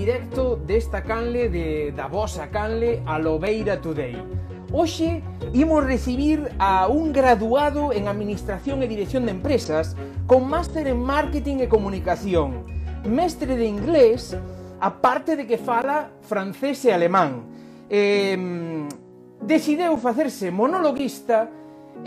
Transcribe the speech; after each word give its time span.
directo 0.00 0.56
desta 0.56 1.02
canle 1.02 1.50
de, 1.50 1.92
da 1.92 2.08
vosa 2.08 2.48
canle 2.48 3.02
a 3.04 3.18
Lobeira 3.18 3.76
Today. 3.76 4.16
Hoxe 4.72 5.20
imos 5.52 5.84
recibir 5.84 6.48
a 6.56 6.88
un 6.88 7.12
graduado 7.12 7.92
en 7.92 8.08
Administración 8.08 8.80
e 8.80 8.88
Dirección 8.88 9.28
de 9.28 9.36
Empresas 9.36 9.92
con 10.24 10.48
máster 10.48 10.88
en 10.88 10.96
Marketing 11.04 11.60
e 11.60 11.68
Comunicación, 11.68 12.64
mestre 13.04 13.60
de 13.60 13.68
inglés, 13.68 14.32
aparte 14.80 15.36
de 15.36 15.44
que 15.44 15.60
fala 15.60 16.08
francés 16.24 16.80
e 16.88 16.96
alemán. 16.96 17.44
Eh, 17.92 18.88
decideu 19.44 20.00
facerse 20.00 20.48
monologuista 20.48 21.52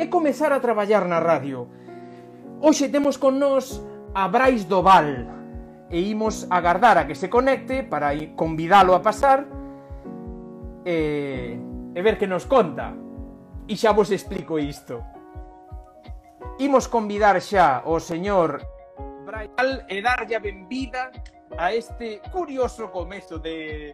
e 0.02 0.10
comezar 0.10 0.50
a 0.50 0.64
traballar 0.66 1.06
na 1.06 1.22
radio. 1.22 1.70
Hoxe 2.58 2.90
temos 2.90 3.22
con 3.22 3.38
nós 3.38 3.86
a 4.18 4.26
Brais 4.26 4.66
Doval, 4.66 5.43
e 5.94 6.10
imos 6.10 6.50
agardar 6.50 6.98
a 6.98 7.06
que 7.06 7.14
se 7.14 7.30
conecte 7.30 7.86
para 7.86 8.18
convidalo 8.34 8.98
a 8.98 9.06
pasar 9.06 9.46
e, 10.82 11.54
e 11.94 12.00
ver 12.02 12.18
que 12.18 12.26
nos 12.26 12.50
conta. 12.50 12.98
E 13.70 13.78
xa 13.78 13.94
vos 13.94 14.10
explico 14.10 14.58
isto. 14.58 15.06
Imos 16.58 16.90
convidar 16.90 17.38
xa 17.38 17.86
o 17.86 18.02
señor 18.02 18.66
Brais 19.22 19.54
e 19.86 20.02
darlle 20.02 20.34
a 20.34 20.42
benvida 20.42 21.14
a 21.62 21.70
este 21.70 22.26
curioso 22.34 22.90
comezo 22.90 23.38
de, 23.38 23.94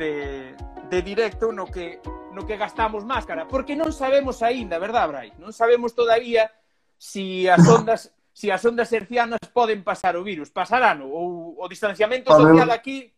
de, 0.00 0.56
de 0.88 0.98
directo 1.04 1.52
no 1.52 1.68
que 1.68 2.00
no 2.32 2.44
que 2.44 2.56
gastamos 2.56 3.04
máscara, 3.04 3.48
porque 3.48 3.76
non 3.76 3.92
sabemos 3.92 4.40
aínda, 4.40 4.80
verdad, 4.80 5.08
Brais? 5.08 5.36
Non 5.36 5.52
sabemos 5.52 5.92
todavía 5.92 6.48
si 6.96 7.44
as 7.44 7.64
ondas 7.68 8.15
se 8.36 8.52
as 8.52 8.60
ondas 8.68 8.92
hercianas 8.92 9.40
poden 9.48 9.80
pasar 9.80 10.12
o 10.12 10.20
virus. 10.20 10.52
Pasarano? 10.52 11.08
Ou 11.08 11.56
o 11.56 11.64
distanciamento 11.72 12.28
social 12.28 12.68
aquí... 12.68 13.08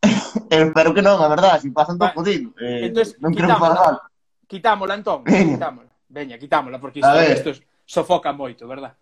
Espero 0.48 0.96
que 0.96 1.04
non, 1.04 1.20
a 1.20 1.28
verdade, 1.28 1.60
se 1.60 1.68
pasan 1.68 2.00
todo 2.00 2.08
podido. 2.16 2.56
Eh, 2.56 2.88
Entonces, 2.88 3.20
non 3.20 3.36
quero 3.36 3.52
falar. 3.60 4.00
Quitámola, 4.48 4.96
entón. 4.96 5.20
Veña. 5.28 5.60
Quitámola. 5.60 5.92
Veña, 6.08 6.40
quitámola, 6.40 6.80
porque 6.80 7.04
isto, 7.04 7.52
isto 7.52 7.64
sofoca 7.84 8.32
moito, 8.32 8.64
verdad? 8.64 8.96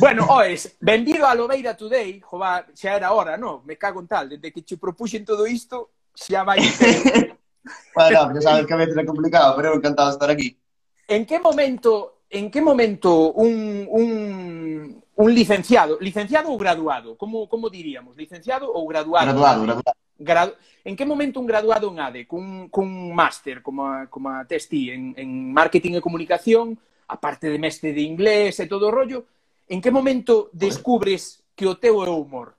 Bueno, 0.00 0.24
oes, 0.32 0.80
benvido 0.80 1.28
a 1.28 1.36
Lobeira 1.36 1.76
Today, 1.76 2.24
jova, 2.24 2.64
xa 2.72 2.96
era 2.96 3.12
hora, 3.12 3.36
no? 3.36 3.60
Me 3.68 3.76
cago 3.76 4.00
en 4.00 4.08
tal, 4.08 4.32
desde 4.32 4.48
que 4.48 4.64
che 4.64 4.80
propuxen 4.80 5.28
todo 5.28 5.44
isto, 5.44 6.08
xa 6.16 6.40
vai... 6.40 6.56
bueno, 7.92 8.32
xa 8.32 8.40
sabes 8.40 8.64
que 8.64 8.72
a 8.72 8.80
veces 8.80 8.96
é 8.96 9.04
complicado, 9.04 9.52
pero 9.60 9.68
eu 9.68 9.76
encantado 9.76 10.08
de 10.08 10.16
estar 10.16 10.30
aquí. 10.32 10.56
En 11.04 11.28
que 11.28 11.36
momento 11.36 12.19
en 12.30 12.50
que 12.50 12.62
momento 12.62 13.32
un, 13.32 13.86
un, 13.90 15.02
un 15.16 15.34
licenciado, 15.34 15.98
licenciado 16.00 16.50
ou 16.50 16.56
graduado, 16.56 17.18
como, 17.18 17.50
como 17.50 17.66
diríamos, 17.66 18.14
licenciado 18.16 18.70
ou 18.70 18.86
graduado? 18.86 19.26
Graduado, 19.34 19.62
graduado. 19.66 19.98
Gradu... 20.16 20.52
En 20.84 20.96
que 20.96 21.04
momento 21.04 21.40
un 21.40 21.46
graduado 21.50 21.90
en 21.90 21.98
ADE, 22.00 22.24
cun, 22.30 22.70
cun 22.70 23.12
máster, 23.12 23.60
como 23.60 23.84
a, 23.84 24.06
como 24.06 24.30
a 24.30 24.46
testi, 24.46 24.90
en, 24.94 25.12
en 25.18 25.52
marketing 25.52 25.98
e 25.98 26.00
comunicación, 26.00 26.78
aparte 27.10 27.50
de 27.50 27.58
mestre 27.58 27.92
de 27.92 28.06
inglés 28.06 28.62
e 28.62 28.70
todo 28.70 28.88
o 28.88 28.94
rollo, 28.94 29.26
en 29.66 29.82
que 29.82 29.90
momento 29.90 30.48
descubres 30.54 31.42
que 31.58 31.66
o 31.66 31.76
teu 31.76 32.00
é 32.00 32.08
o 32.08 32.16
humor, 32.16 32.54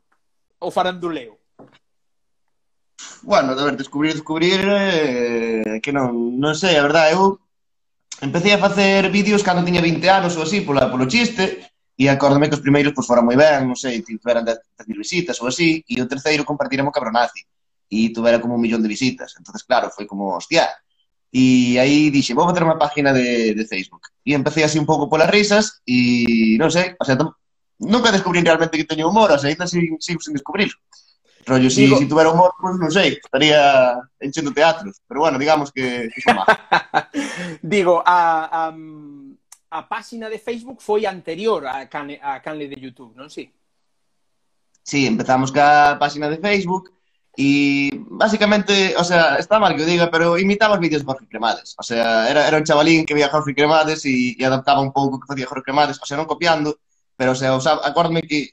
o 0.59 0.69
faranduleo? 0.69 1.39
Bueno, 3.23 3.53
a 3.53 3.63
ver, 3.65 3.79
descubrir, 3.79 4.13
descubrir, 4.13 4.61
eh, 4.67 5.79
que 5.81 5.95
non, 5.95 6.37
non 6.37 6.53
sei, 6.53 6.77
a 6.77 6.85
verdade, 6.85 7.15
eu 7.15 7.39
Empecé 8.21 8.53
a 8.53 8.61
facer 8.61 9.09
vídeos 9.09 9.41
cando 9.41 9.65
tiña 9.65 9.81
20 9.81 10.05
anos 10.09 10.37
ou 10.37 10.45
así, 10.45 10.61
pola, 10.61 10.87
polo 10.93 11.09
chiste, 11.09 11.73
e 11.97 12.05
acórdame 12.05 12.47
que 12.47 12.57
os 12.57 12.63
primeiros 12.63 12.93
pois, 12.93 13.09
foran 13.09 13.25
moi 13.25 13.35
ben, 13.35 13.65
non 13.65 13.75
sei, 13.75 14.05
tiveran 14.05 14.45
10.000 14.45 14.93
visitas 14.93 15.41
ou 15.41 15.49
así, 15.49 15.81
e 15.89 15.97
o 15.97 16.05
terceiro 16.05 16.45
compartiremos 16.45 16.93
cabronazi, 16.93 17.41
e 17.89 18.13
tuvera 18.13 18.37
como 18.37 18.55
un 18.55 18.61
millón 18.61 18.85
de 18.85 18.93
visitas. 18.93 19.33
entonces 19.37 19.65
claro, 19.65 19.89
foi 19.89 20.05
como, 20.05 20.37
hostia, 20.37 20.69
E 21.33 21.79
aí 21.79 22.11
dixe, 22.11 22.35
vou 22.35 22.43
facer 22.43 22.59
unha 22.59 22.75
página 22.75 23.15
de, 23.15 23.55
de 23.55 23.63
Facebook. 23.63 24.11
E 24.27 24.35
empecé 24.35 24.67
así 24.67 24.75
un 24.75 24.83
pouco 24.83 25.07
polas 25.07 25.31
risas 25.31 25.79
e 25.87 26.59
non 26.59 26.67
sei, 26.67 26.91
o 26.99 27.03
sea, 27.07 27.15
nunca 27.79 28.11
descubrí 28.11 28.43
realmente 28.43 28.75
que 28.75 28.83
teño 28.83 29.07
humor, 29.07 29.31
o 29.31 29.39
sea, 29.39 29.47
ainda 29.47 29.63
sigo, 29.63 29.95
sigo 30.03 30.19
sin 30.19 30.35
descubrir. 30.35 30.75
Rollo, 31.45 31.69
si, 31.69 31.85
Digo... 31.85 31.97
si 31.97 32.07
tuvera 32.07 32.31
humor, 32.31 32.53
pues, 32.59 32.77
non 32.77 32.91
sei, 32.91 33.17
estaría 33.17 33.97
enchendo 34.19 34.53
teatros. 34.53 35.01
Pero 35.07 35.21
bueno, 35.21 35.39
digamos 35.39 35.71
que, 35.71 36.09
que 36.13 36.21
son 36.21 36.37
Digo, 37.61 38.03
a, 38.05 38.49
a, 38.49 38.73
a 39.71 39.79
páxina 39.87 40.29
de 40.29 40.39
Facebook 40.39 40.81
foi 40.81 41.05
anterior 41.05 41.65
a 41.65 41.87
canle, 41.87 42.19
a 42.21 42.41
canle 42.41 42.67
de 42.67 42.77
YouTube, 42.77 43.15
non 43.15 43.31
si? 43.31 43.49
Sí? 44.83 45.07
empezamos 45.07 45.51
ca 45.51 45.97
páxina 45.97 46.27
de 46.27 46.41
Facebook 46.41 46.91
e 47.37 47.89
basicamente, 48.11 48.93
o 48.97 49.03
sea, 49.03 49.39
está 49.39 49.55
mal 49.55 49.75
que 49.75 49.83
o 49.83 49.85
diga, 49.87 50.11
pero 50.11 50.35
imitaba 50.35 50.75
os 50.75 50.83
vídeos 50.83 51.01
de 51.01 51.07
Jorge 51.07 51.27
Cremades. 51.31 51.75
O 51.79 51.83
sea, 51.83 52.27
era, 52.29 52.47
era 52.47 52.57
un 52.57 52.67
chavalín 52.67 53.05
que 53.05 53.13
veía 53.13 53.31
Jorge 53.31 53.55
Cremades 53.55 54.03
e, 54.05 54.35
e 54.35 54.43
adaptaba 54.43 54.83
un 54.83 54.91
pouco 54.91 55.15
o 55.15 55.19
que 55.19 55.29
facía 55.31 55.47
Jorge 55.47 55.63
Cremades, 55.63 55.95
o 55.95 56.05
sea, 56.05 56.19
non 56.19 56.27
copiando, 56.27 56.75
pero 57.15 57.31
o 57.31 57.37
sea, 57.39 57.55
usaba, 57.55 57.87
acórdame 57.87 58.27
que 58.27 58.51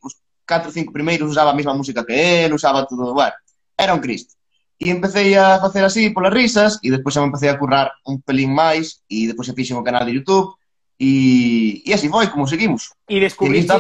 catro 0.48 0.72
cinco 0.72 0.92
primeiros 0.97 1.28
usaba 1.28 1.53
a 1.53 1.59
mesma 1.59 1.76
música 1.76 2.04
que 2.09 2.44
él, 2.44 2.53
usaba 2.56 2.88
todo, 2.88 3.12
bueno, 3.12 3.36
era 3.76 3.92
un 3.92 4.00
Cristo. 4.00 4.34
E 4.81 4.88
empecé 4.88 5.36
a 5.36 5.60
facer 5.60 5.84
así 5.84 6.09
polas 6.10 6.32
risas 6.32 6.81
e 6.81 6.88
despois 6.88 7.12
xa 7.12 7.20
me 7.20 7.28
empecé 7.28 7.53
a 7.53 7.59
currar 7.59 7.92
un 8.09 8.22
pelín 8.25 8.54
máis 8.56 9.04
e 9.10 9.28
despois 9.28 9.50
xa 9.50 9.59
fixen 9.59 9.76
o 9.76 9.84
canal 9.84 10.06
de 10.09 10.16
YouTube 10.16 10.54
e, 10.97 11.82
e 11.84 11.91
así 11.92 12.09
foi 12.09 12.31
como 12.32 12.47
seguimos. 12.47 12.94
E 13.10 13.19
descubriste, 13.19 13.75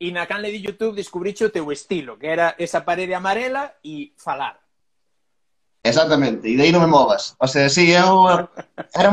e 0.00 0.08
na 0.14 0.24
canle 0.24 0.48
de 0.48 0.64
YouTube 0.64 0.96
descubriche 0.96 1.44
o 1.44 1.52
teu 1.52 1.68
estilo, 1.68 2.16
que 2.16 2.30
era 2.32 2.56
esa 2.56 2.86
parede 2.88 3.12
amarela 3.12 3.76
e 3.84 4.16
falar. 4.16 4.56
Exactamente, 5.82 6.46
e 6.46 6.54
dai 6.56 6.70
non 6.70 6.84
me 6.84 6.92
movas. 6.92 7.34
O 7.40 7.48
sea, 7.48 7.66
sí, 7.66 7.90
eu 7.90 8.28
era, 8.94 9.10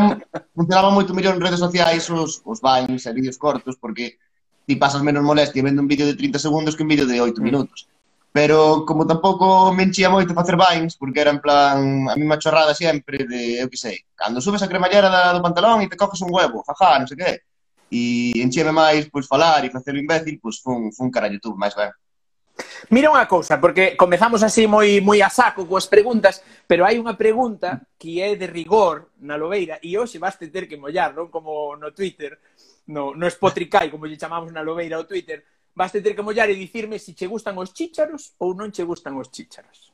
funcionaba 0.53 0.93
moito 0.93 1.17
mellor 1.17 1.35
en 1.35 1.43
redes 1.43 1.59
sociais 1.59 2.05
os, 2.13 2.45
os 2.45 2.59
vines 2.61 3.03
e 3.03 3.11
vídeos 3.11 3.41
cortos, 3.41 3.79
porque 3.81 4.21
ti 4.67 4.75
pasas 4.75 5.01
menos 5.01 5.23
molestia 5.23 5.63
vendo 5.63 5.81
un 5.81 5.87
vídeo 5.87 6.05
de 6.05 6.13
30 6.13 6.39
segundos 6.39 6.75
que 6.75 6.83
un 6.83 6.89
vídeo 6.89 7.07
de 7.07 7.21
8 7.21 7.41
minutos. 7.41 7.87
Pero 8.33 8.85
como 8.85 9.07
tampouco 9.07 9.73
me 9.73 9.83
enchía 9.87 10.11
moito 10.11 10.35
facer 10.35 10.59
vines, 10.59 10.99
porque 10.99 11.23
era 11.23 11.31
en 11.31 11.39
plan 11.39 12.11
a 12.11 12.15
mesma 12.19 12.37
chorrada 12.37 12.75
sempre 12.75 13.23
de, 13.23 13.63
eu 13.63 13.71
que 13.71 13.79
sei, 13.79 14.03
cando 14.13 14.43
subes 14.43 14.61
a 14.61 14.67
cremallera 14.67 15.07
da, 15.07 15.31
do 15.31 15.41
pantalón 15.41 15.79
e 15.81 15.87
te 15.87 15.95
coges 15.95 16.19
un 16.21 16.29
huevo, 16.35 16.67
jaja, 16.67 16.99
non 16.99 17.07
sei 17.07 17.17
que. 17.17 17.33
E 17.87 18.01
enchíame 18.43 18.75
máis, 18.75 19.07
pois, 19.07 19.25
falar 19.25 19.63
e 19.63 19.71
facer 19.71 19.95
o 19.95 20.01
imbécil, 20.03 20.35
pois, 20.43 20.59
fun, 20.59 20.91
fun 20.91 21.07
cara 21.07 21.31
YouTube, 21.31 21.55
máis 21.55 21.71
ben. 21.71 21.95
Mira 22.91 23.07
unha 23.07 23.25
cousa, 23.25 23.63
porque 23.63 23.95
comezamos 23.95 24.43
así 24.43 24.67
moi 24.67 24.99
moi 24.99 25.23
a 25.23 25.31
saco 25.31 25.63
coas 25.63 25.87
preguntas, 25.87 26.43
pero 26.67 26.83
hai 26.83 26.99
unha 26.99 27.15
pregunta 27.15 27.87
que 27.95 28.19
é 28.19 28.35
de 28.35 28.51
rigor 28.51 29.15
na 29.23 29.39
Lobeira 29.39 29.79
e 29.79 29.95
hoxe 29.95 30.19
vas 30.19 30.35
ter 30.35 30.67
que 30.67 30.75
mollar, 30.75 31.15
non? 31.15 31.31
Como 31.31 31.79
no 31.79 31.95
Twitter 31.95 32.35
no, 32.87 33.15
no 33.15 33.29
Spotricai, 33.29 33.91
como 33.91 34.07
lle 34.07 34.17
chamamos 34.17 34.51
na 34.51 34.61
Lobeira 34.61 34.99
o 34.99 35.05
Twitter, 35.05 35.45
vas 35.75 35.91
ter 35.91 36.15
que 36.15 36.21
mollar 36.21 36.49
e 36.49 36.55
dicirme 36.55 36.97
se 36.97 37.05
si 37.05 37.13
che 37.13 37.27
gustan 37.27 37.57
os 37.57 37.73
chícharos 37.73 38.33
ou 38.39 38.53
non 38.53 38.71
che 38.71 38.83
gustan 38.83 39.15
os 39.15 39.29
chícharos. 39.29 39.93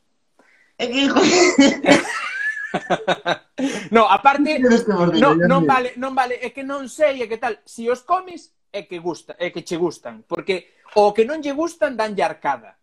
É 0.78 0.86
que... 0.86 1.06
no, 3.90 4.08
aparte 4.08 4.58
no, 5.22 5.34
non 5.34 5.66
vale, 5.66 5.92
non 5.96 6.14
vale, 6.14 6.38
é 6.40 6.50
que 6.50 6.64
non 6.64 6.88
sei 6.88 7.22
é 7.22 7.28
que 7.28 7.38
tal, 7.38 7.58
se 7.64 7.84
si 7.84 7.90
os 7.90 8.02
comes 8.02 8.52
é 8.72 8.82
que 8.82 8.98
gusta, 8.98 9.36
é 9.38 9.50
que 9.50 9.62
che 9.62 9.76
gustan, 9.76 10.24
porque 10.26 10.74
o 10.94 11.12
que 11.12 11.24
non 11.24 11.42
lle 11.42 11.52
gustan 11.52 11.94
danlle 11.94 12.24
arcada. 12.24 12.74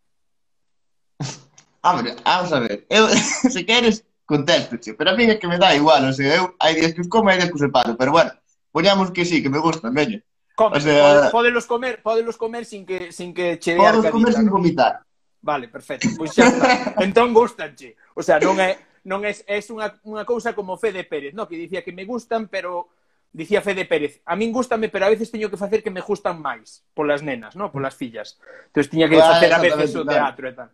Hombre, 1.83 2.15
vamos 2.23 2.53
a 2.53 2.59
ver, 2.61 2.85
eu, 2.87 3.09
se 3.09 3.65
queres, 3.65 4.05
contesto, 4.23 4.77
che, 4.77 4.93
pero 4.93 5.11
a 5.11 5.17
mí 5.17 5.25
é 5.25 5.35
que 5.35 5.47
me 5.47 5.57
dá 5.57 5.75
igual, 5.75 6.05
o 6.05 6.13
sea, 6.13 6.37
eu, 6.37 6.55
hai 6.61 6.75
días 6.75 6.93
que 6.93 7.01
os 7.01 7.09
como, 7.09 7.27
hai 7.27 7.41
días 7.41 7.49
que 7.49 7.57
os 7.57 7.65
separo, 7.65 7.97
pero 7.97 8.13
bueno, 8.13 8.31
Poñamos 8.71 9.11
que 9.11 9.25
sí, 9.25 9.43
que 9.43 9.49
me 9.49 9.59
gustan, 9.59 9.93
veño. 9.93 10.21
Come, 10.55 10.77
o 10.77 10.79
sea, 10.79 11.29
podelos 11.31 11.65
comer, 11.65 12.01
podelos 12.01 12.37
comer 12.37 12.65
sin 12.65 12.85
que 12.85 13.11
sin 13.11 13.33
que 13.33 13.59
che 13.59 13.73
dé 13.73 13.77
Pódelos 13.77 14.07
comer 14.07 14.33
sin 14.33 14.45
¿no? 14.45 14.51
vomitar. 14.51 15.01
Vale, 15.41 15.67
perfecto. 15.67 16.07
Pois 16.17 16.31
xa 16.33 16.47
está. 16.47 16.95
entón 17.05 17.33
gustanche. 17.33 17.95
O 18.15 18.21
sea, 18.21 18.39
non 18.39 18.59
é 18.61 18.77
non 19.03 19.25
é 19.25 19.33
é 19.47 19.57
unha 19.73 19.89
unha 20.05 20.23
cousa 20.23 20.53
como 20.53 20.77
Fede 20.77 21.03
Pérez, 21.03 21.33
no, 21.33 21.49
que 21.49 21.57
dicía 21.57 21.81
que 21.81 21.95
me 21.95 22.05
gustan, 22.05 22.45
pero 22.47 22.93
dicía 23.33 23.63
Fede 23.63 23.89
Pérez, 23.89 24.21
a 24.27 24.35
min 24.35 24.53
gustame, 24.53 24.91
pero 24.91 25.07
a 25.07 25.11
veces 25.11 25.31
teño 25.31 25.49
que 25.49 25.57
facer 25.57 25.81
que 25.81 25.89
me 25.89 26.03
gustan 26.03 26.37
máis 26.37 26.85
polas 26.93 27.23
nenas, 27.23 27.55
no, 27.55 27.71
polas 27.71 27.95
fillas. 27.95 28.37
Entón 28.69 28.85
tiña 28.91 29.09
que 29.09 29.17
ah, 29.17 29.33
facer 29.33 29.51
a 29.51 29.59
veces 29.59 29.95
o 29.95 30.05
teatro 30.05 30.45
e 30.45 30.53
tal. 30.53 30.69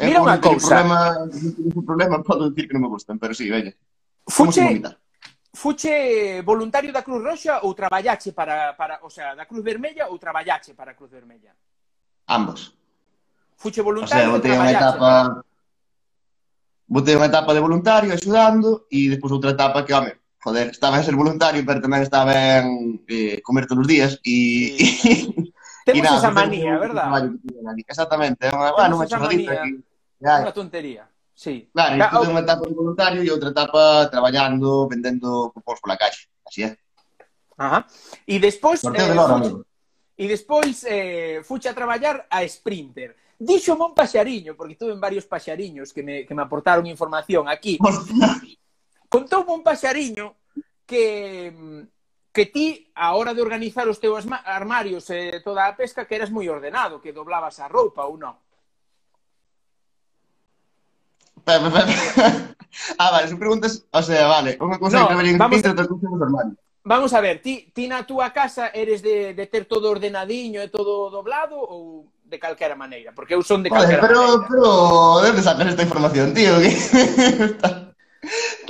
Mira 0.00 0.18
eh, 0.18 0.24
unha 0.24 0.38
cousa. 0.40 0.80
Problema, 0.80 0.98
problema 1.84 2.16
podo 2.28 2.48
dicir 2.48 2.72
que 2.72 2.74
non 2.78 2.88
me 2.88 2.90
gustan, 2.90 3.20
pero 3.20 3.36
si, 3.36 3.44
sí, 3.44 3.52
veña. 3.52 3.76
Fuche, 4.24 4.80
fuche 5.52 6.40
voluntario 6.42 6.92
da 6.92 7.02
Cruz 7.02 7.22
Roxa 7.22 7.60
ou 7.62 7.74
traballache 7.74 8.32
para, 8.32 8.72
para, 8.72 8.98
o 9.04 9.10
sea, 9.10 9.34
da 9.34 9.46
Cruz 9.46 9.62
Vermella 9.62 10.08
ou 10.08 10.18
traballache 10.18 10.74
para 10.74 10.92
a 10.92 10.94
Cruz 10.94 11.10
Vermella? 11.10 11.52
Ambos. 12.26 12.74
Fuche 13.56 13.82
voluntario 13.82 14.28
o 14.28 14.30
sea, 14.30 14.36
botei 14.36 14.52
unha 14.56 14.72
etapa 14.72 14.98
para... 14.98 15.44
botei 16.88 17.14
unha 17.14 17.28
etapa 17.28 17.52
de 17.52 17.60
voluntario 17.60 18.10
axudando 18.10 18.88
e 18.90 19.12
despois 19.12 19.32
outra 19.32 19.52
etapa 19.52 19.84
que, 19.84 19.92
home, 19.92 20.16
joder, 20.40 20.72
estaba 20.72 20.96
a 20.96 21.04
ser 21.04 21.14
voluntario, 21.14 21.62
pero 21.62 21.84
tamén 21.84 22.02
estaba 22.02 22.32
en 22.32 23.04
eh, 23.06 23.38
comer 23.44 23.68
todos 23.68 23.84
os 23.84 23.90
días 23.92 24.18
e... 24.24 24.74
Sí. 24.80 25.52
Temos 25.82 26.06
nada, 26.06 26.18
esa 26.18 26.30
manía, 26.30 26.78
verdad? 26.78 27.26
Exactamente, 27.90 28.46
é 28.46 28.54
unha, 28.54 28.70
bueno, 28.70 29.02
unha 29.02 29.08
chorradita. 29.10 29.66
Unha 30.22 30.54
tontería. 30.54 31.10
Sí. 31.42 31.68
Claro, 31.74 31.96
claro 31.96 32.14
isto 32.14 32.22
é 32.22 32.34
unha 32.38 32.44
etapa 32.46 32.64
de 32.70 32.78
voluntario 32.78 33.20
e 33.26 33.32
outra 33.34 33.50
etapa 33.50 34.06
traballando, 34.06 34.86
vendendo 34.86 35.50
cupóns 35.50 35.82
pola 35.82 35.98
caixa. 35.98 36.30
Así 36.46 36.62
é. 36.62 36.78
Ajá. 37.58 37.82
E 38.22 38.38
despois... 38.38 38.78
Sorteo 38.78 39.02
eh, 39.02 39.10
de 39.10 39.18
loro, 39.18 39.34
amigo. 39.42 39.58
E 40.14 40.30
despois 40.30 40.86
eh, 40.86 41.42
fuche 41.42 41.66
a 41.66 41.74
traballar 41.74 42.30
a 42.30 42.46
Sprinter. 42.46 43.18
Dixo 43.34 43.74
mon 43.74 43.90
paxariño, 43.90 44.54
porque 44.54 44.78
tuve 44.78 44.94
varios 44.94 45.26
paxariños 45.26 45.90
que 45.90 46.06
me, 46.06 46.22
que 46.22 46.30
me 46.30 46.46
aportaron 46.46 46.86
información 46.86 47.50
aquí. 47.50 47.74
Contou 49.10 49.42
un 49.50 49.66
paxariño 49.66 50.38
que 50.86 51.90
que 52.32 52.46
ti, 52.46 52.88
a 52.94 53.12
hora 53.18 53.34
de 53.34 53.42
organizar 53.42 53.84
os 53.90 54.00
teus 54.00 54.24
armarios 54.46 55.10
e 55.10 55.36
eh, 55.36 55.40
toda 55.44 55.66
a 55.66 55.74
pesca, 55.74 56.06
que 56.06 56.16
eras 56.16 56.30
moi 56.30 56.46
ordenado, 56.46 57.02
que 57.02 57.12
doblabas 57.12 57.58
a 57.58 57.66
roupa 57.66 58.06
ou 58.06 58.14
non. 58.14 58.38
Pero, 61.44 61.70
pero, 61.72 61.86
ah, 62.98 63.10
vale, 63.10 63.28
son 63.28 63.38
preguntas... 63.38 63.84
O 63.90 64.02
sea, 64.02 64.26
vale, 64.26 64.56
unha 64.60 64.78
cousa 64.78 65.02
no, 65.02 65.08
que 65.08 65.14
reverín 65.18 65.38
vamos... 65.38 65.58
outra 65.62 65.86
cousa 65.86 66.06
no. 66.08 66.56
Vamos 66.82 67.14
a 67.14 67.20
ver, 67.22 67.38
ti, 67.38 67.70
ti 67.70 67.86
na 67.86 68.02
túa 68.02 68.34
casa 68.34 68.74
eres 68.74 69.06
de, 69.06 69.38
de 69.38 69.46
ter 69.46 69.70
todo 69.70 69.86
ordenadiño 69.86 70.58
e 70.58 70.66
todo 70.66 71.14
doblado 71.14 71.54
ou 71.54 72.10
de 72.26 72.42
calquera 72.42 72.74
maneira? 72.74 73.14
Porque 73.14 73.38
eu 73.38 73.42
son 73.46 73.62
de 73.62 73.70
calquera 73.70 74.02
pero, 74.02 74.18
maneira. 74.18 74.50
Pero, 74.50 74.66
de 75.22 75.28
onde 75.30 75.42
sacas 75.46 75.70
esta 75.70 75.86
información, 75.86 76.34
tío? 76.34 76.58
Que... 76.62 76.70
está, 76.74 77.94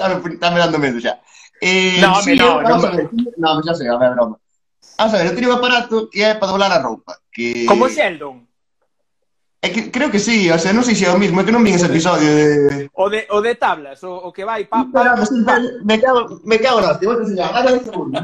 está, 0.09 0.29
está 0.29 0.49
me 0.51 0.61
dando 0.61 0.81
medo 0.81 1.01
xa. 1.01 1.21
Eh, 1.61 2.01
no, 2.01 2.21
sí, 2.21 2.37
no, 2.37 2.61
no, 2.61 2.77
no, 2.77 3.53
no, 3.57 3.63
xa 3.65 3.73
sei, 3.77 3.89
a 3.89 3.97
ver, 3.97 4.13
broma. 4.13 4.37
Vamos 4.99 5.15
a 5.15 5.17
ver, 5.17 5.27
eu 5.29 5.35
teño 5.37 5.49
un 5.49 5.57
aparato 5.57 6.09
que 6.13 6.21
é 6.21 6.37
para 6.37 6.53
doblar 6.53 6.73
a 6.73 6.85
roupa. 6.85 7.17
Que... 7.33 7.65
Como 7.65 7.89
Sheldon. 7.89 8.45
É 9.65 9.71
que, 9.71 9.93
creo 9.93 10.11
que 10.11 10.19
sí, 10.19 10.51
o 10.51 10.59
sea, 10.59 10.75
non 10.75 10.83
sei 10.83 10.99
se 10.99 11.07
é 11.07 11.15
o 11.15 11.23
mismo, 11.23 11.39
é 11.39 11.47
que 11.47 11.55
non 11.55 11.63
vin 11.63 11.79
ese 11.79 11.87
episodio 11.87 12.27
de... 12.27 12.91
O 12.99 13.07
de, 13.07 13.31
o 13.31 13.39
de 13.39 13.55
tablas, 13.55 14.03
o, 14.03 14.11
o 14.11 14.35
que 14.35 14.43
vai... 14.43 14.67
Pa, 14.67 14.83
pa, 14.91 15.15
pa, 15.15 15.23
pa. 15.23 15.57
Me 15.87 16.03
cago, 16.03 16.43
me 16.43 16.59
cago 16.59 16.83
na 16.83 16.91
hostia, 16.91 17.07
vou 17.07 17.23
te 17.23 17.31
enseñar, 17.31 17.55
nada 17.55 17.71
un 17.71 17.87
segundo. 17.87 18.19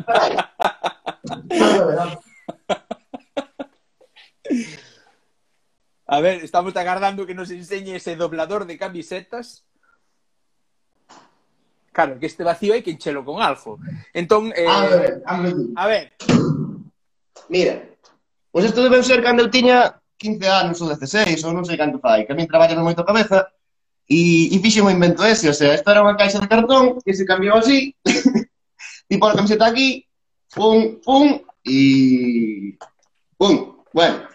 A 6.11 6.19
ver, 6.19 6.43
estamos 6.43 6.75
agardando 6.75 7.23
que 7.23 7.39
nos 7.39 7.55
enseñe 7.55 7.95
ese 7.95 8.19
doblador 8.19 8.67
de 8.67 8.75
camisetas. 8.75 9.63
Claro, 11.95 12.19
que 12.19 12.27
este 12.27 12.43
vacío 12.43 12.75
hai 12.75 12.83
que 12.83 12.91
enchelo 12.91 13.23
con 13.23 13.39
algo. 13.39 13.79
Entón, 14.11 14.51
eh, 14.59 14.67
a 14.67 14.91
ver, 14.91 15.23
a 15.23 15.35
ver. 15.39 15.55
A 15.79 15.85
ver. 15.87 16.07
Mira, 17.47 17.79
pois 18.51 18.67
pues 18.67 18.75
isto 18.75 18.83
debe 18.83 19.07
ser 19.07 19.23
cando 19.23 19.47
eu 19.47 19.53
tiña 19.55 19.98
15 20.19 20.47
anos 20.47 20.83
ou 20.83 20.91
16 20.91 21.47
ou 21.47 21.55
non 21.55 21.65
sei 21.65 21.79
canto 21.79 22.03
fai, 22.03 22.27
que 22.27 22.35
a 22.35 22.37
min 22.37 22.51
traballame 22.51 22.83
moito 22.83 23.01
a 23.01 23.09
cabeza 23.09 23.47
e, 24.09 24.51
e 24.51 24.57
fixe 24.59 24.83
un 24.83 24.91
invento 24.91 25.25
ese, 25.25 25.49
o 25.49 25.55
sea, 25.55 25.75
isto 25.75 25.87
era 25.87 26.03
unha 26.03 26.19
caixa 26.19 26.43
de 26.43 26.51
cartón 26.51 26.99
que 27.01 27.15
se 27.15 27.29
cambiou 27.29 27.61
así, 27.61 27.95
tipo 29.11 29.25
a 29.25 29.37
camiseta 29.37 29.71
aquí, 29.71 30.05
pum, 30.51 30.99
pum, 31.05 31.39
e... 31.63 32.75
pum, 33.39 33.85
bueno, 33.95 34.27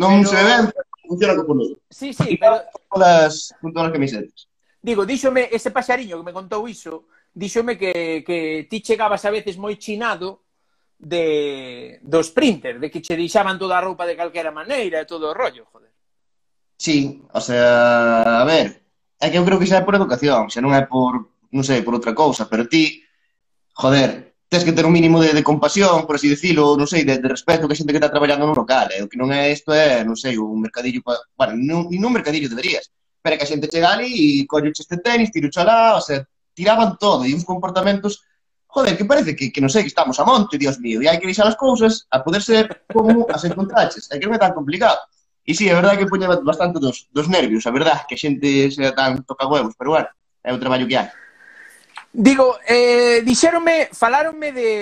non 0.00 0.24
pero... 0.24 0.30
se 0.32 0.40
ben, 0.42 0.62
funciona 1.06 1.36
co 1.36 1.44
puludo. 1.44 1.74
Sí, 1.92 2.10
sí, 2.16 2.34
e 2.34 2.36
pero... 2.40 2.64
Con 2.72 2.98
todas, 2.98 3.54
con 3.60 3.70
todas 3.72 3.88
as 3.88 3.94
camisetas. 3.94 4.48
Digo, 4.82 5.06
díxome 5.06 5.46
ese 5.52 5.70
paxariño 5.70 6.18
que 6.18 6.26
me 6.26 6.34
contou 6.34 6.66
iso, 6.66 7.06
díxome 7.30 7.78
que, 7.78 8.24
que 8.26 8.66
ti 8.66 8.80
chegabas 8.80 9.22
a 9.28 9.30
veces 9.30 9.60
moi 9.60 9.76
chinado 9.78 10.42
de, 11.02 11.98
dos 12.02 12.30
printers, 12.30 12.80
de 12.80 12.90
que 12.90 13.02
che 13.02 13.16
deixaban 13.16 13.58
toda 13.58 13.76
a 13.76 13.82
roupa 13.82 14.06
de 14.06 14.14
calquera 14.14 14.54
maneira 14.54 15.02
e 15.02 15.04
todo 15.04 15.30
o 15.30 15.34
rollo, 15.34 15.66
joder. 15.66 15.90
Sí, 16.78 17.22
o 17.34 17.40
sea, 17.42 18.40
a 18.40 18.44
ver, 18.46 18.86
é 19.18 19.26
que 19.28 19.36
eu 19.36 19.44
creo 19.44 19.58
que 19.58 19.66
xa 19.66 19.82
é 19.82 19.84
por 19.84 19.98
educación, 19.98 20.46
xa 20.46 20.62
non 20.62 20.70
é 20.70 20.86
por, 20.86 21.34
non 21.50 21.66
sei, 21.66 21.82
por 21.82 21.98
outra 21.98 22.14
cousa, 22.14 22.46
pero 22.46 22.70
ti, 22.70 23.02
joder, 23.74 24.38
tens 24.46 24.62
que 24.62 24.70
ter 24.70 24.86
un 24.86 24.94
mínimo 24.94 25.18
de, 25.18 25.34
de 25.34 25.42
compasión, 25.42 26.06
por 26.06 26.14
así 26.14 26.30
decirlo, 26.30 26.78
non 26.78 26.86
sei, 26.86 27.02
de, 27.02 27.18
de 27.18 27.28
respeto 27.28 27.66
que 27.66 27.74
xente 27.74 27.90
que 27.90 27.98
está 27.98 28.06
traballando 28.06 28.46
no 28.46 28.54
local, 28.54 28.86
eh? 28.94 29.02
o 29.02 29.10
que 29.10 29.18
non 29.18 29.34
é 29.34 29.50
isto 29.50 29.74
é, 29.74 30.06
non 30.06 30.14
sei, 30.14 30.38
un 30.38 30.62
mercadillo, 30.62 31.02
pa... 31.02 31.18
bueno, 31.34 31.58
non, 31.58 31.90
nin 31.90 31.98
un 31.98 32.14
mercadillo 32.14 32.46
deberías, 32.46 32.94
pero 33.18 33.34
que 33.34 33.42
a 33.42 33.50
xente 33.50 33.66
chega 33.66 33.90
ali 33.90 34.38
e 34.38 34.46
colle 34.46 34.70
este 34.70 35.02
tenis, 35.02 35.34
tiro 35.34 35.50
chalá, 35.50 35.98
o 35.98 36.02
sea, 36.02 36.22
tiraban 36.54 36.94
todo, 36.94 37.26
e 37.26 37.34
uns 37.34 37.42
comportamentos 37.42 38.22
joder, 38.72 38.96
que 38.96 39.04
parece 39.04 39.36
que, 39.36 39.52
que 39.52 39.60
non 39.60 39.68
sei, 39.68 39.84
que 39.84 39.92
estamos 39.92 40.16
a 40.16 40.24
monte, 40.24 40.56
dios 40.56 40.80
mío, 40.80 41.04
e 41.04 41.06
hai 41.06 41.20
que 41.20 41.28
deixar 41.28 41.44
as 41.44 41.60
cousas 41.60 42.08
a 42.08 42.24
poder 42.24 42.40
ser 42.40 42.88
como 42.88 43.28
as 43.28 43.44
encontraches, 43.44 44.08
é 44.08 44.16
que 44.16 44.24
non 44.24 44.32
é 44.32 44.40
tan 44.40 44.56
complicado. 44.56 44.96
E 45.44 45.52
sí, 45.52 45.68
é 45.68 45.76
verdade 45.76 46.00
que 46.00 46.08
poña 46.08 46.32
bastante 46.40 46.80
dos, 46.80 47.12
dos 47.12 47.28
nervios, 47.28 47.68
a 47.68 47.74
verdade, 47.74 48.08
que 48.08 48.16
a 48.16 48.22
xente 48.22 48.72
sea 48.72 48.96
tan 48.96 49.20
toca 49.28 49.44
huevos, 49.44 49.76
pero 49.76 49.92
bueno, 49.92 50.08
é 50.40 50.50
o 50.56 50.58
traballo 50.58 50.88
que 50.88 50.96
hai. 50.96 51.12
Digo, 52.16 52.56
eh, 52.64 53.20
dixéronme, 53.20 53.92
falaronme 53.92 54.48
de... 54.56 54.72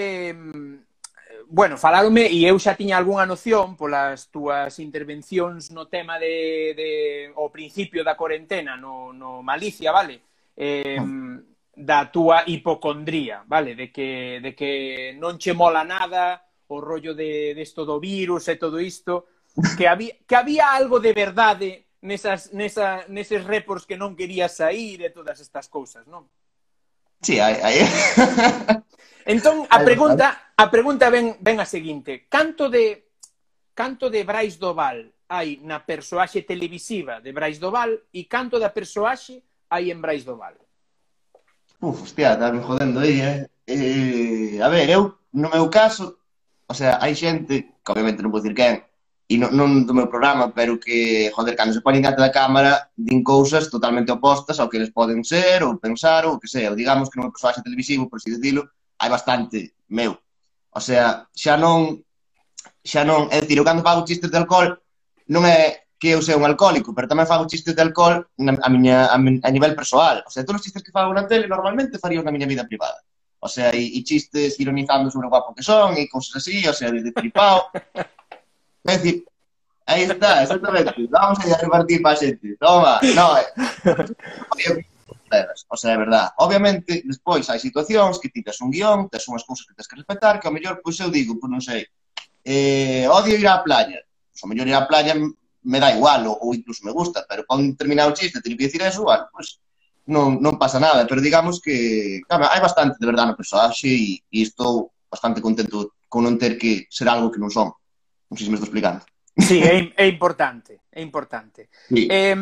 Bueno, 1.50 1.74
falaronme, 1.74 2.30
e 2.30 2.46
eu 2.46 2.54
xa 2.62 2.78
tiña 2.78 2.94
algunha 2.94 3.26
noción 3.26 3.74
polas 3.74 4.30
túas 4.30 4.78
intervencións 4.78 5.74
no 5.74 5.90
tema 5.90 6.22
de, 6.22 6.78
de 6.78 6.90
o 7.34 7.50
principio 7.50 8.06
da 8.06 8.14
cuarentena 8.14 8.78
no, 8.78 9.10
no 9.10 9.42
Malicia, 9.42 9.90
vale? 9.90 10.22
Eh, 10.54 10.94
ah 10.94 11.49
da 11.80 12.12
túa 12.12 12.44
hipocondría, 12.46 13.44
vale? 13.46 13.74
De 13.74 13.90
que, 13.90 14.40
de 14.42 14.54
que 14.54 15.16
non 15.16 15.40
che 15.40 15.52
mola 15.52 15.84
nada 15.84 16.44
o 16.68 16.78
rollo 16.80 17.14
de, 17.14 17.56
de 17.56 17.62
esto 17.62 17.84
do 17.84 17.98
virus 17.98 18.46
e 18.48 18.56
todo 18.60 18.78
isto, 18.78 19.26
que 19.76 19.88
había, 19.88 20.14
que 20.26 20.36
había 20.36 20.72
algo 20.72 21.00
de 21.00 21.12
verdade 21.12 21.90
nesas, 22.00 22.52
nesa, 22.52 23.04
neses 23.08 23.44
reports 23.44 23.86
que 23.86 23.98
non 23.98 24.14
quería 24.14 24.48
sair 24.48 25.02
e 25.02 25.10
todas 25.10 25.40
estas 25.40 25.66
cousas, 25.66 26.06
non? 26.06 26.28
Sí, 27.20 27.40
aí... 27.40 27.58
aí... 27.60 27.82
entón, 29.26 29.66
a 29.68 29.82
pregunta, 29.88 30.54
a 30.56 30.66
pregunta 30.70 31.10
ven, 31.10 31.36
ven 31.40 31.58
a 31.60 31.66
seguinte. 31.66 32.30
Canto 32.30 32.70
de, 32.70 33.12
canto 33.74 34.08
de 34.08 34.24
Brais 34.24 34.56
Doval 34.56 35.10
hai 35.30 35.62
na 35.62 35.82
persoaxe 35.82 36.42
televisiva 36.42 37.20
de 37.20 37.30
Brais 37.34 37.58
Doval 37.58 38.10
e 38.10 38.26
canto 38.26 38.58
da 38.58 38.70
persoaxe 38.70 39.42
hai 39.70 39.90
en 39.90 40.00
Brais 40.00 40.22
Doval? 40.22 40.54
Uf, 41.82 42.02
hostia, 42.02 42.32
está 42.34 42.52
me 42.52 42.60
jodendo 42.60 43.00
aí, 43.00 43.20
eh? 43.20 43.48
eh? 43.66 44.60
A 44.62 44.68
ver, 44.68 44.90
eu, 44.90 45.16
no 45.32 45.48
meu 45.48 45.70
caso, 45.70 46.18
o 46.68 46.74
sea, 46.74 46.98
hai 47.00 47.14
xente, 47.14 47.54
que 47.82 47.90
obviamente 47.92 48.20
non 48.20 48.28
vou 48.28 48.40
dicir 48.40 48.52
quen, 48.52 48.84
e 49.32 49.34
non, 49.40 49.48
non 49.56 49.88
do 49.88 49.96
meu 49.96 50.04
programa, 50.12 50.52
pero 50.52 50.76
que, 50.76 51.32
joder, 51.32 51.56
cando 51.56 51.72
se 51.72 51.80
ponen 51.80 52.04
ante 52.04 52.20
da 52.20 52.28
cámara, 52.28 52.92
din 52.92 53.24
cousas 53.24 53.72
totalmente 53.72 54.12
opostas 54.12 54.60
ao 54.60 54.68
que 54.68 54.76
eles 54.76 54.92
poden 54.92 55.24
ser, 55.24 55.64
ou 55.64 55.80
pensar, 55.80 56.28
ou 56.28 56.36
que 56.36 56.52
sea, 56.52 56.68
ou 56.68 56.76
digamos 56.76 57.08
que 57.08 57.16
non 57.16 57.28
é 57.28 57.32
personaxe 57.32 57.64
televisivo, 57.64 58.12
por 58.12 58.20
así 58.20 58.28
dicilo, 58.28 58.68
hai 59.00 59.08
bastante 59.08 59.72
meu. 59.88 60.20
O 60.76 60.80
sea, 60.84 61.32
xa 61.32 61.56
non, 61.56 62.04
xa 62.84 63.08
non, 63.08 63.32
é 63.32 63.40
dicir, 63.40 63.56
eu 63.56 63.64
cando 63.64 63.80
fago 63.80 64.04
chistes 64.04 64.28
de 64.28 64.36
alcohol, 64.36 64.76
non 65.32 65.48
é 65.48 65.79
que 66.00 66.16
eu 66.16 66.24
sei 66.24 66.32
un 66.32 66.48
alcohólico, 66.48 66.96
pero 66.96 67.04
tamén 67.04 67.28
fago 67.28 67.44
chistes 67.44 67.76
de 67.76 67.84
alcohol 67.84 68.24
na, 68.40 68.56
a, 68.56 68.68
miña, 68.72 69.12
a, 69.12 69.20
a 69.20 69.50
nivel 69.52 69.76
persoal. 69.76 70.24
O 70.24 70.32
sea, 70.32 70.48
todos 70.48 70.58
os 70.58 70.64
chistes 70.64 70.80
que 70.80 70.96
fago 70.96 71.12
na 71.12 71.28
tele 71.28 71.44
normalmente 71.44 72.00
faríos 72.00 72.24
na 72.24 72.32
miña 72.32 72.48
vida 72.48 72.64
privada. 72.64 73.04
O 73.36 73.48
sea, 73.52 73.68
e, 73.76 74.00
e 74.00 74.00
chistes 74.00 74.56
ironizando 74.56 75.12
sobre 75.12 75.28
o 75.28 75.32
guapo 75.32 75.52
que 75.52 75.60
son 75.60 76.00
e 76.00 76.08
cousas 76.08 76.40
así, 76.40 76.64
o 76.64 76.72
sea, 76.72 76.88
de, 76.88 77.04
de 77.04 77.12
tripao. 77.12 77.68
é 78.88 78.96
dicir, 78.96 79.28
aí 79.84 80.08
está, 80.08 80.40
exactamente. 80.40 80.96
Vamos 81.12 81.38
a 81.44 81.60
repartir 81.60 82.00
para 82.00 82.16
a 82.16 82.20
xente. 82.20 82.56
Toma, 82.56 82.96
no, 83.12 83.36
eh. 83.36 84.80
O 85.68 85.76
sea, 85.76 85.92
é 85.92 85.98
verdad. 86.00 86.32
Obviamente, 86.40 87.04
despois 87.04 87.44
hai 87.52 87.60
situacións 87.60 88.18
que 88.18 88.32
ti 88.32 88.40
tes 88.42 88.56
un 88.64 88.72
guión, 88.72 89.12
tes 89.12 89.28
unhas 89.28 89.44
cousas 89.44 89.68
que 89.68 89.76
tes 89.76 89.86
que 89.86 90.00
respetar, 90.00 90.40
que 90.40 90.48
ao 90.48 90.54
mellor, 90.56 90.80
pois 90.80 90.96
eu 90.98 91.12
digo, 91.12 91.36
pois 91.36 91.52
non 91.52 91.60
sei, 91.60 91.86
eh, 92.40 93.04
odio 93.04 93.36
ir 93.36 93.46
á 93.46 93.60
playa. 93.60 94.00
Pois 94.32 94.40
ao 94.42 94.48
mellor 94.50 94.66
ir 94.66 94.74
á 94.74 94.88
playa 94.88 95.14
me 95.64 95.80
da 95.80 95.92
igual, 95.92 96.26
ou, 96.26 96.36
ou 96.40 96.54
incluso 96.54 96.84
me 96.84 96.92
gusta, 96.92 97.24
pero 97.28 97.44
para 97.44 97.60
un 97.60 97.72
determinado 97.72 98.14
chiste 98.14 98.40
teño 98.40 98.56
que 98.56 98.66
dicir 98.66 98.82
eso, 98.82 99.04
vale, 99.04 99.28
pois 99.32 99.58
pues, 99.58 99.70
non, 100.10 100.40
non 100.42 100.58
pasa 100.58 100.80
nada, 100.80 101.06
pero 101.06 101.20
digamos 101.20 101.60
que, 101.60 102.20
claro, 102.26 102.48
hai 102.50 102.58
bastante 102.58 102.98
de 102.98 103.06
verdade 103.06 103.30
no 103.30 103.38
personaxe 103.38 103.86
e, 103.86 104.24
e 104.26 104.38
estou 104.42 104.90
bastante 105.06 105.38
contento 105.38 105.94
con 106.10 106.26
non 106.26 106.40
ter 106.40 106.58
que 106.58 106.90
ser 106.90 107.06
algo 107.06 107.30
que 107.30 107.38
non 107.38 107.52
son. 107.52 107.70
Non 107.70 108.34
sei 108.34 108.48
se 108.48 108.50
me 108.50 108.58
estou 108.58 108.66
explicando. 108.66 109.06
Sí, 109.38 109.62
é, 109.62 109.94
é 109.94 110.06
importante, 110.10 110.82
é 110.90 111.00
importante. 111.00 111.70
Sí. 111.86 112.10
Eh, 112.10 112.34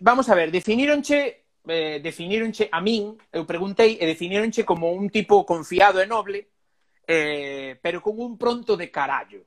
vamos 0.00 0.26
a 0.28 0.34
ver, 0.36 0.52
definíronche 0.52 1.46
eh, 1.66 1.98
definíronche 2.00 2.68
a 2.70 2.80
min, 2.80 3.16
eu 3.32 3.44
preguntei, 3.44 3.98
e 3.98 4.06
definíronche 4.06 4.62
como 4.62 4.92
un 4.92 5.10
tipo 5.10 5.44
confiado 5.44 5.98
e 5.98 6.06
noble, 6.06 6.52
eh, 7.06 7.78
pero 7.82 8.00
con 8.00 8.18
un 8.18 8.38
pronto 8.38 8.76
de 8.76 8.90
carallo 8.90 9.42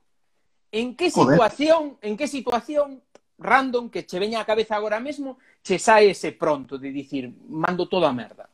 en 0.72 0.96
que 0.96 1.10
situación, 1.10 1.98
Joder. 1.98 2.10
en 2.10 2.16
que 2.16 2.28
situación 2.28 3.02
random 3.38 3.90
que 3.90 4.04
che 4.04 4.18
veña 4.18 4.40
a 4.40 4.48
cabeza 4.48 4.76
agora 4.76 5.00
mesmo, 5.00 5.38
che 5.62 5.78
sae 5.78 6.10
ese 6.10 6.32
pronto 6.32 6.78
de 6.78 6.92
dicir, 6.92 7.32
mando 7.48 7.88
todo 7.88 8.06
a 8.06 8.12
merda. 8.12 8.48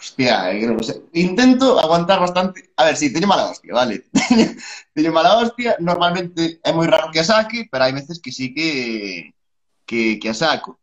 Hostia, 0.00 0.50
eh, 0.50 0.64
creo 0.64 0.76
que 0.78 1.20
intento 1.20 1.78
aguantar 1.78 2.18
bastante. 2.18 2.72
A 2.76 2.84
ver, 2.84 2.96
sí, 2.96 3.12
teño 3.12 3.28
mala 3.28 3.50
hostia, 3.50 3.74
vale. 3.74 4.08
teño 4.94 5.12
mala 5.12 5.36
hostia, 5.36 5.76
normalmente 5.78 6.58
é 6.64 6.72
moi 6.72 6.88
raro 6.88 7.12
que 7.12 7.20
a 7.20 7.24
saque, 7.24 7.68
pero 7.68 7.84
hai 7.84 7.92
veces 7.92 8.16
que 8.18 8.32
sí 8.32 8.56
que 8.56 9.36
que, 9.84 10.18
que 10.18 10.28
a 10.28 10.34
saco. 10.34 10.80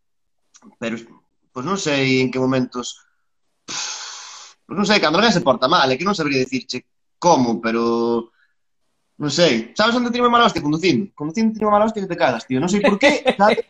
Pero, 0.77 1.01
pois 1.01 1.10
pues 1.51 1.65
non 1.65 1.77
sei 1.82 2.22
en 2.22 2.29
que 2.29 2.38
momentos... 2.38 3.01
Pois 3.65 4.70
pues 4.70 4.77
non 4.77 4.86
sei, 4.86 5.01
cando 5.01 5.17
alguén 5.17 5.34
se 5.34 5.41
porta 5.41 5.65
mal, 5.65 5.89
é 5.89 5.98
que 5.98 6.06
non 6.06 6.13
sabría 6.13 6.44
dicirche 6.44 6.86
como, 7.17 7.58
pero 7.58 8.29
Non 9.17 9.33
sei. 9.33 9.74
Sabes 9.74 9.97
onde 9.97 10.13
teño 10.13 10.29
mala 10.29 10.45
hostia? 10.45 10.62
Conducindo. 10.62 11.09
Conducindo 11.17 11.57
teño 11.57 11.74
mala 11.74 11.89
hostia 11.89 12.05
que 12.05 12.12
te 12.13 12.17
cagas, 12.17 12.45
tío. 12.45 12.62
Non 12.62 12.69
sei 12.69 12.86
por 12.86 13.01
qué, 13.01 13.25
sabes? 13.33 13.65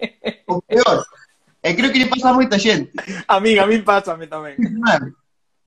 o 0.52 0.60
peor. 0.60 1.08
E 1.64 1.72
creo 1.76 1.92
que 1.92 2.00
lle 2.04 2.12
pasa 2.12 2.32
a 2.32 2.38
moita 2.38 2.60
xente. 2.60 2.92
A 3.28 3.40
mí, 3.40 3.56
a 3.56 3.66
mí 3.66 3.80
pásame 3.80 4.28
tamén. 4.28 4.60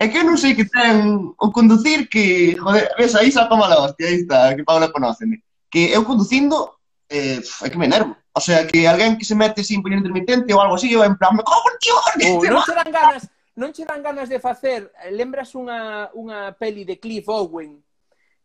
É 0.00 0.08
que 0.08 0.16
eu 0.20 0.24
non 0.24 0.40
sei 0.40 0.56
que 0.56 0.64
ten 0.64 1.32
o 1.36 1.46
conducir 1.52 2.08
que, 2.08 2.56
joder, 2.56 2.88
ves, 2.96 3.12
aí 3.16 3.28
saca 3.28 3.52
mala 3.52 3.84
hostia, 3.84 4.08
aí 4.08 4.24
está, 4.24 4.52
que 4.56 4.64
Paula 4.64 4.88
conoceme. 4.88 5.44
Que 5.68 5.92
eu 5.92 6.04
conducindo, 6.08 6.80
eh, 7.08 7.40
é 7.40 7.68
que 7.68 7.76
me 7.76 7.84
nervo. 7.84 8.16
O 8.32 8.40
sea, 8.40 8.64
que 8.64 8.88
alguén 8.88 9.20
que 9.20 9.28
se 9.28 9.36
mete 9.36 9.60
sin 9.60 9.84
poñer 9.84 10.00
intermitente 10.00 10.52
ou 10.52 10.60
algo 10.60 10.76
así, 10.76 10.88
eu 10.88 11.04
en 11.04 11.20
plan, 11.20 11.36
me 11.36 11.44
cago 11.44 11.68
en 11.68 11.76
tío, 11.80 11.96
Oh, 12.32 12.40
non 12.48 12.64
dan 12.64 12.92
ganas, 12.92 13.28
non 13.56 13.72
che 13.76 13.84
dan 13.84 14.00
ganas 14.00 14.28
de 14.32 14.40
facer, 14.40 14.88
lembras 15.12 15.52
unha, 15.52 16.08
unha 16.16 16.52
peli 16.56 16.88
de 16.88 16.96
Cliff 16.96 17.28
Owen, 17.28 17.76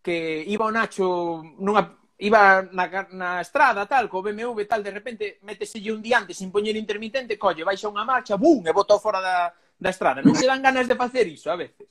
que 0.06 0.46
iba 0.46 0.70
o 0.70 0.72
Nacho 0.72 1.42
nunha 1.58 1.98
iba 2.20 2.62
na, 2.72 3.08
na 3.12 3.42
estrada, 3.42 3.90
tal, 3.90 4.08
co 4.08 4.22
BMW, 4.22 4.64
tal, 4.70 4.84
de 4.84 4.92
repente, 4.92 5.40
méteselle 5.42 5.92
un 5.92 6.02
diante 6.02 6.34
sin 6.34 6.52
poñer 6.52 6.78
intermitente, 6.78 7.42
colle, 7.42 7.66
baixa 7.66 7.90
unha 7.90 8.06
marcha, 8.06 8.38
bum, 8.38 8.62
e 8.64 8.72
botou 8.72 9.02
fora 9.02 9.20
da, 9.20 9.52
da 9.52 9.90
estrada. 9.90 10.22
Non 10.22 10.38
te 10.38 10.46
dan 10.46 10.62
ganas 10.62 10.88
de 10.88 10.96
facer 10.96 11.26
iso, 11.28 11.50
a 11.50 11.58
veces? 11.58 11.90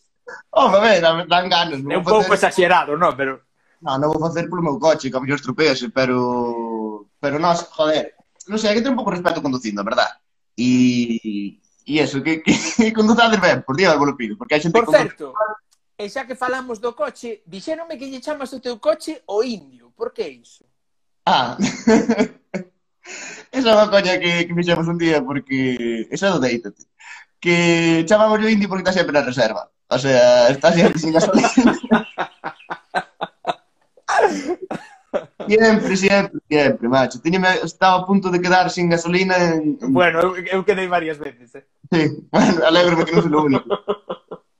Oh, 0.54 0.70
a 0.72 0.80
ver, 0.80 1.02
dan 1.02 1.46
ganas. 1.50 1.82
É 1.82 1.98
un 1.98 2.06
pouco 2.06 2.24
facer... 2.24 2.54
exagerado, 2.54 2.96
non, 2.96 3.12
pero... 3.18 3.44
Non, 3.84 4.00
non 4.00 4.14
vou 4.14 4.22
facer 4.30 4.48
polo 4.48 4.64
meu 4.64 4.80
coche, 4.80 5.10
que 5.12 5.16
a 5.18 5.20
mellor 5.20 5.42
estropease, 5.42 5.90
pero... 5.92 7.10
Pero 7.20 7.36
non, 7.36 7.52
joder, 7.52 8.16
non 8.48 8.56
sei, 8.56 8.72
hai 8.72 8.76
que 8.80 8.84
ter 8.86 8.94
un 8.94 9.00
pouco 9.00 9.12
respeto 9.12 9.42
conducindo, 9.42 9.84
verdad? 9.84 10.08
E... 10.56 11.60
E 11.84 12.00
eso, 12.00 12.24
que, 12.24 12.40
que, 12.40 12.56
que 12.80 12.96
conduzades 12.96 13.36
ben, 13.36 13.60
por 13.60 13.76
Dios, 13.76 13.92
vos 14.00 14.08
lo 14.08 14.16
pido, 14.16 14.40
porque 14.40 14.56
hai 14.56 14.62
xente... 14.64 14.72
Por 14.72 14.88
certo, 14.88 15.36
E 15.96 16.10
xa 16.10 16.26
que 16.26 16.34
falamos 16.34 16.82
do 16.82 16.92
coche, 16.92 17.42
dixéronme 17.46 17.94
que 17.98 18.10
lle 18.10 18.24
chamas 18.24 18.52
o 18.52 18.60
teu 18.60 18.78
coche 18.82 19.22
o 19.30 19.44
indio. 19.44 19.94
Por 19.94 20.10
que 20.12 20.26
iso? 20.26 20.64
Ah, 21.24 21.56
esa 23.54 23.68
é 23.70 23.74
unha 23.78 23.86
coña 23.94 24.18
que, 24.18 24.44
que 24.46 24.56
fixemos 24.58 24.90
un 24.90 24.98
día 24.98 25.22
porque... 25.22 26.08
Esa 26.10 26.34
do 26.34 26.42
deítate. 26.42 26.82
Que 27.38 28.02
chamamos 28.08 28.42
o 28.42 28.50
indio 28.50 28.66
porque 28.66 28.82
está 28.82 28.92
sempre 28.92 29.14
na 29.14 29.22
reserva. 29.22 29.70
O 29.86 29.98
sea, 29.98 30.50
está 30.50 30.74
sempre 30.74 30.98
sin 30.98 31.14
gasolina. 31.14 31.46
Siempre, 35.46 35.96
siempre, 35.96 36.40
siempre, 36.48 36.88
macho. 36.88 37.20
Tiñeme, 37.20 37.48
estaba 37.62 38.02
a 38.02 38.06
punto 38.06 38.30
de 38.30 38.40
quedar 38.40 38.70
sin 38.70 38.88
gasolina 38.88 39.36
en... 39.36 39.78
Bueno, 39.92 40.20
eu, 40.20 40.36
eu 40.36 40.64
quedei 40.64 40.86
varias 40.88 41.18
veces, 41.18 41.54
eh? 41.54 41.66
Sí, 41.92 42.26
bueno, 42.32 42.64
alegro 42.64 43.04
que 43.04 43.12
non 43.12 43.22
sou 43.22 43.30
o 43.30 43.44
único. 43.44 43.68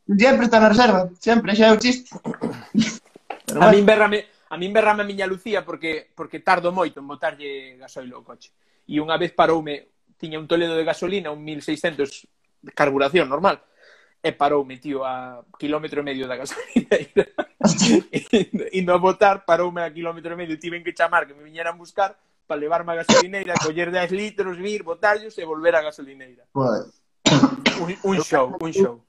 Sempre 0.04 0.44
está 0.44 0.60
na 0.60 0.68
reserva, 0.68 1.08
sempre, 1.16 1.56
xa 1.56 1.72
é 1.72 1.72
o 1.72 1.80
chiste. 1.80 2.12
Pero 3.48 3.60
a 3.64 3.72
min 3.72 3.88
berrame, 3.88 4.28
a 4.52 4.56
min 4.60 4.72
berrame 4.72 5.00
a 5.00 5.08
miña 5.08 5.24
Lucía 5.24 5.64
porque 5.64 6.12
porque 6.12 6.44
tardo 6.44 6.76
moito 6.76 7.00
en 7.00 7.08
botarlle 7.08 7.80
gasoil 7.80 8.12
ao 8.12 8.20
coche. 8.20 8.52
E 8.84 9.00
unha 9.00 9.16
vez 9.16 9.32
paroume, 9.32 9.88
tiña 10.20 10.36
un 10.36 10.44
toledo 10.44 10.76
de 10.76 10.84
gasolina, 10.84 11.32
un 11.32 11.40
1600 11.40 12.28
de 12.60 12.72
carburación 12.76 13.32
normal, 13.32 13.64
e 14.20 14.32
paroume, 14.32 14.76
tío, 14.76 15.08
a 15.08 15.40
kilómetro 15.56 16.00
e 16.00 16.04
medio 16.04 16.28
da 16.28 16.36
gasolineira. 16.36 17.24
Indo 18.76 18.92
a 18.96 19.00
botar, 19.00 19.48
paroume 19.48 19.84
a 19.84 19.92
kilómetro 19.92 20.32
e 20.32 20.40
medio, 20.40 20.60
tiven 20.60 20.84
que 20.84 20.92
chamar 20.92 21.24
que 21.24 21.32
me 21.32 21.44
viñeran 21.44 21.80
buscar 21.80 22.12
para 22.44 22.60
levarme 22.60 22.92
a 22.92 23.00
gasolineira, 23.00 23.56
coller 23.56 23.88
10 23.88 24.12
litros, 24.12 24.60
vir, 24.60 24.84
botarlos 24.84 25.32
e 25.40 25.44
volver 25.48 25.76
a 25.76 25.84
gasolineira. 25.84 26.44
Bueno. 26.52 26.92
Un, 27.80 27.96
un 28.04 28.18
show, 28.20 28.56
un 28.60 28.72
show 28.72 29.00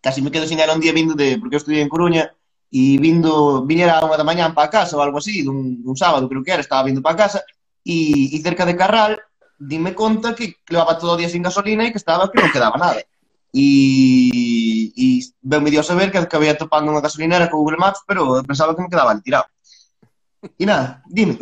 casi 0.00 0.22
me 0.22 0.30
quedo 0.30 0.46
sin 0.46 0.58
ela 0.60 0.74
un 0.74 0.80
día 0.80 0.92
vindo 0.92 1.14
de, 1.14 1.38
porque 1.38 1.56
eu 1.56 1.62
estudiei 1.62 1.82
en 1.82 1.88
Coruña, 1.88 2.32
e 2.70 2.98
vindo, 2.98 3.66
viñera 3.66 3.98
a 3.98 4.06
unha 4.06 4.14
da 4.14 4.26
mañán 4.26 4.54
para 4.54 4.70
casa 4.70 4.94
ou 4.94 5.02
algo 5.02 5.18
así, 5.18 5.42
dun, 5.42 5.82
dun 5.82 5.98
sábado 5.98 6.30
creo 6.30 6.42
que 6.46 6.54
era, 6.54 6.62
estaba 6.62 6.86
vindo 6.86 7.02
para 7.02 7.18
casa, 7.18 7.42
e, 7.82 8.30
e 8.30 8.36
cerca 8.38 8.62
de 8.62 8.78
Carral, 8.78 9.18
dime 9.58 9.92
conta 9.92 10.34
que 10.38 10.56
levaba 10.70 10.96
todo 10.96 11.12
o 11.14 11.18
día 11.18 11.28
sin 11.28 11.42
gasolina 11.42 11.84
e 11.84 11.92
que 11.92 11.98
estaba 11.98 12.30
que 12.30 12.38
non 12.38 12.54
quedaba 12.54 12.78
nada. 12.78 13.02
E, 13.50 14.94
e 14.94 15.06
ben 15.42 15.60
me 15.60 15.74
dio 15.74 15.82
a 15.82 15.88
saber 15.90 16.14
que 16.14 16.22
acabei 16.22 16.54
atopando 16.54 16.94
unha 16.94 17.02
gasolinera 17.02 17.50
con 17.50 17.60
Google 17.60 17.82
Maps, 17.82 18.06
pero 18.06 18.38
pensaba 18.46 18.72
que 18.78 18.86
me 18.86 18.92
quedaba 18.92 19.10
ali 19.10 19.26
tirado. 19.26 19.50
E 20.54 20.64
nada, 20.64 21.02
dime. 21.10 21.36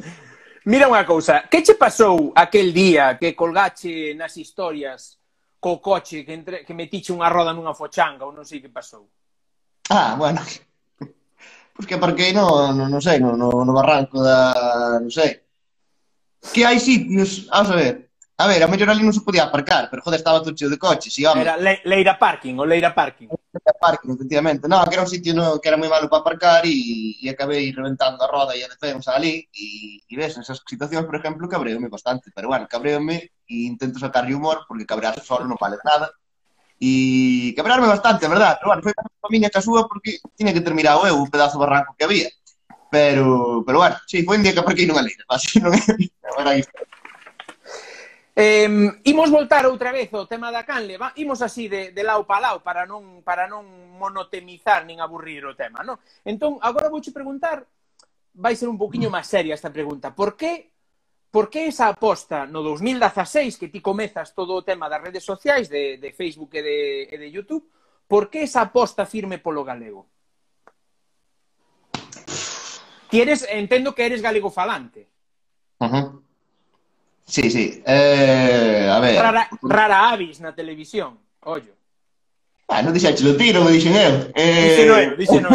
Mira 0.65 0.89
unha 0.89 1.05
cousa, 1.05 1.45
que 1.47 1.61
che 1.61 1.77
pasou 1.77 2.33
aquel 2.33 2.73
día 2.73 3.21
que 3.21 3.37
colgache 3.37 4.17
nas 4.17 4.35
historias 4.41 5.21
co 5.61 5.79
coche 5.79 6.25
que, 6.25 6.33
entre, 6.33 6.65
que 6.65 6.75
metiche 6.75 7.13
unha 7.13 7.29
roda 7.29 7.53
nunha 7.53 7.75
fochanga 7.75 8.27
ou 8.27 8.33
non 8.33 8.47
sei 8.47 8.63
que 8.63 8.71
pasou. 8.71 9.11
Ah, 9.91 10.15
bueno. 10.17 10.41
Pois 11.79 11.87
que 11.87 11.95
aparquei 11.95 12.35
no, 12.35 12.75
no, 12.75 12.91
no 12.91 12.99
sei, 12.99 13.23
no, 13.23 13.39
no, 13.39 13.63
no 13.63 13.71
barranco 13.71 14.19
da... 14.19 14.99
non 14.99 15.15
sei. 15.15 15.47
Que 16.51 16.67
hai 16.67 16.83
sitios, 16.83 17.47
a 17.55 17.63
saber, 17.63 18.08
A 18.41 18.47
ver, 18.47 18.63
a 18.63 18.71
mellor 18.71 18.87
ali 18.87 19.03
non 19.03 19.11
se 19.11 19.27
podía 19.27 19.51
aparcar, 19.51 19.91
pero 19.91 19.99
joder, 19.99 20.23
estaba 20.23 20.39
todo 20.39 20.55
cheo 20.55 20.71
de 20.71 20.79
coches, 20.79 21.11
e 21.19 21.27
home. 21.27 21.43
Era 21.43 21.59
le 21.59 21.83
Leira 21.83 22.15
Parking, 22.15 22.55
o 22.55 22.63
Leira 22.63 22.95
Parking. 22.95 23.27
Leira 23.27 23.75
Parking, 23.75 24.15
efectivamente. 24.15 24.71
No, 24.71 24.79
que 24.87 24.95
era 24.95 25.03
un 25.03 25.11
sitio 25.11 25.35
no, 25.35 25.59
que 25.59 25.67
era 25.67 25.75
moi 25.75 25.91
malo 25.91 26.07
para 26.07 26.23
aparcar 26.23 26.63
e, 26.63 27.19
e 27.19 27.27
acabei 27.27 27.75
reventando 27.75 28.23
a 28.23 28.31
roda 28.31 28.55
e 28.55 28.63
a 28.63 28.71
defensa 28.71 29.11
ali 29.11 29.43
e, 29.51 29.99
e 30.07 30.15
ves, 30.15 30.39
esas 30.39 30.63
situacións, 30.63 31.03
por 31.11 31.19
exemplo, 31.19 31.51
cabreome 31.51 31.91
bastante, 31.91 32.31
pero 32.31 32.47
bueno, 32.47 32.71
cabreome 32.71 33.35
e 33.43 33.67
intento 33.67 33.99
sacarlle 33.99 34.39
humor 34.39 34.71
porque 34.71 34.87
cabrearse 34.87 35.27
solo 35.27 35.43
non 35.43 35.59
vale 35.59 35.83
nada. 35.83 36.07
E 36.79 37.51
cabrearme 37.59 37.91
bastante, 37.91 38.23
a 38.23 38.31
verdad, 38.31 38.55
pero 38.63 38.71
bueno, 38.71 38.87
foi 38.87 38.95
a 38.95 39.29
miña 39.35 39.51
casúa 39.51 39.91
porque 39.91 40.23
tiña 40.39 40.55
que 40.55 40.63
terminar 40.63 40.95
o 40.95 41.11
eu 41.11 41.19
o 41.19 41.27
pedazo 41.27 41.59
de 41.59 41.67
barranco 41.67 41.99
que 41.99 42.07
había. 42.07 42.31
Pero, 42.87 43.67
pero 43.67 43.83
bueno, 43.83 43.99
sí, 44.07 44.23
foi 44.23 44.39
un 44.39 44.47
día 44.47 44.55
que 44.55 44.63
aparquei 44.63 44.87
nunha 44.87 45.03
leira, 45.03 45.27
así 45.35 45.59
non 45.59 45.75
é, 45.75 45.83
era 46.39 46.55
isto. 46.55 46.71
Eh, 48.39 48.71
imos 49.03 49.35
voltar 49.35 49.67
outra 49.67 49.91
vez 49.91 50.15
ao 50.15 50.31
tema 50.31 50.55
da 50.55 50.63
canle, 50.63 50.95
va? 50.95 51.11
imos 51.19 51.43
así 51.43 51.67
de, 51.67 51.91
de 51.91 52.03
lao 52.07 52.23
para 52.23 52.55
lao 52.55 52.63
para 52.63 52.87
non, 52.87 53.27
para 53.27 53.51
non 53.51 53.67
monotemizar 53.99 54.87
nin 54.87 55.03
aburrir 55.03 55.43
o 55.43 55.59
tema, 55.59 55.83
non? 55.83 55.99
Entón, 56.23 56.63
agora 56.63 56.87
vouche 56.87 57.11
preguntar, 57.11 57.67
vai 58.39 58.55
ser 58.55 58.71
un 58.71 58.79
poquinho 58.79 59.11
máis 59.11 59.27
seria 59.27 59.59
esta 59.59 59.75
pregunta, 59.75 60.15
por 60.15 60.39
que 60.39 60.71
Por 61.29 61.51
que 61.51 61.69
esa 61.69 61.93
aposta 61.93 62.47
no 62.49 62.65
2016 62.65 63.61
que 63.61 63.69
ti 63.69 63.85
comezas 63.85 64.33
todo 64.33 64.57
o 64.57 64.65
tema 64.65 64.89
das 64.89 65.05
redes 65.05 65.25
sociais 65.29 65.69
de, 65.69 66.01
de 66.01 66.11
Facebook 66.17 66.57
e 66.57 66.63
de, 66.65 66.79
e 67.05 67.17
de 67.21 67.29
Youtube 67.29 67.69
por 68.09 68.33
que 68.33 68.49
esa 68.49 68.65
aposta 68.65 69.05
firme 69.05 69.37
polo 69.37 69.61
galego? 69.61 70.09
Ti 73.13 73.21
eres, 73.21 73.45
entendo 73.53 73.93
que 73.93 74.09
eres 74.09 74.25
galego 74.25 74.49
falante 74.49 75.13
uh 75.85 75.85
-huh. 75.85 76.28
Sí, 77.29 77.51
sí. 77.51 77.83
Eh, 77.85 78.89
a 78.91 78.99
ver... 79.01 79.21
Rara, 79.21 79.49
rara 79.63 80.11
avis 80.11 80.41
na 80.41 80.55
televisión, 80.57 81.19
ollo. 81.45 81.77
Ah, 82.69 82.81
non 82.81 82.97
dixaxe 82.97 83.21
o 83.21 83.37
tiro, 83.37 83.61
me 83.65 83.73
dixen 83.73 83.93
eu. 83.93 84.33
Eh... 84.33 84.65
Dixen 84.65 84.89
eu, 84.89 85.17
dixen 85.17 85.45
eu. 85.49 85.53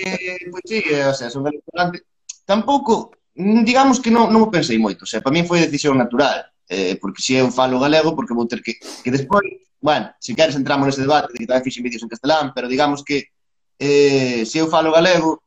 eh, 0.00 0.48
pois 0.48 0.64
pues, 0.64 0.64
sí, 0.64 0.80
eh, 0.80 1.04
o 1.04 1.14
sea, 1.14 1.28
sobre 1.28 1.60
restaurante... 1.60 2.00
Tampouco, 2.48 3.12
digamos 3.36 4.00
que 4.00 4.10
non, 4.10 4.32
non 4.32 4.48
o 4.48 4.52
pensei 4.52 4.80
moito. 4.80 5.04
O 5.04 5.08
sea, 5.08 5.20
para 5.20 5.36
mí 5.36 5.44
foi 5.44 5.60
decisión 5.60 6.00
natural. 6.00 6.40
Eh, 6.64 6.96
porque 6.96 7.20
se 7.20 7.36
eu 7.36 7.52
falo 7.52 7.76
galego, 7.76 8.16
porque 8.16 8.32
vou 8.32 8.48
ter 8.48 8.64
que... 8.64 8.80
Que 9.04 9.12
despois, 9.12 9.44
bueno, 9.76 10.08
se 10.16 10.32
queres 10.32 10.56
entramos 10.56 10.88
nese 10.88 11.04
debate 11.04 11.36
de 11.36 11.44
que 11.44 11.48
tamén 11.48 11.64
fixen 11.68 11.84
vídeos 11.84 12.00
en 12.00 12.08
castelán, 12.08 12.56
pero 12.56 12.64
digamos 12.64 13.04
que 13.04 13.28
eh, 13.76 14.48
se 14.48 14.56
eu 14.56 14.72
falo 14.72 14.88
galego, 14.88 15.44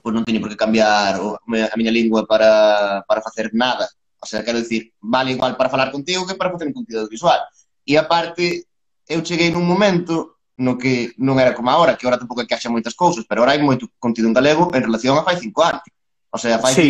pois 0.00 0.14
non 0.14 0.24
teño 0.24 0.40
por 0.40 0.48
que 0.48 0.56
cambiar 0.56 1.18
a 1.18 1.76
miña 1.76 1.92
lingua 1.92 2.24
para, 2.24 3.04
para 3.04 3.20
facer 3.20 3.52
nada. 3.52 3.90
O 4.22 4.26
sea, 4.26 4.44
quero 4.46 4.62
dicir, 4.62 4.94
vale 5.02 5.32
igual 5.32 5.56
para 5.56 5.68
falar 5.68 5.90
contigo 5.90 6.26
que 6.26 6.38
para 6.38 6.52
facer 6.54 6.70
un 6.70 6.76
contido 6.78 7.08
visual. 7.08 7.40
E 7.84 7.98
aparte, 7.98 8.70
eu 9.10 9.20
cheguei 9.26 9.50
nun 9.50 9.66
momento 9.66 10.38
no 10.62 10.78
que 10.78 11.10
non 11.18 11.42
era 11.42 11.52
como 11.52 11.74
agora, 11.74 11.98
que 11.98 12.06
agora 12.06 12.22
tampouco 12.22 12.40
é 12.40 12.46
que 12.46 12.54
haxa 12.54 12.70
moitas 12.70 12.94
cousas, 12.94 13.26
pero 13.26 13.42
agora 13.42 13.58
hai 13.58 13.60
moito 13.60 13.90
contido 13.98 14.30
en 14.30 14.36
galego 14.36 14.70
en 14.70 14.86
relación 14.86 15.18
a 15.18 15.26
fai 15.26 15.36
cinco 15.36 15.66
anos. 15.66 15.82
O 16.30 16.38
sea, 16.38 16.62
fai, 16.62 16.72
sí. 16.72 16.88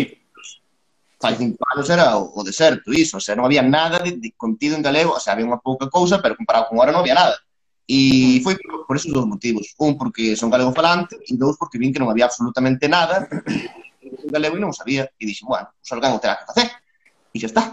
fai 1.17 1.33
cinco 1.35 1.63
anos 1.73 1.89
era 1.89 2.15
o, 2.21 2.29
o 2.37 2.45
deserto, 2.45 2.93
iso. 2.93 3.17
O 3.17 3.23
sea, 3.23 3.33
non 3.33 3.49
había 3.49 3.65
nada 3.65 3.97
de, 3.97 4.19
de 4.21 4.29
contido 4.37 4.77
en 4.77 4.85
galego, 4.85 5.17
o 5.17 5.21
sea, 5.21 5.33
había 5.33 5.49
unha 5.49 5.59
pouca 5.59 5.89
cousa, 5.89 6.21
pero 6.21 6.37
comparado 6.37 6.69
con 6.69 6.77
agora 6.77 6.93
non 6.93 7.01
había 7.01 7.17
nada. 7.17 7.33
E 7.83 8.39
foi 8.39 8.55
por, 8.55 8.87
por 8.87 8.95
esos 8.95 9.11
dous 9.11 9.27
motivos. 9.27 9.75
Un, 9.77 9.99
porque 9.99 10.35
son 10.39 10.47
galego 10.47 10.71
falante, 10.71 11.19
e 11.19 11.35
dous, 11.35 11.59
porque 11.59 11.75
vin 11.77 11.91
que 11.91 11.99
non 11.99 12.07
había 12.07 12.31
absolutamente 12.31 12.87
nada 12.87 13.27
en 13.99 14.29
galego 14.31 14.55
e 14.55 14.63
non 14.63 14.71
sabía. 14.71 15.09
E 15.19 15.23
dixen, 15.27 15.51
bueno, 15.51 15.67
pues 15.75 15.91
alguén 15.91 16.15
o 16.15 16.21
terá 16.23 16.39
que 16.39 16.47
facer. 16.47 16.67
E 17.33 17.37
xa 17.39 17.49
está. 17.51 17.63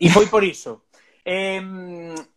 E 0.00 0.08
foi 0.08 0.26
por 0.32 0.40
iso. 0.40 0.88
Eh, 1.20 1.60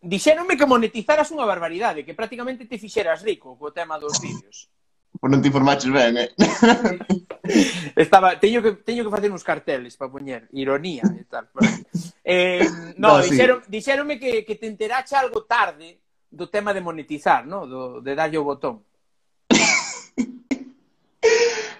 dixéronme 0.04 0.60
que 0.60 0.68
monetizaras 0.68 1.32
unha 1.32 1.48
barbaridade, 1.48 2.04
que 2.04 2.12
prácticamente 2.12 2.68
te 2.68 2.76
fixeras 2.76 3.24
rico 3.24 3.56
co 3.56 3.72
tema 3.72 3.96
dos 3.96 4.20
vídeos. 4.20 4.68
Pois 5.16 5.30
non 5.32 5.40
te 5.40 5.48
informaches 5.48 5.88
ben, 5.88 6.20
eh? 6.20 6.30
Estaba, 7.96 8.36
teño 8.36 8.60
que, 8.60 8.76
teño 8.84 9.00
que 9.00 9.14
facer 9.14 9.32
uns 9.32 9.46
carteles 9.46 9.96
para 9.96 10.12
poñer 10.12 10.52
ironía 10.52 11.08
e 11.16 11.24
tal. 11.24 11.48
Para... 11.48 11.72
Eh, 12.20 12.68
no, 13.00 13.16
no 13.16 13.24
dixeron, 13.24 13.64
sí. 13.64 13.72
dixéronme 13.72 14.20
que, 14.20 14.44
que 14.44 14.60
te 14.60 14.68
enterache 14.68 15.16
algo 15.16 15.48
tarde 15.48 16.03
do 16.34 16.50
tema 16.50 16.74
de 16.74 16.82
monetizar, 16.82 17.46
no? 17.46 17.66
Do, 17.66 18.02
de 18.02 18.12
darlle 18.14 18.38
o 18.38 18.44
botón. 18.44 18.82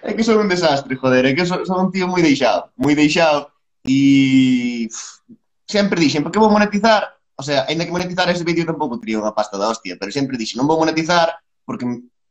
é 0.05 0.13
que 0.13 0.23
son 0.23 0.39
un 0.39 0.47
desastre, 0.47 0.95
joder, 0.95 1.25
é 1.25 1.33
que 1.35 1.45
son, 1.45 1.65
son 1.65 1.89
un 1.89 1.91
tío 1.91 2.07
moi 2.07 2.23
deixado, 2.23 2.71
moi 2.79 2.95
deixado 2.95 3.51
e 3.83 4.87
sempre 5.67 5.99
dixen, 5.99 6.23
por 6.23 6.31
que 6.31 6.39
vou 6.39 6.49
monetizar? 6.53 7.19
O 7.35 7.43
sea, 7.43 7.67
ainda 7.67 7.83
que 7.83 7.91
monetizar 7.91 8.29
ese 8.31 8.47
vídeo 8.47 8.63
tampouco 8.63 9.01
teria 9.01 9.19
unha 9.19 9.35
pasta 9.35 9.59
da 9.59 9.67
hostia, 9.67 9.99
pero 9.99 10.13
sempre 10.13 10.39
dixen, 10.39 10.61
non 10.61 10.69
vou 10.69 10.79
monetizar 10.79 11.41
porque 11.67 11.83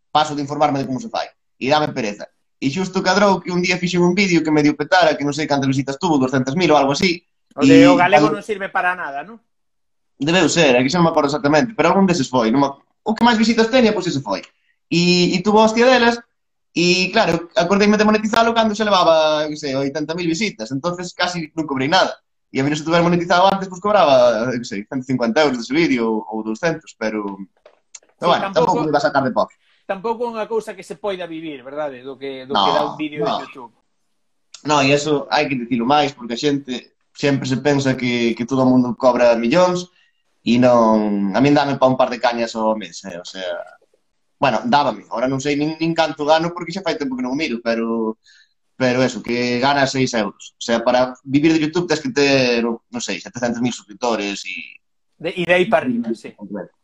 paso 0.09 0.33
de 0.38 0.43
informarme 0.47 0.81
de 0.81 0.88
como 0.88 1.02
se 1.02 1.11
fai 1.11 1.28
e 1.59 1.66
dame 1.69 1.90
pereza. 1.90 2.31
E 2.62 2.71
xusto 2.71 3.02
cadrou 3.02 3.43
que 3.43 3.52
un 3.52 3.61
día 3.61 3.76
fixen 3.76 4.00
un 4.00 4.14
vídeo 4.14 4.40
que 4.40 4.54
medio 4.54 4.78
petara, 4.78 5.19
que 5.19 5.26
non 5.26 5.37
sei 5.37 5.50
cantas 5.50 5.69
visitas 5.69 5.99
tuvo, 5.99 6.16
200.000 6.16 6.54
ou 6.73 6.78
algo 6.78 6.95
así. 6.95 7.26
O 7.59 7.66
de 7.66 7.85
e... 7.85 7.90
o 7.90 7.99
galego 7.99 8.31
non 8.31 8.47
sirve 8.47 8.71
para 8.71 8.95
nada, 8.95 9.26
non? 9.26 9.43
Debeu 10.18 10.49
ser, 10.49 10.76
é 10.76 10.83
que 10.83 10.90
xa 10.90 11.02
non 11.02 11.06
me 11.06 11.12
acordo 11.12 11.28
exactamente, 11.30 11.75
pero 11.75 11.90
algún 11.90 12.06
deses 12.06 12.30
foi. 12.30 12.50
Non 12.54 12.62
me... 12.62 12.68
O 13.04 13.12
que 13.12 13.26
máis 13.26 13.37
visitas 13.37 13.68
teña, 13.68 13.90
pois 13.90 14.06
ese 14.06 14.23
foi. 14.23 14.40
E, 14.87 15.35
e 15.35 15.38
tuvo 15.42 15.61
a 15.61 15.66
hostia 15.66 15.85
delas, 15.85 16.23
e 16.75 17.11
claro, 17.11 17.50
acordeime 17.54 17.99
de 17.99 18.06
monetizalo 18.06 18.54
cando 18.54 18.75
xa 18.75 18.87
levaba, 18.87 19.47
que 19.50 19.59
sei, 19.59 19.75
80.000 19.75 20.26
visitas, 20.26 20.71
entonces 20.71 21.11
casi 21.14 21.50
non 21.54 21.66
cobrei 21.66 21.90
nada. 21.90 22.14
E 22.54 22.59
a 22.59 22.62
mí 22.62 22.71
non 22.71 22.78
se 22.78 22.87
tuver 22.87 23.02
monetizado 23.02 23.50
antes, 23.50 23.66
pois 23.66 23.83
cobraba, 23.83 24.47
que 24.54 24.66
sei, 24.66 24.87
150 24.87 25.42
euros 25.42 25.59
dese 25.59 25.75
vídeo 25.75 26.23
ou 26.30 26.47
200, 26.47 26.87
pero... 26.94 27.26
Pero 28.14 28.30
sí, 28.30 28.30
bueno, 28.30 28.54
tampouco, 28.54 28.78
tampouco 28.78 28.87
me 28.87 28.94
vas 28.94 29.02
a 29.02 29.11
sacar 29.11 29.26
de 29.26 29.35
pop. 29.35 29.50
Tampouco 29.85 30.25
é 30.25 30.30
unha 30.30 30.47
cousa 30.47 30.73
que 30.73 30.87
se 30.87 30.97
poida 30.97 31.28
vivir, 31.28 31.61
verdade? 31.66 32.00
Do 32.00 32.14
que, 32.16 32.47
do 32.47 32.54
no, 32.54 32.62
que 32.64 32.73
dá 32.73 32.83
un 32.87 32.97
vídeo 32.97 33.26
no. 33.26 33.35
de 33.35 33.42
YouTube. 33.44 33.75
No, 34.64 34.80
e 34.80 34.94
eso 34.94 35.28
hai 35.28 35.44
que 35.44 35.59
dicilo 35.59 35.85
máis, 35.85 36.16
porque 36.16 36.35
a 36.35 36.40
xente 36.40 36.97
sempre 37.12 37.47
se 37.47 37.59
pensa 37.61 37.94
que, 37.94 38.33
que 38.33 38.49
todo 38.49 38.64
o 38.64 38.71
mundo 38.71 38.97
cobra 38.97 39.37
millóns, 39.37 39.93
E 40.44 40.60
non... 40.60 41.32
A 41.32 41.40
min 41.40 41.56
dame 41.56 41.80
pa 41.80 41.88
un 41.88 41.96
par 41.96 42.12
de 42.12 42.20
cañas 42.20 42.52
ao 42.52 42.76
mes, 42.76 43.00
eh? 43.08 43.16
o 43.16 43.24
sea... 43.24 43.64
Bueno, 44.36 44.60
dábame. 44.68 45.08
Ahora 45.08 45.24
non 45.24 45.40
sei 45.40 45.56
nin, 45.56 45.80
nin 45.80 45.96
canto 45.96 46.28
gano 46.28 46.52
porque 46.52 46.68
xa 46.68 46.84
fai 46.84 47.00
tempo 47.00 47.16
que 47.16 47.24
non 47.24 47.32
o 47.32 47.40
miro, 47.40 47.64
pero... 47.64 48.20
Pero 48.74 49.06
eso, 49.06 49.22
que 49.22 49.62
gana 49.62 49.86
6 49.86 50.02
euros. 50.18 50.58
O 50.58 50.62
sea, 50.62 50.82
para 50.82 51.14
vivir 51.22 51.54
de 51.54 51.62
YouTube 51.62 51.86
tens 51.86 52.02
que 52.02 52.10
ter, 52.10 52.60
non 52.66 53.00
sei, 53.00 53.22
700.000 53.22 53.72
suscriptores 53.72 54.44
e... 54.44 54.82
De, 55.14 55.30
e 55.30 55.46
de 55.46 55.54
aí 55.54 55.70
para 55.70 55.86
arriba, 55.86 56.10
sí. 56.12 56.34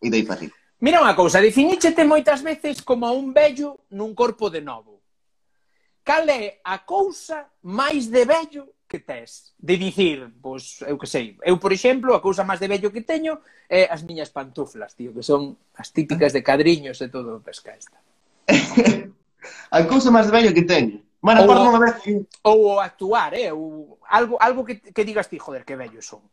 E 0.01 0.09
de 0.09 0.17
aí 0.17 0.25
para 0.25 0.39
arriba. 0.39 0.55
Mira 0.81 1.05
unha 1.05 1.13
cousa, 1.13 1.45
definíchete 1.45 2.09
moitas 2.09 2.41
veces 2.41 2.81
como 2.81 3.05
un 3.13 3.37
vello 3.37 3.85
nun 3.93 4.17
corpo 4.17 4.49
de 4.49 4.65
novo. 4.65 5.05
Cal 6.01 6.25
é 6.33 6.65
a 6.65 6.81
cousa 6.81 7.53
máis 7.61 8.09
de 8.09 8.25
vello 8.25 8.80
que 8.91 8.99
tes. 8.99 9.55
De 9.55 9.79
dicir, 9.79 10.35
pois, 10.43 10.83
eu 10.83 10.99
que 10.99 11.07
sei, 11.07 11.39
eu, 11.47 11.63
por 11.63 11.71
exemplo, 11.71 12.11
a 12.11 12.19
cousa 12.19 12.43
máis 12.43 12.59
de 12.59 12.67
vello 12.67 12.91
que 12.91 13.07
teño 13.07 13.39
é 13.71 13.87
as 13.87 14.03
miñas 14.03 14.35
pantuflas, 14.35 14.99
tío, 14.99 15.15
que 15.15 15.23
son 15.23 15.55
as 15.79 15.95
típicas 15.95 16.35
de 16.35 16.43
cadriños 16.43 16.99
e 16.99 17.07
todo 17.07 17.39
o 17.39 17.45
pesca 17.47 17.71
esta. 17.71 18.03
a 19.79 19.81
cousa 19.87 20.11
máis 20.11 20.27
de 20.27 20.35
vello 20.35 20.51
que 20.51 20.67
teño. 20.67 20.99
Bueno, 21.23 21.47
ou, 21.47 21.55
unha 21.55 21.79
vez... 21.79 22.03
que... 22.03 22.27
ou 22.43 22.83
actuar, 22.83 23.31
eh? 23.39 23.55
Ou 23.55 24.03
algo, 24.11 24.35
algo 24.43 24.67
que, 24.67 24.83
que 24.83 25.07
digas 25.07 25.31
ti, 25.31 25.39
joder, 25.39 25.63
que 25.63 25.79
vello 25.79 26.03
son. 26.03 26.27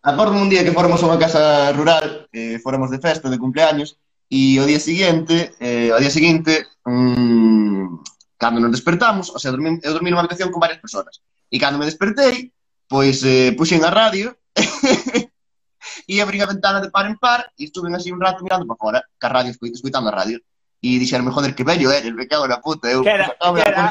Acordo 0.00 0.40
un 0.40 0.48
día 0.48 0.64
que 0.64 0.72
fóramos 0.72 1.04
a 1.04 1.10
unha 1.12 1.20
casa 1.20 1.68
rural, 1.76 2.32
eh, 2.32 2.56
fóramos 2.64 2.88
de 2.88 3.02
festa, 3.02 3.28
de 3.28 3.36
cumpleaños, 3.36 4.00
e 4.32 4.56
o 4.56 4.64
día 4.64 4.80
seguinte, 4.80 5.52
eh, 5.60 5.92
o 5.92 6.00
día 6.00 6.14
seguinte, 6.14 6.64
mmm, 6.88 8.00
cando 8.38 8.60
nos 8.60 8.72
despertamos, 8.72 9.30
o 9.30 9.38
sea, 9.38 9.50
dormí, 9.50 9.80
eu 9.82 9.92
dormí 9.92 10.08
nunha 10.08 10.22
habitación 10.22 10.52
con 10.52 10.60
varias 10.60 10.80
persoas. 10.80 11.20
E 11.50 11.58
cando 11.58 11.78
me 11.78 11.84
despertei, 11.86 12.52
pois 12.88 13.22
eh, 13.24 13.52
puxen 13.56 13.82
a 13.84 13.90
radio 13.90 14.36
e 16.10 16.20
abrí 16.20 16.40
a 16.42 16.46
ventana 16.46 16.80
de 16.80 16.90
par 16.90 17.06
en 17.06 17.16
par 17.18 17.50
e 17.58 17.64
estuve 17.70 17.92
así 17.94 18.10
un 18.10 18.20
rato 18.20 18.42
mirando 18.42 18.66
para 18.66 18.76
fora, 18.78 19.00
ca 19.18 19.28
radio, 19.28 19.50
escu- 19.52 19.70
escuitando 19.72 20.08
a 20.08 20.12
radio. 20.14 20.38
E 20.82 20.98
dixeronme, 21.00 21.32
joder, 21.32 21.54
que 21.54 21.64
bello 21.64 21.90
eres, 21.90 22.12
me 22.12 22.26
cago 22.28 22.46
na 22.46 22.60
puta. 22.60 22.86
Eu, 22.90 23.02
Que 23.02 23.10
era- 23.10 23.34
que 23.38 23.60
era? 23.62 23.90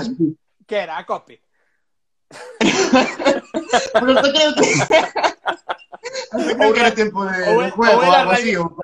Que 0.67 0.75
era 0.75 0.97
a 0.97 1.03
cope. 1.05 1.41
Pero 3.93 4.21
creo 4.21 4.51
que... 4.55 4.67
hasta 6.31 6.55
creo 6.55 6.73
que 6.73 6.79
era 6.79 6.91
tempo 6.93 7.25
de, 7.25 7.41
ou 7.49 7.63
de 7.63 7.71
juego 7.71 7.93
ou 7.93 7.99
ou 7.99 8.03
era 8.05 8.19
algo 8.21 8.31
así. 8.33 8.53
radio- 8.55 8.63
ou- 8.63 8.77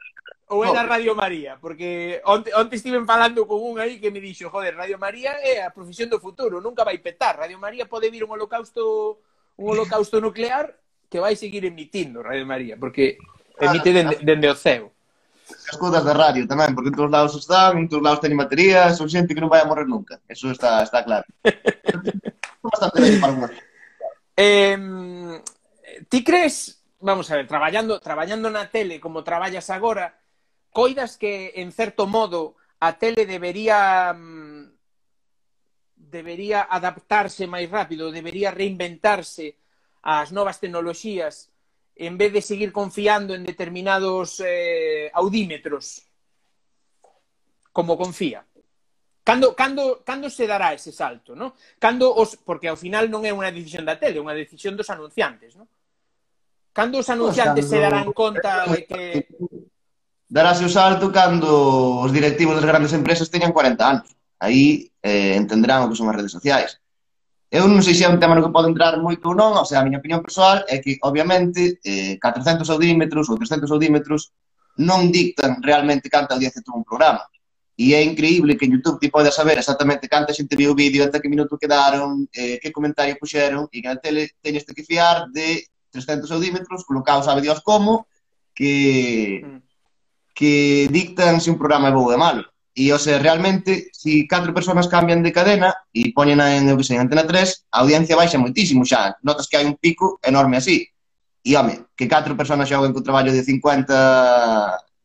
ou 0.52 0.68
era 0.68 0.84
oh. 0.84 0.88
Radio 0.92 1.16
María? 1.16 1.56
Porque 1.56 2.20
onte, 2.28 2.52
onte 2.52 2.76
estiven 2.76 3.08
falando 3.08 3.48
con 3.48 3.64
un 3.64 3.80
aí 3.80 4.04
que 4.04 4.12
me 4.12 4.20
dixo, 4.20 4.52
joder, 4.52 4.76
Radio 4.76 5.00
María 5.00 5.40
é 5.40 5.64
a 5.64 5.72
profesión 5.72 6.12
do 6.12 6.20
futuro, 6.20 6.60
nunca 6.60 6.84
vai 6.84 7.00
petar. 7.00 7.40
Radio 7.40 7.56
María 7.56 7.88
pode 7.88 8.12
vir 8.12 8.28
un 8.28 8.36
holocausto 8.36 9.24
un 9.56 9.66
holocausto 9.72 10.20
nuclear 10.20 10.76
que 11.08 11.20
vai 11.20 11.36
seguir 11.36 11.64
emitindo 11.64 12.24
Radio 12.24 12.46
María, 12.46 12.76
porque 12.76 13.18
emite 13.60 13.96
dende, 13.96 14.20
dende 14.20 14.48
o 14.52 14.56
ceo. 14.56 14.92
As 15.52 15.76
codas 15.76 16.04
da 16.04 16.16
radio 16.16 16.48
tamén, 16.48 16.76
porque 16.76 16.92
en 16.92 17.00
todos 17.00 17.12
lados 17.12 17.36
están, 17.36 17.80
en 17.80 17.88
todos 17.88 18.04
lados 18.04 18.20
teñen 18.20 18.40
baterías, 18.40 18.96
son 18.96 19.12
xente 19.12 19.36
que 19.36 19.44
non 19.44 19.52
vai 19.52 19.64
a 19.64 19.68
morrer 19.68 19.88
nunca. 19.88 20.20
Eso 20.28 20.52
está, 20.52 20.84
está 20.84 21.04
claro. 21.04 21.28
Bastante 22.64 22.98
ben 23.00 23.20
para 23.20 23.36
unha. 23.36 23.50
Eh, 24.36 24.80
ti 26.08 26.24
crees, 26.24 26.80
vamos 27.00 27.28
a 27.32 27.36
ver, 27.36 27.48
traballando, 27.48 28.00
traballando 28.00 28.48
na 28.48 28.72
tele 28.72 29.04
como 29.04 29.28
traballas 29.28 29.68
agora, 29.70 30.21
coidas 30.72 31.18
que, 31.20 31.54
en 31.56 31.72
certo 31.72 32.08
modo, 32.08 32.56
a 32.80 32.98
tele 32.98 33.26
debería 33.26 34.12
mm, 34.16 34.72
debería 36.12 36.68
adaptarse 36.68 37.48
máis 37.48 37.72
rápido, 37.72 38.12
debería 38.12 38.52
reinventarse 38.52 39.56
ás 40.02 40.34
novas 40.34 40.60
tecnoloxías 40.60 41.54
en 41.96 42.18
vez 42.18 42.34
de 42.34 42.42
seguir 42.42 42.74
confiando 42.74 43.36
en 43.38 43.46
determinados 43.46 44.42
eh, 44.44 45.12
audímetros 45.14 46.04
como 47.72 47.96
confía. 47.96 48.44
Cando, 49.24 49.56
cando, 49.56 50.02
cando 50.04 50.30
se 50.30 50.48
dará 50.48 50.74
ese 50.74 50.92
salto, 50.92 51.36
no? 51.36 51.54
Cando 51.78 52.10
os, 52.10 52.36
porque 52.36 52.68
ao 52.68 52.76
final 52.76 53.06
non 53.08 53.22
é 53.24 53.32
unha 53.32 53.54
decisión 53.54 53.86
da 53.86 53.96
tele, 54.02 54.18
é 54.18 54.26
unha 54.26 54.34
decisión 54.34 54.74
dos 54.74 54.90
anunciantes, 54.90 55.54
no? 55.54 55.70
Cando 56.74 57.00
os 57.00 57.08
anunciantes 57.08 57.70
pues, 57.70 57.70
cando... 57.70 57.78
se 57.78 57.86
darán 57.86 58.10
conta 58.12 58.66
de 58.66 58.82
que 58.90 59.02
eh, 59.22 59.28
darase 60.32 60.64
o 60.64 60.72
salto 60.72 61.12
cando 61.12 62.00
os 62.00 62.12
directivos 62.16 62.56
das 62.56 62.64
grandes 62.64 62.96
empresas 62.96 63.28
teñan 63.28 63.52
40 63.52 63.84
anos. 63.84 64.08
Aí 64.40 64.88
eh, 65.04 65.36
entenderán 65.36 65.84
o 65.84 65.92
que 65.92 66.00
son 66.00 66.08
as 66.08 66.16
redes 66.16 66.32
sociais. 66.32 66.80
Eu 67.52 67.68
non 67.68 67.84
sei 67.84 67.92
se 67.92 68.08
é 68.08 68.10
un 68.10 68.16
tema 68.16 68.32
no 68.32 68.48
que 68.48 68.56
pode 68.56 68.72
entrar 68.72 68.96
moito 68.96 69.28
ou 69.28 69.36
non, 69.36 69.60
o 69.60 69.68
sea, 69.68 69.84
a 69.84 69.86
miña 69.86 70.00
opinión 70.00 70.24
persoal 70.24 70.64
é 70.72 70.80
que, 70.80 70.96
obviamente, 71.04 71.84
eh, 71.84 72.16
400 72.16 72.64
audímetros 72.72 73.28
ou 73.28 73.36
300 73.36 73.68
audímetros 73.76 74.32
non 74.80 75.12
dictan 75.12 75.60
realmente 75.60 76.08
canta 76.08 76.40
audiencia 76.40 76.64
tuvo 76.64 76.80
un 76.80 76.88
programa. 76.88 77.28
E 77.76 77.92
é 77.92 78.00
increíble 78.00 78.56
que 78.56 78.72
en 78.72 78.80
YouTube 78.80 79.04
ti 79.04 79.12
podes 79.12 79.36
saber 79.36 79.60
exactamente 79.60 80.08
canta 80.08 80.32
xente 80.32 80.56
viu 80.56 80.72
o 80.72 80.80
vídeo, 80.80 81.04
ata 81.04 81.20
que 81.20 81.28
minuto 81.28 81.60
quedaron, 81.60 82.24
eh, 82.32 82.56
que 82.64 82.72
comentario 82.72 83.20
puxeron, 83.20 83.68
e 83.68 83.84
que 83.84 83.90
na 83.92 84.00
tele 84.00 84.32
teñes 84.40 84.64
que 84.64 84.88
fiar 84.88 85.28
de 85.36 85.68
300 85.92 86.32
audímetros, 86.32 86.88
colocados 86.88 87.28
sabe 87.28 87.44
Dios 87.44 87.60
como, 87.60 88.08
que... 88.56 89.44
Mm 89.44 89.71
que 90.34 90.88
dictan 90.92 91.40
se 91.42 91.52
un 91.52 91.58
programa 91.58 91.90
é 91.90 91.96
bo 91.96 92.08
ou 92.08 92.14
é 92.14 92.18
malo. 92.18 92.46
E, 92.72 92.94
o 92.94 93.00
sea, 93.00 93.20
realmente, 93.20 93.92
se 93.92 94.24
si 94.24 94.28
catro 94.28 94.56
persoas 94.56 94.88
cambian 94.88 95.20
de 95.20 95.36
cadena 95.36 95.76
e 95.92 96.16
poñen 96.16 96.40
en, 96.40 96.72
eu 96.72 96.80
que 96.80 96.88
sei, 96.88 96.96
Antena 96.96 97.28
3, 97.28 97.68
a 97.72 97.84
audiencia 97.84 98.16
baixa 98.16 98.40
moitísimo 98.40 98.88
xa. 98.88 99.20
Notas 99.28 99.52
que 99.52 99.60
hai 99.60 99.68
un 99.68 99.76
pico 99.76 100.24
enorme 100.24 100.56
así. 100.56 100.88
E, 101.44 101.52
home, 101.58 101.92
que 101.98 102.08
catro 102.08 102.38
persoas 102.40 102.64
xoguen 102.70 102.96
co 102.96 103.04
traballo 103.04 103.36
de 103.36 103.44
50 103.44 103.92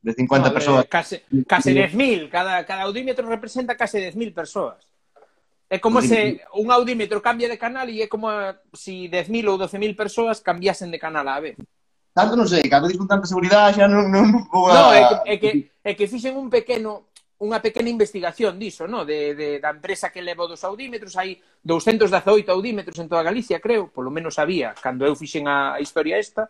de 0.06 0.12
50 0.14 0.48
no, 0.48 0.54
persoas. 0.54 0.84
Case, 0.86 1.26
case 1.48 1.74
10.000, 1.74 2.30
cada, 2.30 2.62
cada 2.62 2.86
audímetro 2.86 3.26
representa 3.26 3.74
case 3.74 3.98
10.000 3.98 4.30
persoas. 4.30 4.78
É 5.66 5.82
como 5.82 5.98
se 5.98 6.46
un 6.54 6.70
audímetro 6.70 7.18
cambia 7.18 7.50
de 7.50 7.58
canal 7.58 7.90
e 7.90 7.98
é 7.98 8.06
como 8.06 8.30
se 8.70 9.10
si 9.10 9.10
10.000 9.10 9.50
ou 9.50 9.58
12.000 9.58 9.98
persoas 9.98 10.38
cambiasen 10.38 10.94
de 10.94 11.02
canal 11.02 11.26
á 11.26 11.42
vez 11.42 11.58
tanto 12.16 12.32
non 12.32 12.48
sei, 12.48 12.64
cando 12.64 12.88
dis 12.88 12.96
con 12.96 13.04
tanta 13.04 13.28
seguridade 13.28 13.76
xa 13.76 13.84
non, 13.84 14.08
non, 14.08 14.32
non 14.32 14.48
vou 14.52 14.72
a... 14.72 14.72
No, 14.72 14.88
é 14.96 15.04
que, 15.04 15.16
é 15.28 15.34
que, 15.36 15.50
é 15.84 15.92
que 15.92 16.08
fixen 16.08 16.32
un 16.32 16.48
pequeno 16.48 17.12
unha 17.36 17.60
pequena 17.60 17.92
investigación 17.92 18.56
diso, 18.56 18.88
no? 18.88 19.04
de, 19.04 19.36
de, 19.36 19.60
da 19.60 19.68
empresa 19.68 20.08
que 20.08 20.24
leva 20.24 20.48
dos 20.48 20.64
audímetros, 20.64 21.12
hai 21.20 21.36
218 21.60 22.48
audímetros 22.48 22.96
en 22.96 23.12
toda 23.12 23.20
Galicia, 23.20 23.60
creo, 23.60 23.92
polo 23.92 24.08
menos 24.08 24.40
había, 24.40 24.72
cando 24.72 25.04
eu 25.04 25.12
fixen 25.12 25.44
a, 25.44 25.76
a 25.76 25.80
historia 25.84 26.16
esta, 26.16 26.48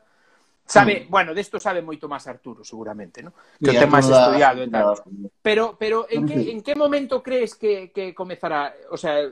sabe, 0.62 1.02
mm. 1.02 1.10
bueno, 1.10 1.34
desto 1.34 1.58
sabe 1.58 1.82
moito 1.82 2.06
máis 2.06 2.22
Arturo, 2.30 2.62
seguramente, 2.62 3.18
no? 3.18 3.34
que 3.58 3.74
yeah, 3.74 3.74
o 3.74 3.82
ten 3.82 3.90
máis 3.90 4.06
estudiado 4.06 4.62
e 4.62 4.70
tal. 4.70 4.94
Pero, 5.42 5.74
pero 5.74 6.06
en, 6.06 6.22
que, 6.22 6.54
en 6.54 6.62
que 6.62 6.78
momento 6.78 7.18
crees 7.18 7.58
que, 7.58 7.90
que 7.90 8.14
comezará? 8.14 8.70
O 8.94 8.98
sea, 8.98 9.26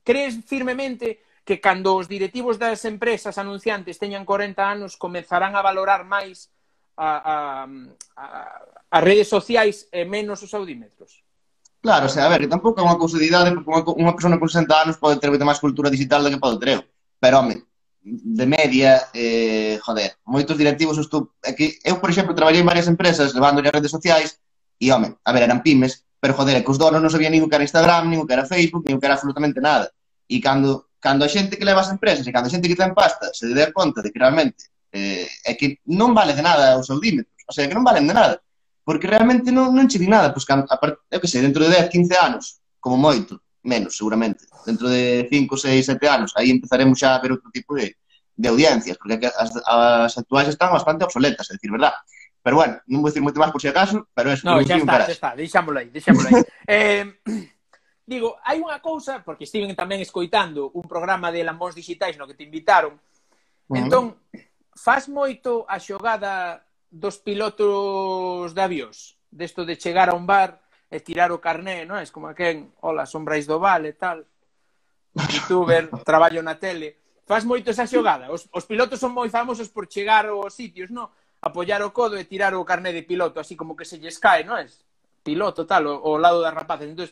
crees 0.00 0.40
firmemente 0.48 1.20
que 1.44 1.60
cando 1.60 1.94
os 1.94 2.08
directivos 2.08 2.56
das 2.56 2.82
empresas 2.88 3.36
anunciantes 3.36 4.00
teñan 4.00 4.24
40 4.24 4.56
anos 4.64 4.96
comenzarán 4.96 5.54
a 5.54 5.62
valorar 5.62 6.08
máis 6.08 6.48
a, 6.96 7.08
a, 7.20 7.36
a, 8.16 8.26
as 8.90 9.02
redes 9.04 9.28
sociais 9.28 9.86
e 9.92 10.08
menos 10.08 10.40
os 10.40 10.56
audímetros? 10.56 11.24
Claro, 11.84 12.06
o 12.06 12.08
sea, 12.08 12.24
a 12.24 12.32
ver, 12.32 12.40
que 12.40 12.48
tampouco 12.48 12.80
é 12.80 12.86
unha 12.88 12.96
cousa 12.96 13.20
de 13.20 13.28
idade, 13.28 13.52
porque 13.52 13.68
unha, 13.68 13.84
unha 14.08 14.16
persona 14.16 14.40
con 14.40 14.48
60 14.48 14.72
anos 14.72 14.96
pode 14.96 15.20
ter 15.20 15.28
moita 15.28 15.44
máis 15.44 15.60
cultura 15.60 15.92
digital 15.92 16.24
do 16.24 16.32
que 16.32 16.40
pode 16.40 16.56
ter 16.56 16.80
eu. 16.80 16.82
Pero, 17.20 17.44
home, 17.44 17.60
de 18.00 18.46
media, 18.48 19.12
eh, 19.12 19.76
joder, 19.84 20.16
moitos 20.24 20.56
directivos 20.56 20.96
estou... 20.96 21.36
Aquí, 21.44 21.76
eu, 21.84 22.00
por 22.00 22.08
exemplo, 22.08 22.32
traballei 22.32 22.64
en 22.64 22.70
varias 22.72 22.88
empresas 22.88 23.36
levando 23.36 23.60
as 23.60 23.68
redes 23.68 23.92
sociais 23.92 24.40
e, 24.80 24.88
home, 24.88 25.12
a 25.20 25.30
ver, 25.36 25.44
eran 25.44 25.60
pymes, 25.60 26.08
pero, 26.16 26.32
joder, 26.32 26.64
que 26.64 26.72
os 26.72 26.80
donos 26.80 27.04
non 27.04 27.12
sabían 27.12 27.36
nin 27.36 27.44
o 27.44 27.52
que 27.52 27.56
era 27.60 27.68
Instagram, 27.68 28.08
nin 28.08 28.24
o 28.24 28.24
que 28.24 28.32
era 28.32 28.48
Facebook, 28.48 28.88
nin 28.88 28.96
o 28.96 29.00
que 29.00 29.04
era 29.04 29.20
absolutamente 29.20 29.60
nada. 29.60 29.92
E 30.24 30.40
cando 30.40 30.88
cando 31.04 31.28
a 31.28 31.28
xente 31.28 31.60
que 31.60 31.68
leva 31.68 31.84
as 31.84 31.92
empresas 31.92 32.24
e 32.24 32.32
cando 32.32 32.48
a 32.48 32.54
xente 32.54 32.64
que 32.64 32.80
ten 32.80 32.96
pasta 32.96 33.28
se 33.36 33.52
dé 33.52 33.68
conta 33.76 34.00
de 34.00 34.08
que 34.08 34.16
realmente 34.16 34.72
eh, 34.88 35.28
é 35.44 35.52
que 35.52 35.84
non 35.92 36.16
vale 36.16 36.32
de 36.32 36.40
nada 36.40 36.80
os 36.80 36.88
audímetros, 36.88 37.44
o 37.44 37.52
sea, 37.52 37.68
que 37.68 37.76
non 37.76 37.84
valen 37.84 38.08
de 38.08 38.16
nada, 38.16 38.40
porque 38.80 39.04
realmente 39.04 39.52
non, 39.52 39.76
non 39.76 39.84
che 39.84 40.00
di 40.00 40.08
nada, 40.08 40.32
pois, 40.32 40.48
cando, 40.48 40.64
a 40.64 40.80
part, 40.80 41.04
eu 41.12 41.20
que 41.20 41.28
sei, 41.28 41.44
dentro 41.44 41.60
de 41.60 41.68
10, 41.68 41.92
15 41.92 42.16
anos, 42.16 42.44
como 42.80 42.96
moito, 42.96 43.36
menos, 43.60 44.00
seguramente, 44.00 44.48
dentro 44.64 44.88
de 44.88 45.28
5, 45.28 45.52
6, 45.60 45.92
7 45.92 46.08
anos, 46.08 46.32
aí 46.40 46.48
empezaremos 46.48 46.96
xa 46.96 47.12
a 47.12 47.20
ver 47.20 47.36
outro 47.36 47.52
tipo 47.52 47.76
de, 47.76 48.00
de 48.32 48.48
audiencias, 48.48 48.96
porque 48.96 49.28
as, 49.28 49.52
as 49.60 50.14
actuais 50.16 50.48
están 50.48 50.72
bastante 50.72 51.04
obsoletas, 51.04 51.52
é 51.52 51.60
dicir, 51.60 51.68
verdad? 51.68 51.92
Pero 52.40 52.56
bueno, 52.56 52.80
non 52.88 53.04
vou 53.04 53.12
dicir 53.12 53.20
moito 53.20 53.36
máis 53.36 53.52
por 53.52 53.60
si 53.60 53.68
acaso, 53.68 54.08
pero 54.16 54.32
eso... 54.32 54.48
No, 54.48 54.62
xa 54.64 54.80
está, 54.80 55.04
xa 55.04 55.12
está, 55.12 55.30
deixámoslo 55.36 55.84
aí, 55.84 55.88
deixámoslo 55.92 56.28
aí. 56.32 56.44
eh, 56.64 57.04
digo, 58.04 58.36
hai 58.44 58.60
unha 58.60 58.80
cousa, 58.84 59.24
porque 59.24 59.48
estiven 59.48 59.72
tamén 59.72 60.04
escoitando 60.04 60.68
un 60.76 60.84
programa 60.84 61.32
de 61.32 61.40
Lambóns 61.40 61.76
Digitais 61.76 62.20
no 62.20 62.28
que 62.28 62.36
te 62.36 62.44
invitaron, 62.44 63.00
bueno. 63.66 63.88
entón, 63.88 64.04
faz 64.76 65.08
moito 65.08 65.64
a 65.66 65.80
xogada 65.80 66.64
dos 66.92 67.18
pilotos 67.18 68.52
de 68.52 68.60
avións, 68.60 69.16
desto 69.32 69.64
de 69.64 69.80
chegar 69.80 70.12
a 70.12 70.14
un 70.14 70.28
bar 70.28 70.60
e 70.92 71.00
tirar 71.00 71.32
o 71.32 71.42
carné, 71.42 71.82
non 71.88 71.98
é? 71.98 72.04
Como 72.12 72.30
quen, 72.36 72.70
hola, 72.84 73.08
son 73.08 73.24
Brais 73.24 73.48
do 73.48 73.58
Val 73.58 73.88
e 73.88 73.96
tal, 73.96 74.22
youtuber, 75.16 75.90
traballo 76.06 76.44
na 76.44 76.60
tele, 76.60 77.00
faz 77.26 77.42
moito 77.42 77.72
esa 77.72 77.88
xogada. 77.88 78.30
Os, 78.30 78.46
os 78.52 78.64
pilotos 78.68 79.00
son 79.00 79.16
moi 79.16 79.32
famosos 79.32 79.72
por 79.72 79.88
chegar 79.88 80.28
aos 80.28 80.52
sitios, 80.52 80.92
non? 80.92 81.08
Apoyar 81.40 81.80
o 81.82 81.90
codo 81.90 82.20
e 82.20 82.28
tirar 82.28 82.54
o 82.54 82.68
carné 82.68 82.92
de 82.92 83.02
piloto, 83.02 83.40
así 83.40 83.56
como 83.56 83.74
que 83.74 83.88
se 83.88 83.98
lles 83.98 84.20
cae, 84.20 84.44
non 84.44 84.60
é? 84.60 84.68
Piloto, 85.24 85.64
tal, 85.64 85.88
o, 85.88 85.98
o 85.98 86.20
lado 86.20 86.44
das 86.44 86.52
rapaces. 86.52 86.92
Entón, 86.92 87.08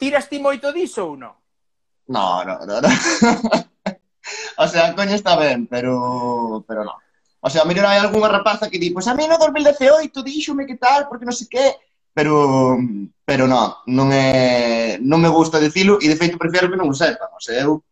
Tiras 0.00 0.32
ti 0.32 0.40
moito 0.40 0.72
diso 0.72 1.12
ou 1.12 1.16
non? 1.20 1.36
No, 2.08 2.40
no, 2.40 2.64
no, 2.64 2.80
no. 2.80 2.88
o 4.64 4.66
sea, 4.66 4.96
coño 4.96 5.12
está 5.12 5.36
ben, 5.36 5.68
pero 5.68 6.64
pero 6.64 6.88
non. 6.88 6.96
O 7.44 7.48
sea, 7.52 7.68
mellor 7.68 7.84
hai 7.84 8.00
algunha 8.00 8.32
rapaza 8.32 8.72
que 8.72 8.80
di, 8.80 8.96
pois 8.96 9.04
pues 9.04 9.12
a 9.12 9.16
mí 9.16 9.28
no 9.28 9.36
2018 9.36 10.24
díxome 10.24 10.64
que 10.64 10.80
tal, 10.80 11.04
porque 11.04 11.28
non 11.28 11.36
sei 11.36 11.52
que, 11.52 11.76
pero 12.16 12.80
pero 13.28 13.44
non, 13.44 13.76
non 13.92 14.08
é 14.08 14.96
non 15.04 15.20
me 15.20 15.28
gusta 15.28 15.60
dicilo 15.60 16.00
e 16.00 16.08
de 16.08 16.16
feito 16.16 16.40
prefiero 16.40 16.72
que 16.72 16.80
non 16.80 16.88
o 16.88 16.96
sepan, 16.96 17.28
o 17.36 17.40
sea, 17.40 17.60
eu 17.60 17.84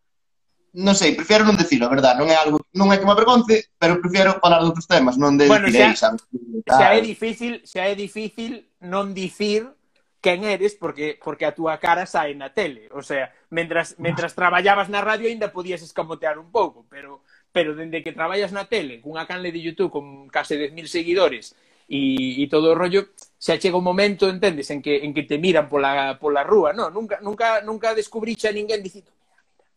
non 0.80 0.96
sei, 0.96 1.12
prefiero 1.12 1.44
non 1.44 1.60
dicilo, 1.60 1.84
a 1.84 1.92
verdad, 1.92 2.16
non 2.16 2.32
é 2.32 2.36
algo 2.40 2.60
non 2.72 2.88
é 2.88 2.96
que 2.96 3.04
me 3.04 3.12
avergonce, 3.12 3.68
pero 3.76 4.00
prefiero 4.00 4.40
falar 4.40 4.64
de 4.64 4.68
outros 4.72 4.88
temas, 4.88 5.20
non 5.20 5.36
de 5.36 5.44
bueno, 5.44 5.68
direi, 5.68 5.92
xa, 5.92 6.12
sabes? 6.12 6.24
Xa 6.64 6.88
é 6.96 7.00
difícil, 7.04 7.52
xa 7.68 7.84
é 7.84 7.94
difícil 7.94 8.64
non 8.80 9.12
dicir 9.12 9.76
quen 10.20 10.44
eres 10.44 10.74
porque 10.74 11.18
porque 11.22 11.46
a 11.46 11.54
túa 11.54 11.78
cara 11.78 12.06
sae 12.06 12.34
na 12.34 12.50
tele, 12.50 12.88
o 12.90 13.02
sea, 13.02 13.32
mentras 13.50 13.94
mentras 13.98 14.34
traballabas 14.34 14.88
na 14.90 15.00
radio 15.00 15.28
aínda 15.28 15.54
podías 15.54 15.82
escamotear 15.82 16.38
un 16.38 16.50
pouco, 16.50 16.86
pero 16.90 17.22
pero 17.52 17.74
dende 17.74 18.02
que 18.02 18.12
traballas 18.12 18.52
na 18.52 18.66
tele 18.66 19.00
cunha 19.00 19.26
canle 19.26 19.52
de 19.54 19.62
YouTube 19.62 19.90
con 19.90 20.28
case 20.28 20.58
10.000 20.58 20.86
seguidores 20.86 21.54
e, 21.88 22.42
e 22.42 22.44
todo 22.52 22.72
o 22.72 22.76
rollo, 22.76 23.08
se 23.38 23.58
chega 23.58 23.80
un 23.80 23.84
momento, 23.86 24.28
entendes, 24.28 24.68
en 24.70 24.82
que 24.82 25.04
en 25.06 25.14
que 25.14 25.22
te 25.22 25.38
miran 25.38 25.68
pola 25.70 26.18
pola 26.20 26.42
rúa, 26.44 26.72
no, 26.74 26.90
nunca 26.90 27.18
nunca 27.22 27.62
nunca 27.62 27.94
descubriche 27.94 28.48
a 28.48 28.52
ninguén 28.52 28.82
dicindo, 28.82 29.10
mira, 29.18 29.34
mira, 29.40 29.56
mira, 29.56 29.72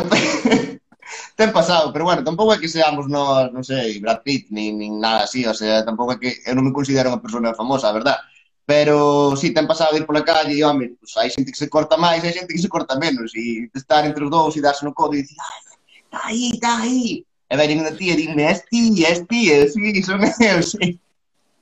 mira, 0.00 0.06
mira, 0.06 0.32
mira, 0.44 0.80
ten 1.36 1.52
pasado, 1.52 1.92
pero 1.92 2.04
bueno, 2.04 2.24
tampouco 2.24 2.54
é 2.54 2.60
que 2.60 2.68
seamos 2.68 3.08
nós, 3.08 3.52
non 3.52 3.64
sei, 3.64 4.00
Brad 4.00 4.22
Pitt, 4.22 4.48
nin, 4.54 4.78
nin 4.78 4.98
nada 5.00 5.24
así, 5.24 5.44
o 5.46 5.54
sea, 5.54 5.84
tampouco 5.84 6.14
é 6.14 6.20
que 6.20 6.30
eu 6.46 6.54
non 6.54 6.66
me 6.66 6.76
considero 6.76 7.10
unha 7.10 7.22
persona 7.22 7.56
famosa, 7.56 7.92
verdad, 7.92 8.18
pero 8.64 9.34
si 9.34 9.50
sí, 9.50 9.56
ten 9.56 9.66
pasado 9.66 9.96
de 9.96 10.02
ir 10.02 10.06
pola 10.06 10.22
calle 10.22 10.54
e, 10.54 10.62
home, 10.62 10.94
pues, 11.00 11.16
hai 11.18 11.32
xente 11.32 11.50
que 11.50 11.60
se 11.60 11.72
corta 11.72 11.98
máis 11.98 12.22
hai 12.22 12.32
xente 12.32 12.54
que 12.54 12.62
se 12.62 12.70
corta 12.70 13.00
menos 13.00 13.34
e 13.34 13.66
estar 13.74 14.06
entre 14.06 14.22
os 14.24 14.30
dous 14.30 14.54
e 14.54 14.64
darse 14.64 14.86
no 14.86 14.94
codo 14.94 15.18
e 15.18 15.26
dicir, 15.26 15.38
ai, 15.40 15.60
está 16.06 16.20
aí, 16.28 16.44
está 16.54 16.72
aí 16.80 17.08
e 17.50 17.54
veñen 17.58 17.82
unha 17.82 17.98
tía 17.98 18.14
e 18.14 18.20
dime, 18.22 18.46
es 18.46 18.62
ti, 18.70 19.02
es 19.02 19.26
ti, 19.26 19.50
sí, 19.66 20.02
son 20.06 20.22
eu, 20.22 20.62
sí. 20.62 21.02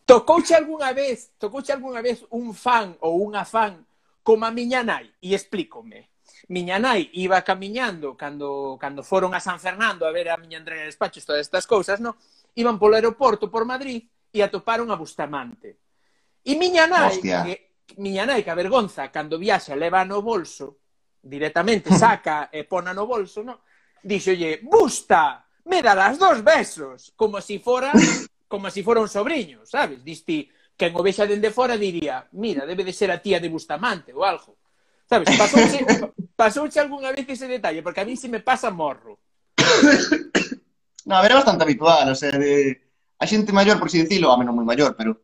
Tocouche 0.04 0.52
algunha 0.52 0.92
vez, 0.92 1.32
tocouche 1.40 1.72
algunha 1.72 2.04
vez 2.04 2.28
un 2.28 2.52
fan 2.52 2.92
ou 3.00 3.24
unha 3.24 3.48
fan 3.48 3.88
como 4.20 4.44
a 4.44 4.52
miña 4.52 4.84
nai, 4.84 5.08
e 5.24 5.32
explícome. 5.32 6.04
miña 6.48 6.78
nai 6.78 7.10
iba 7.12 7.44
camiñando 7.44 8.16
cando, 8.16 8.76
cando 8.80 9.02
foron 9.04 9.34
a 9.34 9.40
San 9.40 9.60
Fernando 9.60 10.06
a 10.06 10.12
ver 10.12 10.32
a 10.32 10.36
miña 10.36 10.58
entrega 10.58 10.80
de 10.82 10.90
despachos, 10.90 11.24
todas 11.24 11.42
estas 11.42 11.66
cousas, 11.66 12.00
no? 12.00 12.16
iban 12.56 12.78
polo 12.78 12.96
aeroporto 12.96 13.50
por 13.50 13.64
Madrid 13.64 14.02
e 14.32 14.42
atoparon 14.42 14.90
a 14.90 14.96
Bustamante. 14.96 15.78
E 16.44 16.56
miña 16.56 16.88
nai, 16.88 17.20
Hostia. 17.20 17.44
que, 17.44 17.54
miña 18.00 18.24
nai 18.24 18.42
que 18.42 18.50
a 18.50 18.56
vergonza, 18.56 19.12
cando 19.12 19.38
viaxa, 19.38 19.76
leva 19.76 20.04
no 20.04 20.24
bolso, 20.24 20.80
directamente 21.20 21.92
saca 21.92 22.48
e 22.52 22.64
pona 22.64 22.96
no 22.96 23.04
bolso, 23.06 23.44
no? 23.44 23.62
dixolle, 24.02 24.60
Busta, 24.62 25.44
me 25.68 25.82
darás 25.82 26.18
dos 26.18 26.42
besos, 26.42 27.12
como 27.14 27.40
si 27.40 27.58
fora 27.58 27.92
como 28.48 28.70
si 28.70 28.82
fora 28.82 29.00
un 29.00 29.08
sobrinho, 29.08 29.66
sabes? 29.66 30.02
Diste, 30.02 30.48
que 30.74 30.86
en 30.86 30.96
o 30.96 31.02
vexa 31.02 31.28
dende 31.28 31.52
fora 31.52 31.76
diría, 31.76 32.26
mira, 32.32 32.64
debe 32.64 32.82
de 32.82 32.96
ser 32.96 33.12
a 33.12 33.20
tía 33.20 33.38
de 33.38 33.52
Bustamante 33.52 34.10
ou 34.16 34.24
algo. 34.24 34.57
Sabes, 35.08 35.36
pasouche, 35.38 35.86
pasouche 36.36 36.80
algunha 36.80 37.12
vez 37.12 37.26
ese 37.28 37.48
detalle, 37.48 37.82
porque 37.82 38.00
a 38.00 38.04
mí 38.04 38.16
se 38.16 38.28
me 38.28 38.40
pasa 38.40 38.70
morro. 38.70 39.18
No, 41.06 41.16
a 41.16 41.22
ver, 41.22 41.32
é 41.32 41.34
bastante 41.34 41.64
habitual, 41.64 42.12
o 42.12 42.14
sea, 42.14 42.36
de... 42.36 42.76
a 43.18 43.26
xente 43.26 43.50
maior, 43.52 43.78
por 43.78 43.88
si 43.90 44.04
dicilo, 44.04 44.30
a 44.30 44.36
menos 44.36 44.54
moi 44.54 44.68
maior, 44.68 44.92
pero 44.92 45.16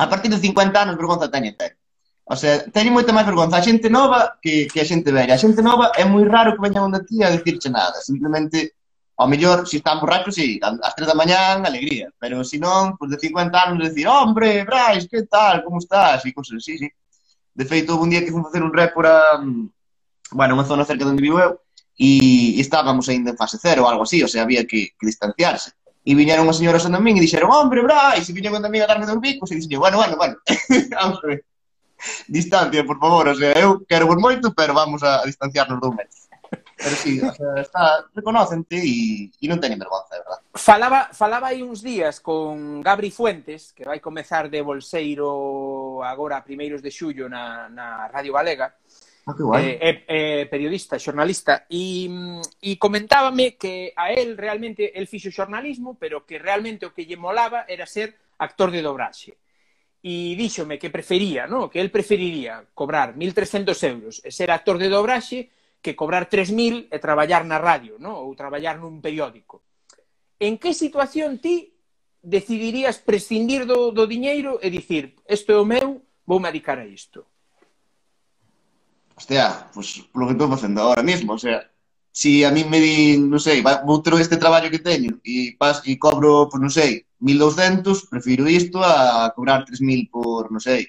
a 0.00 0.08
partir 0.08 0.32
de 0.32 0.40
50 0.40 0.72
anos 0.80 0.96
vergonza 0.96 1.28
teñe, 1.28 1.52
teñe. 1.52 1.76
O 2.24 2.36
sea, 2.36 2.64
teñe 2.72 2.94
moita 2.94 3.12
máis 3.12 3.26
vergonza 3.26 3.58
a 3.58 3.66
xente 3.66 3.90
nova 3.90 4.38
que, 4.40 4.70
que 4.72 4.80
a 4.80 4.88
xente 4.88 5.10
velha. 5.12 5.34
A 5.34 5.42
xente 5.42 5.60
nova 5.60 5.92
é 5.98 6.04
moi 6.06 6.24
raro 6.24 6.54
que 6.54 6.64
veñan 6.64 6.88
onde 6.88 7.04
ti 7.04 7.20
a 7.20 7.28
dicirche 7.34 7.68
nada. 7.68 7.98
Simplemente, 8.00 8.80
ao 9.20 9.26
mellor, 9.28 9.66
se 9.66 9.76
si 9.76 9.76
están 9.82 10.00
borrachos, 10.00 10.38
sí, 10.38 10.56
ás 10.62 10.94
3 10.96 11.10
da 11.10 11.18
mañán, 11.18 11.66
alegría. 11.66 12.08
Pero 12.22 12.40
se 12.40 12.56
si 12.56 12.58
non, 12.62 12.96
pues 12.96 13.10
de 13.12 13.18
50 13.18 13.52
anos, 13.52 13.82
decir, 13.82 14.06
hombre, 14.06 14.64
Brais, 14.64 15.04
que 15.10 15.26
tal, 15.26 15.60
como 15.66 15.78
estás? 15.82 16.24
E 16.24 16.32
cosas 16.32 16.62
así, 16.62 16.78
sí. 16.78 16.88
De 17.54 17.64
feito, 17.64 17.98
un 17.98 18.10
día 18.10 18.24
que 18.24 18.30
fun 18.30 18.44
facer 18.44 18.62
un 18.62 18.72
récord 18.72 19.06
a, 19.06 19.38
mm, 19.38 19.70
bueno, 20.32 20.54
unha 20.54 20.66
zona 20.66 20.86
cerca 20.86 21.04
de 21.04 21.12
onde 21.12 21.24
vivo 21.24 21.38
eu, 21.42 21.58
e, 21.98 22.56
e 22.56 22.60
estábamos 22.62 23.08
aínda 23.10 23.34
en 23.34 23.38
fase 23.38 23.58
cero 23.60 23.84
ou 23.84 23.88
algo 23.90 24.04
así, 24.06 24.22
o 24.24 24.28
sea, 24.30 24.46
había 24.46 24.64
que, 24.64 24.96
que 24.96 25.04
distanciarse. 25.04 25.76
E 26.00 26.16
viñeron 26.16 26.48
unhas 26.48 26.56
señoras 26.56 26.86
a 26.86 26.90
min 26.96 27.18
e 27.18 27.24
dixeron, 27.24 27.52
hombre, 27.52 27.84
bra, 27.84 28.16
e 28.16 28.24
se 28.24 28.32
viña 28.32 28.48
contra 28.48 28.72
min 28.72 28.82
a 28.82 28.88
darme 28.88 29.04
dos 29.04 29.20
bicos, 29.20 29.50
e 29.52 29.58
dixen, 29.58 29.76
bueno, 29.76 30.00
bueno, 30.00 30.16
bueno, 30.16 30.36
vamos 30.96 31.20
a 31.20 31.26
ver. 31.26 31.44
Distancia, 32.26 32.80
por 32.88 32.96
favor, 32.96 33.28
o 33.28 33.36
sea, 33.36 33.52
eu 33.60 33.84
quero 33.84 34.08
vos 34.08 34.16
moito, 34.16 34.54
pero 34.56 34.72
vamos 34.72 35.04
a 35.04 35.20
distanciarnos 35.28 35.80
dun 35.80 35.96
metro. 35.96 36.19
Pero 36.82 36.96
sí, 36.96 37.20
o 37.20 37.32
sea, 37.32 37.60
está, 37.60 38.08
reconocente 38.16 38.80
e, 38.80 39.28
e 39.28 39.46
non 39.46 39.60
teñen 39.60 39.76
vergonza, 39.76 40.16
de 40.16 40.24
verdad. 40.24 40.40
Falaba, 40.56 41.12
falaba 41.12 41.52
aí 41.52 41.60
uns 41.60 41.84
días 41.84 42.24
con 42.24 42.80
Gabri 42.80 43.12
Fuentes, 43.12 43.76
que 43.76 43.84
vai 43.84 44.00
comezar 44.00 44.48
de 44.48 44.64
bolseiro 44.64 46.00
agora 46.00 46.40
a 46.40 46.46
primeiros 46.46 46.80
de 46.80 46.88
xullo 46.88 47.28
na, 47.28 47.68
na 47.68 48.08
Radio 48.08 48.32
Galega, 48.32 48.72
Ah, 49.26 49.60
eh, 49.60 49.78
eh, 49.80 50.04
eh, 50.08 50.46
periodista, 50.50 50.98
xornalista, 50.98 51.66
e, 51.68 52.08
e 52.60 52.78
comentábame 52.78 53.54
que 53.54 53.92
a 53.94 54.10
él 54.12 54.36
realmente, 54.36 54.98
el 54.98 55.06
fixo 55.06 55.30
xornalismo, 55.30 55.94
pero 56.00 56.24
que 56.24 56.38
realmente 56.40 56.88
o 56.88 56.94
que 56.96 57.04
lle 57.04 57.20
molaba 57.20 57.68
era 57.68 57.84
ser 57.84 58.16
actor 58.40 58.72
de 58.72 58.80
dobraxe 58.82 59.36
e 60.00 60.32
díxome 60.32 60.80
que 60.80 60.88
prefería, 60.88 61.44
no? 61.44 61.68
que 61.68 61.84
el 61.84 61.92
preferiría 61.92 62.64
cobrar 62.72 63.12
1.300 63.12 63.76
euros 63.84 64.14
e 64.24 64.32
ser 64.32 64.48
actor 64.48 64.80
de 64.80 64.88
dobraxe 64.88 65.52
que 65.80 65.96
cobrar 65.96 66.28
3.000 66.28 66.92
e 66.92 66.96
traballar 67.00 67.44
na 67.48 67.56
radio, 67.56 67.96
no? 67.96 68.20
ou 68.20 68.36
traballar 68.36 68.76
nun 68.76 69.00
periódico. 69.00 69.64
En 70.40 70.60
que 70.60 70.76
situación 70.76 71.40
ti 71.40 71.72
decidirías 72.20 73.00
prescindir 73.00 73.64
do, 73.64 73.92
do 73.92 74.04
diñeiro 74.04 74.60
e 74.60 74.68
dicir, 74.68 75.16
isto 75.24 75.52
é 75.52 75.58
o 75.58 75.64
meu, 75.64 76.04
vou 76.28 76.38
me 76.40 76.52
dedicar 76.52 76.76
a 76.76 76.84
isto? 76.84 77.24
Hostia, 79.16 79.68
pues, 79.72 80.04
polo 80.12 80.28
que 80.28 80.36
estou 80.36 80.48
facendo 80.48 80.80
agora 80.80 81.02
mesmo, 81.02 81.32
o 81.36 81.40
sea, 81.40 81.68
si 82.12 82.44
a 82.44 82.50
mí 82.50 82.64
me 82.64 82.80
di, 82.80 83.16
non 83.16 83.40
sei, 83.40 83.60
vou 83.60 84.04
ter 84.04 84.16
este 84.20 84.36
traballo 84.36 84.68
que 84.68 84.84
teño 84.84 85.20
e, 85.24 85.56
pas, 85.56 85.80
e 85.88 85.96
cobro, 85.96 86.48
pois 86.48 86.56
pues, 86.56 86.62
non 86.64 86.72
sei, 86.72 87.08
1200, 87.20 88.08
prefiro 88.08 88.48
isto 88.48 88.80
a 88.84 89.32
cobrar 89.36 89.64
3000 89.64 90.08
por, 90.12 90.52
non 90.52 90.60
sei, 90.60 90.88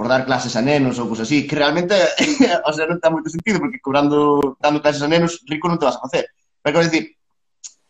por 0.00 0.08
dar 0.08 0.24
clases 0.24 0.56
a 0.56 0.64
nenos 0.64 0.96
ou 0.96 1.12
cousas 1.12 1.28
así, 1.28 1.44
que 1.44 1.52
realmente, 1.52 1.92
o 2.64 2.72
sea, 2.72 2.88
non 2.88 2.96
ten 3.04 3.12
moito 3.12 3.28
sentido, 3.28 3.60
porque 3.60 3.84
cobrando, 3.84 4.56
dando 4.56 4.80
clases 4.80 5.04
a 5.04 5.12
nenos, 5.12 5.44
rico 5.44 5.68
non 5.68 5.76
te 5.76 5.84
vas 5.84 6.00
a 6.00 6.04
facer. 6.08 6.32
Pero 6.64 6.80
quero 6.80 6.88
dicir, 6.88 7.20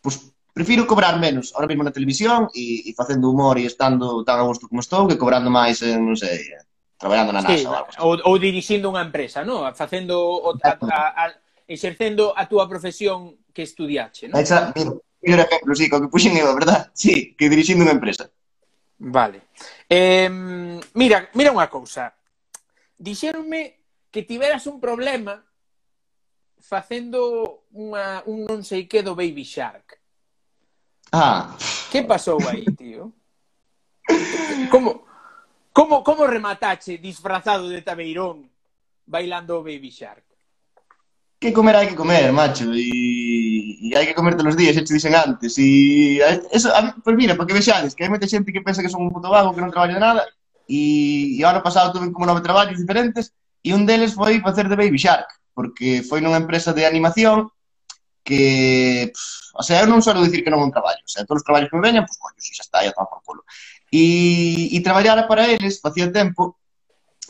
pues, 0.03 0.19
prefiro 0.51 0.83
cobrar 0.83 1.15
menos 1.23 1.55
ahora 1.55 1.71
mesmo 1.71 1.87
na 1.87 1.95
televisión 1.95 2.51
e, 2.51 2.83
e 2.83 2.91
facendo 2.99 3.31
humor 3.31 3.55
e 3.55 3.63
estando 3.63 4.27
tan 4.27 4.43
a 4.43 4.47
gusto 4.51 4.67
como 4.67 4.83
estou 4.83 5.07
que 5.07 5.15
cobrando 5.15 5.47
máis 5.47 5.79
en, 5.87 6.03
non 6.03 6.19
sei, 6.19 6.51
traballando 6.99 7.31
na 7.31 7.47
NASA 7.47 7.55
sí, 7.55 7.63
ou 7.63 7.79
algo 7.79 7.87
así. 7.87 7.99
Ou, 8.03 8.11
ou 8.27 8.35
dirixindo 8.35 8.91
unha 8.91 9.07
empresa, 9.07 9.47
non? 9.47 9.63
Facendo, 9.71 10.19
o, 10.19 10.51
a, 10.51 10.71
a, 10.83 10.99
a, 11.15 11.23
exercendo 11.63 12.35
a 12.35 12.43
túa 12.43 12.67
profesión 12.67 13.39
que 13.55 13.63
estudiache, 13.63 14.27
non? 14.27 14.35
Exa, 14.35 14.75
mira, 14.75 14.99
mira, 15.23 15.47
ejemplo, 15.47 15.71
sí, 15.79 15.87
co 15.87 16.03
que 16.03 16.11
puxen 16.11 16.35
eu, 16.35 16.51
verdad? 16.59 16.91
Sí, 16.91 17.39
que 17.39 17.47
dirixindo 17.47 17.87
unha 17.87 17.95
empresa. 17.95 18.27
Vale. 19.01 19.49
Eh, 19.89 20.29
mira, 20.93 21.29
mira 21.33 21.49
unha 21.49 21.65
cousa. 21.65 22.13
Dixeronme 23.01 23.81
que 24.13 24.21
tiveras 24.21 24.69
un 24.69 24.77
problema 24.77 25.41
facendo 26.61 27.65
unha, 27.73 28.21
un 28.29 28.45
non 28.45 28.61
sei 28.61 28.85
que 28.85 29.01
do 29.01 29.17
Baby 29.17 29.41
Shark. 29.41 29.97
Ah. 31.09 31.57
Que 31.89 32.05
pasou 32.05 32.37
aí, 32.45 32.69
tío? 32.77 33.09
como, 34.69 35.01
como, 35.73 36.05
como 36.05 36.29
rematache 36.29 37.01
disfrazado 37.01 37.73
de 37.73 37.81
tabeirón 37.81 38.45
bailando 39.09 39.57
o 39.57 39.65
Baby 39.65 39.89
Shark? 39.89 40.29
Que 41.41 41.49
comer 41.49 41.73
hai 41.73 41.89
que 41.89 41.97
comer, 41.97 42.29
macho, 42.29 42.69
e 42.69 42.85
e 43.91 43.97
hai 43.99 44.07
que 44.07 44.15
comerte 44.15 44.39
los 44.39 44.55
días, 44.55 44.71
e 44.79 44.81
te 44.87 44.95
dixen 44.95 45.11
antes, 45.11 45.59
e 45.59 46.23
eso, 46.55 46.71
a, 46.71 46.95
pues 47.03 47.15
mira, 47.19 47.35
para 47.35 47.43
que 47.43 47.59
vexades, 47.59 47.91
que 47.91 48.07
hai 48.07 48.09
moita 48.09 48.23
xente 48.23 48.55
que 48.55 48.63
pensa 48.63 48.79
que 48.79 48.87
son 48.87 49.03
un 49.03 49.11
puto 49.11 49.27
vago, 49.27 49.51
que 49.51 49.59
non 49.59 49.67
traballo 49.67 49.99
nada, 49.99 50.23
e, 50.63 51.35
e 51.35 51.43
ano 51.43 51.59
pasado 51.59 51.91
tuve 51.91 52.07
como 52.15 52.23
nove 52.23 52.39
traballos 52.39 52.79
diferentes, 52.79 53.35
e 53.59 53.75
un 53.75 53.83
deles 53.83 54.15
foi 54.15 54.39
facer 54.39 54.71
de 54.71 54.79
Baby 54.79 54.95
Shark, 54.95 55.27
porque 55.51 56.07
foi 56.07 56.23
nunha 56.23 56.39
empresa 56.39 56.71
de 56.71 56.87
animación 56.87 57.51
que, 58.23 59.11
pff, 59.11 59.59
o 59.59 59.63
sea, 59.63 59.83
eu 59.83 59.91
non 59.91 59.99
solo 59.99 60.23
dicir 60.23 60.39
que 60.39 60.51
non 60.53 60.63
é 60.63 60.65
un 60.65 60.71
traballo, 60.71 61.03
o 61.03 61.11
sea, 61.11 61.27
todos 61.27 61.43
os 61.43 61.47
traballos 61.47 61.67
que 61.67 61.75
me 61.75 61.83
veñan, 61.83 62.07
pois, 62.07 62.15
pues, 62.15 62.31
coño, 62.31 62.39
si 62.39 62.55
xa 62.55 62.63
está, 62.63 62.79
ya 62.79 62.95
toma 62.95 63.11
por 63.11 63.19
culo. 63.27 63.41
E, 63.91 64.71
e 64.71 64.77
traballara 64.79 65.27
para 65.27 65.51
eles, 65.51 65.83
facía 65.83 66.07
tempo, 66.07 66.55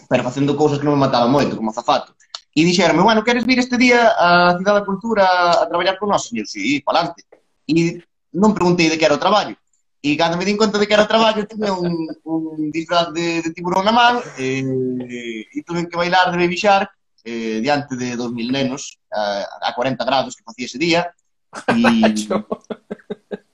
pero 0.06 0.22
facendo 0.22 0.54
cousas 0.54 0.78
que 0.78 0.86
non 0.86 0.94
me 0.94 1.10
mataban 1.10 1.34
moito, 1.34 1.58
como 1.58 1.74
azafato. 1.74 2.14
E 2.54 2.66
dixeronme, 2.68 3.02
bueno, 3.02 3.24
queres 3.24 3.46
vir 3.48 3.60
este 3.60 3.80
día 3.80 4.12
á 4.12 4.60
Cidade 4.60 4.84
da 4.84 4.86
Cultura 4.86 5.24
a 5.56 5.66
traballar 5.72 5.96
con 5.96 6.12
nós? 6.12 6.28
E 6.36 6.44
eu, 6.44 6.46
sí, 6.46 6.84
palante. 6.84 7.24
E 7.64 8.04
non 8.36 8.52
preguntei 8.52 8.92
de 8.92 9.00
que 9.00 9.08
era 9.08 9.16
o 9.16 9.24
traballo. 9.24 9.56
E 10.04 10.18
cando 10.20 10.36
me 10.36 10.44
din 10.44 10.60
conta 10.60 10.76
de 10.76 10.84
que 10.84 10.92
era 10.92 11.08
o 11.08 11.12
traballo, 11.12 11.48
tiña 11.48 11.72
un, 11.72 11.96
un 12.28 12.68
disfraz 12.74 13.14
de, 13.16 13.40
de 13.40 13.50
tiburón 13.56 13.88
na 13.88 13.96
man 13.96 14.20
e, 14.36 15.48
e 15.48 15.60
tuve 15.64 15.88
que 15.88 15.96
bailar 15.96 16.28
de 16.34 16.42
Baby 16.42 16.58
Shark 16.60 16.92
eh, 17.24 17.62
diante 17.62 17.96
de 17.96 18.18
2.000 18.18 18.52
nenos 18.52 19.00
a, 19.14 19.46
a 19.62 19.76
40 19.76 20.04
grados 20.04 20.36
que 20.36 20.44
facía 20.44 20.66
ese 20.68 20.80
día. 20.80 21.02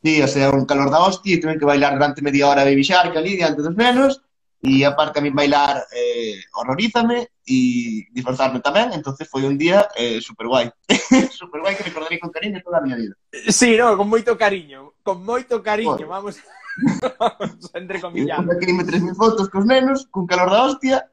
E, 0.08 0.14
sí, 0.14 0.22
o 0.22 0.28
sea, 0.28 0.52
un 0.52 0.66
calor 0.66 0.90
da 0.90 1.04
hostia 1.04 1.36
e 1.36 1.42
tuve 1.42 1.60
que 1.60 1.66
bailar 1.66 1.94
durante 1.94 2.22
media 2.22 2.48
hora 2.48 2.64
Baby 2.64 2.86
Shark 2.86 3.12
ali 3.18 3.36
diante 3.36 3.62
dos 3.62 3.76
nenos 3.76 4.22
e 4.64 4.86
aparte 4.86 5.20
a 5.20 5.22
mí 5.22 5.30
bailar 5.30 5.84
eh, 5.92 6.40
horrorízame 6.54 7.28
e 7.48 8.12
disfrazarme 8.12 8.60
tamén, 8.60 8.92
entonces 8.92 9.24
foi 9.32 9.48
un 9.48 9.56
día 9.56 9.88
eh, 9.96 10.20
super 10.20 10.52
guai. 10.52 10.68
super 11.32 11.64
guai 11.64 11.80
que 11.80 11.88
recordarei 11.88 12.20
con 12.20 12.28
cariño 12.28 12.60
toda 12.60 12.78
a 12.78 12.84
miña 12.84 13.00
vida. 13.00 13.16
Sí, 13.48 13.80
no, 13.80 13.96
con 13.96 14.12
moito 14.12 14.36
cariño, 14.36 15.00
con 15.00 15.24
moito 15.24 15.64
cariño, 15.64 15.96
bueno. 15.96 16.12
vamos, 16.12 16.36
vamos 17.20 17.72
entre 17.72 18.04
comillas. 18.04 18.44
Aquí 18.44 18.76
me 18.76 18.84
tres 18.84 19.00
mil 19.00 19.16
fotos 19.16 19.48
cos 19.48 19.64
nenos, 19.64 20.12
cun 20.12 20.28
calor 20.28 20.52
da 20.52 20.68
hostia, 20.68 21.08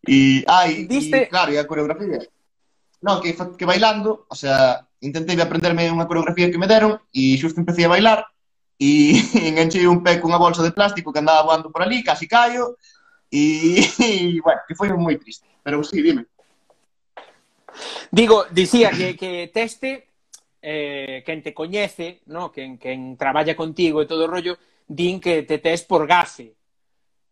e, 0.00 0.48
ai, 0.48 0.88
Diste... 0.88 1.24
e, 1.24 1.28
claro, 1.28 1.52
e 1.52 1.60
a 1.60 1.68
coreografía. 1.68 2.24
No, 3.04 3.20
que, 3.20 3.36
que 3.36 3.68
bailando, 3.68 4.24
o 4.32 4.34
sea, 4.34 4.80
intentei 5.04 5.36
aprenderme 5.36 5.92
unha 5.92 6.08
coreografía 6.08 6.48
que 6.48 6.56
me 6.56 6.64
deron 6.64 6.96
e 7.12 7.36
xusto 7.36 7.60
empecé 7.60 7.84
a 7.84 7.92
bailar 7.92 8.24
e 8.80 9.20
enganchei 9.52 9.84
un 9.84 10.00
pé 10.00 10.16
cunha 10.24 10.40
bolsa 10.40 10.64
de 10.64 10.72
plástico 10.72 11.12
que 11.12 11.20
andaba 11.20 11.44
voando 11.44 11.68
por 11.68 11.84
ali, 11.84 12.00
casi 12.00 12.24
caio, 12.24 12.80
e, 13.28 13.84
e 14.00 14.40
bueno, 14.40 14.64
que 14.64 14.72
foi 14.72 14.88
moi 14.96 15.20
triste. 15.20 15.44
Pero 15.66 15.82
sí, 15.82 16.00
dime. 16.00 16.26
Digo, 18.12 18.44
dicía 18.52 18.92
que, 18.92 19.16
que 19.16 19.50
teste, 19.52 20.06
eh, 20.62 21.24
quen 21.26 21.42
te 21.42 21.52
coñece, 21.52 22.22
no? 22.26 22.52
quen, 22.52 22.78
quen 22.78 23.16
traballa 23.16 23.56
contigo 23.56 23.98
e 23.98 24.06
todo 24.06 24.24
o 24.24 24.30
rollo, 24.30 24.62
din 24.86 25.18
que 25.18 25.42
te 25.42 25.58
tes 25.58 25.82
por 25.82 26.06
gafe. 26.06 26.54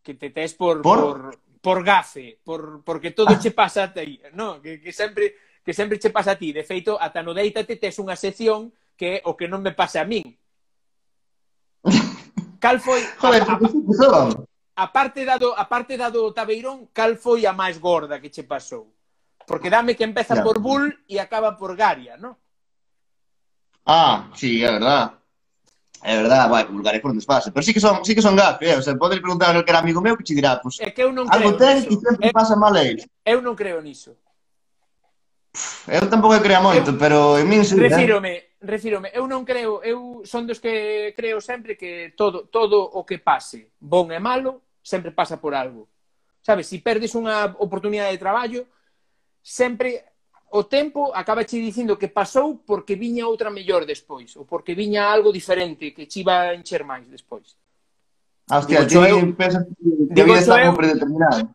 Que 0.02 0.18
te 0.18 0.34
tes 0.34 0.58
por, 0.58 0.82
por... 0.82 0.98
por, 0.98 1.38
por 1.62 1.84
gafe, 1.84 2.42
por, 2.42 2.82
porque 2.82 3.12
todo 3.12 3.30
ah. 3.30 3.38
che 3.38 3.52
pasa 3.54 3.84
a 3.84 3.94
ti, 3.94 4.18
no? 4.34 4.58
que, 4.58 4.82
que 4.82 4.90
sempre 4.90 5.38
que 5.62 5.70
sempre 5.72 6.02
che 6.02 6.10
pasa 6.10 6.32
a 6.32 6.36
ti. 6.36 6.50
De 6.50 6.66
feito, 6.66 6.98
ata 6.98 7.22
no 7.22 7.38
Deítate 7.38 7.78
tes 7.78 8.02
unha 8.02 8.18
sección 8.18 8.74
que 8.98 9.22
é 9.22 9.30
o 9.30 9.38
que 9.38 9.46
non 9.46 9.62
me 9.62 9.70
pasa 9.70 10.02
a 10.02 10.08
min. 10.10 10.26
Cal 12.58 12.82
foi... 12.82 12.98
Joder, 13.14 13.46
a, 13.46 13.54
a, 13.62 14.53
aparte 14.76 15.24
dado, 15.24 15.54
aparte 15.56 15.96
dado 15.96 16.32
Tabeirón, 16.32 16.90
cal 16.92 17.16
foi 17.16 17.46
a 17.46 17.52
máis 17.52 17.78
gorda 17.78 18.20
que 18.20 18.30
che 18.30 18.42
pasou? 18.42 18.92
Porque 19.46 19.70
dame 19.70 19.94
que 19.94 20.04
empeza 20.04 20.42
por 20.42 20.58
Bull 20.58 20.88
e 21.08 21.20
acaba 21.20 21.56
por 21.56 21.76
Garia, 21.76 22.16
¿no? 22.16 22.38
Ah, 23.84 24.30
sí, 24.34 24.64
é 24.64 24.72
verdad. 24.72 25.20
É 26.04 26.16
verdad, 26.16 26.48
vai, 26.48 26.64
Bulgaria 26.64 27.00
por 27.00 27.12
onde 27.12 27.24
pase. 27.24 27.50
Pero 27.50 27.64
sí 27.64 27.72
que 27.72 27.80
son, 27.80 28.04
sí 28.04 28.14
que 28.14 28.20
son 28.20 28.36
gafe, 28.36 28.70
eh? 28.70 28.76
o 28.76 28.82
sea, 28.82 28.94
podes 28.94 29.20
preguntar 29.20 29.50
a 29.50 29.52
calquera 29.54 29.78
amigo 29.78 30.00
meu 30.00 30.16
que 30.16 30.24
che 30.24 30.34
dirá, 30.34 30.60
pues, 30.60 30.80
é 30.80 30.90
que 30.90 31.00
eu 31.00 31.12
non 31.12 31.24
algo 31.32 31.56
ten 31.56 31.80
que 31.84 31.96
sempre 31.96 32.28
eu, 32.28 32.32
pasa 32.32 32.56
mal 32.56 32.76
a. 32.76 32.84
Eu 33.24 33.40
non 33.40 33.56
creo 33.56 33.80
niso. 33.80 34.12
Eu 35.88 36.04
tampouco 36.12 36.36
creo 36.44 36.60
moito, 36.60 36.92
eu, 36.92 36.98
pero 37.00 37.40
en 37.40 37.48
min 37.48 37.64
sí, 37.64 37.76
eh. 37.80 37.88
Refírome, 37.88 38.32
eh? 38.36 38.53
refírome, 38.66 39.12
eu 39.14 39.28
non 39.28 39.44
creo, 39.44 39.84
eu 39.84 40.24
son 40.24 40.48
dos 40.48 40.58
que 40.58 41.12
creo 41.16 41.40
sempre 41.40 41.76
que 41.76 42.12
todo, 42.16 42.48
todo 42.48 42.80
o 42.80 43.04
que 43.04 43.20
pase, 43.20 43.72
bon 43.78 44.10
e 44.10 44.18
malo, 44.18 44.64
sempre 44.82 45.12
pasa 45.12 45.40
por 45.40 45.54
algo. 45.54 45.88
Sabes, 46.44 46.68
se 46.68 46.76
si 46.76 46.84
perdes 46.84 47.16
unha 47.16 47.56
oportunidade 47.60 48.12
de 48.12 48.20
traballo, 48.20 48.62
sempre 49.40 50.14
o 50.54 50.64
tempo 50.70 51.10
acaba 51.10 51.42
che 51.42 51.58
dicindo 51.58 51.98
que 51.98 52.06
pasou 52.06 52.62
porque 52.62 52.94
viña 52.94 53.26
outra 53.26 53.50
mellor 53.50 53.82
despois, 53.82 54.38
ou 54.38 54.46
porque 54.46 54.78
viña 54.78 55.10
algo 55.10 55.34
diferente 55.34 55.90
que 55.90 56.06
che 56.06 56.22
iba 56.22 56.46
a 56.48 56.54
encher 56.54 56.86
máis 56.86 57.10
despois. 57.10 57.58
Hostia, 58.46 58.86
digo, 58.86 59.02
ti 59.02 59.10
eu, 59.10 59.34
pensas 59.34 59.66
que 59.66 59.74
digo, 60.14 60.30
está 60.36 60.62
eu, 60.62 60.70
predeterminado. 60.78 61.50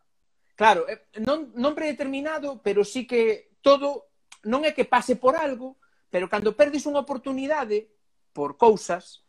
Claro, 0.60 0.84
eh, 0.92 1.00
non, 1.24 1.56
non 1.56 1.72
predeterminado, 1.72 2.60
pero 2.60 2.84
sí 2.84 3.08
que 3.08 3.56
todo 3.64 4.12
non 4.44 4.68
é 4.68 4.76
que 4.76 4.84
pase 4.84 5.16
por 5.16 5.40
algo, 5.40 5.79
Pero 6.10 6.30
cando 6.30 6.58
perdes 6.58 6.86
unha 6.90 7.02
oportunidade 7.06 7.88
por 8.34 8.58
cousas, 8.58 9.22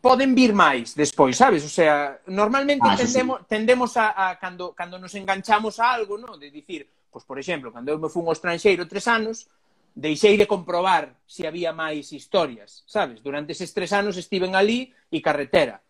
poden 0.00 0.32
vir 0.32 0.56
máis 0.56 0.96
despois, 0.96 1.36
sabes? 1.36 1.64
O 1.64 1.72
sea, 1.72 2.20
normalmente 2.28 2.88
ah, 2.88 2.96
tendemos, 2.96 3.40
sí. 3.40 3.44
tendemos 3.48 3.90
a, 3.96 4.16
a 4.16 4.38
cando, 4.40 4.72
cando 4.72 4.96
nos 4.96 5.12
enganchamos 5.14 5.76
a 5.80 5.92
algo, 5.92 6.16
¿no? 6.16 6.36
de 6.40 6.50
dicir, 6.50 6.88
pois, 7.12 7.20
pues, 7.20 7.24
por 7.24 7.38
exemplo, 7.38 7.72
cando 7.72 7.92
eu 7.92 8.00
me 8.00 8.08
fun 8.08 8.24
ao 8.24 8.36
estranxeiro 8.36 8.88
tres 8.88 9.04
anos, 9.08 9.48
deixei 9.94 10.34
de 10.40 10.48
comprobar 10.48 11.14
se 11.28 11.46
había 11.46 11.70
máis 11.70 12.10
historias, 12.10 12.82
sabes? 12.88 13.22
Durante 13.22 13.52
eses 13.52 13.76
tres 13.76 13.92
anos 13.92 14.16
estiven 14.16 14.56
ali 14.56 14.90
e 15.12 15.20
carretera. 15.20 15.84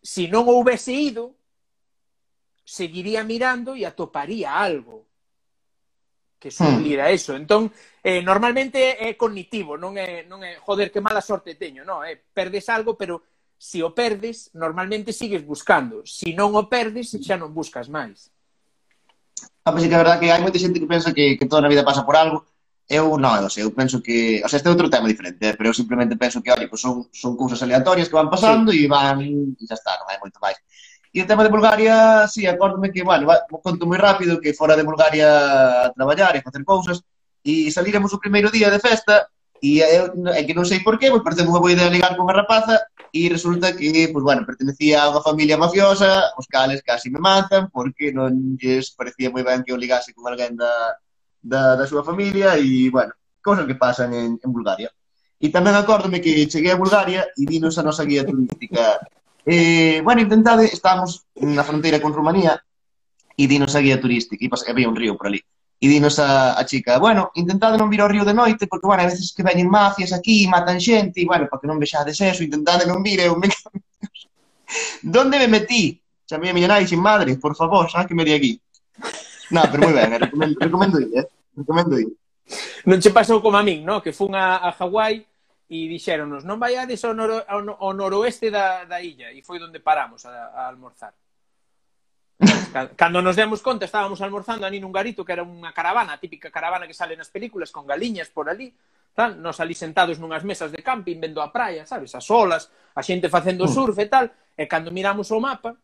Se 0.00 0.26
si 0.26 0.32
non 0.32 0.46
houvese 0.46 0.94
ido, 0.94 1.34
seguiría 2.64 3.26
mirando 3.26 3.74
e 3.74 3.84
atoparía 3.84 4.56
algo 4.56 5.04
que 6.42 6.50
sublira 6.50 7.06
hmm. 7.06 7.14
eso. 7.14 7.36
Entón, 7.38 7.70
eh, 8.02 8.20
normalmente 8.20 8.98
é 8.98 9.14
cognitivo, 9.14 9.78
non 9.78 9.94
é, 9.94 10.26
non 10.26 10.42
é 10.42 10.58
joder, 10.58 10.90
que 10.90 10.98
mala 10.98 11.22
sorte 11.22 11.54
teño, 11.54 11.86
non, 11.86 12.02
é 12.02 12.18
perdes 12.18 12.66
algo, 12.66 12.98
pero 12.98 13.22
se 13.54 13.78
si 13.78 13.86
o 13.86 13.94
perdes, 13.94 14.50
normalmente 14.58 15.14
sigues 15.14 15.46
buscando. 15.46 16.02
Se 16.02 16.26
si 16.26 16.30
non 16.34 16.58
o 16.58 16.66
perdes, 16.66 17.14
xa 17.14 17.38
non 17.38 17.54
buscas 17.54 17.86
máis. 17.86 18.34
Ah, 19.62 19.70
pois 19.70 19.86
pues, 19.86 19.88
que 19.88 19.94
a 19.94 20.02
verdad 20.02 20.18
que 20.18 20.34
hai 20.34 20.42
moita 20.42 20.58
xente 20.58 20.82
que 20.82 20.90
pensa 20.90 21.14
que, 21.14 21.38
que 21.38 21.46
toda 21.46 21.62
a 21.62 21.70
vida 21.70 21.86
pasa 21.86 22.02
por 22.02 22.18
algo. 22.18 22.42
Eu 22.90 23.14
non, 23.14 23.38
eu, 23.38 23.46
sei, 23.46 23.62
eu 23.62 23.70
penso 23.70 24.02
que... 24.02 24.42
O 24.42 24.50
sea, 24.50 24.58
este 24.58 24.66
é 24.66 24.74
outro 24.74 24.90
tema 24.90 25.06
diferente, 25.06 25.38
eh, 25.46 25.54
pero 25.54 25.70
eu 25.70 25.78
simplemente 25.78 26.18
penso 26.18 26.42
que, 26.42 26.50
olha, 26.50 26.66
pues 26.66 26.82
son, 26.82 27.06
son 27.14 27.38
cousas 27.38 27.62
aleatorias 27.62 28.10
que 28.10 28.18
van 28.18 28.26
pasando 28.26 28.74
sí. 28.74 28.82
e 28.82 28.90
van... 28.90 29.22
e 29.22 29.62
xa 29.70 29.78
está, 29.78 29.94
non 30.02 30.10
hai 30.10 30.18
moito 30.18 30.42
máis. 30.42 30.58
E 31.12 31.20
o 31.20 31.28
tema 31.28 31.44
de 31.44 31.52
Bulgaria, 31.52 32.24
sí, 32.24 32.48
acórdome 32.48 32.88
que, 32.88 33.04
bueno, 33.04 33.28
va, 33.28 33.44
conto 33.60 33.84
moi 33.84 34.00
rápido 34.00 34.40
que 34.40 34.56
fora 34.56 34.72
de 34.72 34.88
Bulgaria 34.88 35.28
a 35.84 35.92
traballar 35.92 36.32
e 36.32 36.40
a 36.40 36.46
facer 36.46 36.64
cousas, 36.64 37.04
e 37.44 37.68
salíramos 37.68 38.16
o 38.16 38.22
primeiro 38.22 38.48
día 38.48 38.72
de 38.72 38.80
festa, 38.80 39.28
e 39.60 39.84
eu, 39.84 40.08
é 40.32 40.40
que 40.40 40.56
non 40.56 40.64
sei 40.64 40.80
por 40.80 40.96
qué, 40.96 41.12
pois 41.12 41.20
parece 41.20 41.44
unha 41.44 41.60
boa 41.60 41.68
idea 41.68 41.92
ligar 41.92 42.16
con 42.16 42.32
a 42.32 42.34
rapaza, 42.34 42.80
e 43.12 43.28
resulta 43.28 43.76
que, 43.76 44.08
pois, 44.08 44.24
bueno, 44.24 44.48
pertenecía 44.48 45.04
a 45.04 45.12
unha 45.12 45.20
familia 45.20 45.60
mafiosa, 45.60 46.32
os 46.40 46.48
cales 46.48 46.80
casi 46.80 47.12
me 47.12 47.20
matan, 47.20 47.68
porque 47.68 48.08
non 48.08 48.56
lles 48.56 48.96
parecía 48.96 49.28
moi 49.28 49.44
ben 49.44 49.60
que 49.60 49.68
eu 49.68 49.76
ligase 49.76 50.16
con 50.16 50.32
alguén 50.32 50.56
da, 50.56 50.96
da, 51.44 51.76
da 51.76 51.84
súa 51.84 52.00
familia, 52.00 52.56
e, 52.56 52.88
bueno, 52.88 53.12
cousas 53.44 53.68
que 53.68 53.76
pasan 53.76 54.16
en, 54.16 54.40
en 54.40 54.48
Bulgaria. 54.48 54.88
E 55.36 55.52
tamén 55.52 55.76
acórdome 55.76 56.24
que 56.24 56.48
cheguei 56.48 56.72
a 56.72 56.80
Bulgaria 56.80 57.28
e 57.36 57.44
vinos 57.44 57.76
a 57.76 57.84
nosa 57.84 58.08
guía 58.08 58.24
turística 58.24 58.96
Eh, 59.44 60.00
bueno, 60.04 60.20
intentade, 60.22 60.66
eh, 60.66 60.70
estábamos 60.72 61.26
na 61.34 61.66
fronteira 61.66 61.98
con 61.98 62.14
Rumanía 62.14 62.62
e 63.34 63.44
dinos 63.50 63.74
a 63.74 63.82
guía 63.82 63.98
turística, 63.98 64.38
e 64.38 64.48
pasa 64.48 64.70
había 64.70 64.88
un 64.88 64.94
río 64.94 65.18
por 65.18 65.26
ali. 65.26 65.42
E 65.82 65.90
dinos 65.90 66.22
a, 66.22 66.54
a 66.54 66.62
chica, 66.62 67.02
bueno, 67.02 67.34
intentade 67.34 67.74
non 67.74 67.90
vir 67.90 68.06
ao 68.06 68.12
río 68.12 68.22
de 68.22 68.36
noite, 68.36 68.70
porque, 68.70 68.86
bueno, 68.86 69.02
a 69.02 69.10
veces 69.10 69.34
que 69.34 69.42
veñen 69.42 69.66
mafias 69.66 70.14
aquí 70.14 70.46
e 70.46 70.52
matan 70.52 70.78
xente, 70.78 71.18
e, 71.18 71.26
bueno, 71.26 71.50
para 71.50 71.58
que 71.58 71.66
non 71.66 71.82
vexades 71.82 72.22
eso, 72.22 72.46
intentade 72.46 72.86
non 72.86 73.02
vir, 73.02 73.18
eu 73.18 73.34
me... 73.34 73.50
Donde 75.02 75.42
me 75.42 75.50
metí? 75.50 75.98
Chamei 76.22 76.54
a 76.54 76.54
miña 76.54 76.70
nai, 76.70 76.86
sin 76.86 77.02
madre, 77.02 77.34
por 77.34 77.58
favor, 77.58 77.90
xa 77.90 78.06
que 78.06 78.14
me 78.14 78.22
di 78.22 78.30
aquí. 78.30 78.52
Non, 79.50 79.66
pero 79.66 79.90
moi 79.90 79.92
ben, 79.92 80.14
eh, 80.14 80.22
recomendo, 80.22 80.56
recomendo 80.62 80.96
ir, 81.02 81.10
eh? 81.18 81.26
Recomendo 81.58 81.98
ir. 81.98 82.14
Non 82.86 83.02
che 83.02 83.10
pasou 83.10 83.42
como 83.42 83.58
a 83.58 83.66
min, 83.66 83.82
no? 83.82 83.98
Que 83.98 84.14
fun 84.14 84.38
a, 84.38 84.62
a 84.62 84.70
Hawái 84.70 85.26
e 85.72 85.88
dixéronos 85.88 86.44
non 86.44 86.60
vaiades 86.60 87.00
ao, 87.08 87.16
noro, 87.16 87.40
ao, 87.48 87.64
ao 87.80 87.92
noroeste 87.96 88.52
da, 88.52 88.84
da 88.84 89.00
illa 89.00 89.32
e 89.32 89.40
foi 89.40 89.56
onde 89.56 89.80
paramos 89.80 90.28
a, 90.28 90.52
a 90.52 90.68
almorzar. 90.68 91.16
Cando 92.96 93.24
nos 93.24 93.36
demos 93.40 93.64
conta 93.64 93.88
estábamos 93.88 94.20
almorzando 94.20 94.68
ali 94.68 94.76
nun 94.76 94.92
garito 94.92 95.24
que 95.24 95.32
era 95.32 95.40
unha 95.40 95.72
caravana, 95.72 96.12
a 96.12 96.20
típica 96.20 96.52
caravana 96.52 96.84
que 96.84 96.92
sale 96.92 97.16
nas 97.16 97.32
películas 97.32 97.72
con 97.72 97.88
galiñas 97.88 98.28
por 98.28 98.52
ali 98.52 98.68
tal, 99.16 99.40
nos 99.40 99.60
ali 99.60 99.72
sentados 99.72 100.20
nunhas 100.20 100.44
mesas 100.44 100.72
de 100.72 100.80
camping 100.84 101.20
vendo 101.20 101.40
a 101.40 101.52
praia, 101.52 101.84
sabes, 101.88 102.12
as 102.16 102.28
olas, 102.32 102.68
a 102.96 103.00
xente 103.04 103.28
facendo 103.28 103.64
mm. 103.64 103.72
surf 103.72 103.96
e 104.00 104.08
tal, 104.08 104.28
e 104.56 104.64
cando 104.68 104.88
miramos 104.88 105.28
o 105.32 105.40
mapa, 105.40 105.76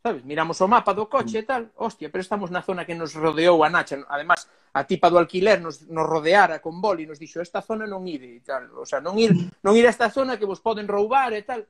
sabes, 0.00 0.24
miramos 0.24 0.56
o 0.60 0.68
mapa 0.68 0.96
do 0.96 1.04
coche 1.08 1.40
e 1.40 1.44
tal, 1.44 1.68
hostia, 1.76 2.08
pero 2.08 2.24
estamos 2.24 2.48
na 2.48 2.64
zona 2.64 2.88
que 2.88 2.96
nos 2.96 3.12
rodeou 3.12 3.60
a 3.60 3.68
Nacha, 3.68 4.00
además 4.08 4.48
a 4.72 4.84
tipa 4.84 5.10
do 5.10 5.18
alquiler 5.18 5.58
nos, 5.60 5.82
nos 5.90 6.06
rodeara 6.06 6.62
con 6.62 6.80
boli, 6.80 7.06
nos 7.06 7.18
dixo 7.18 7.42
esta 7.42 7.60
zona 7.60 7.86
non 7.86 8.06
ide 8.06 8.38
e 8.38 8.42
tal, 8.42 8.70
o 8.78 8.86
sea, 8.86 9.02
non 9.02 9.18
ir, 9.18 9.34
non 9.66 9.74
ir 9.74 9.86
a 9.86 9.92
esta 9.92 10.10
zona 10.10 10.38
que 10.38 10.46
vos 10.46 10.62
poden 10.62 10.86
roubar 10.86 11.34
e 11.34 11.42
tal. 11.42 11.66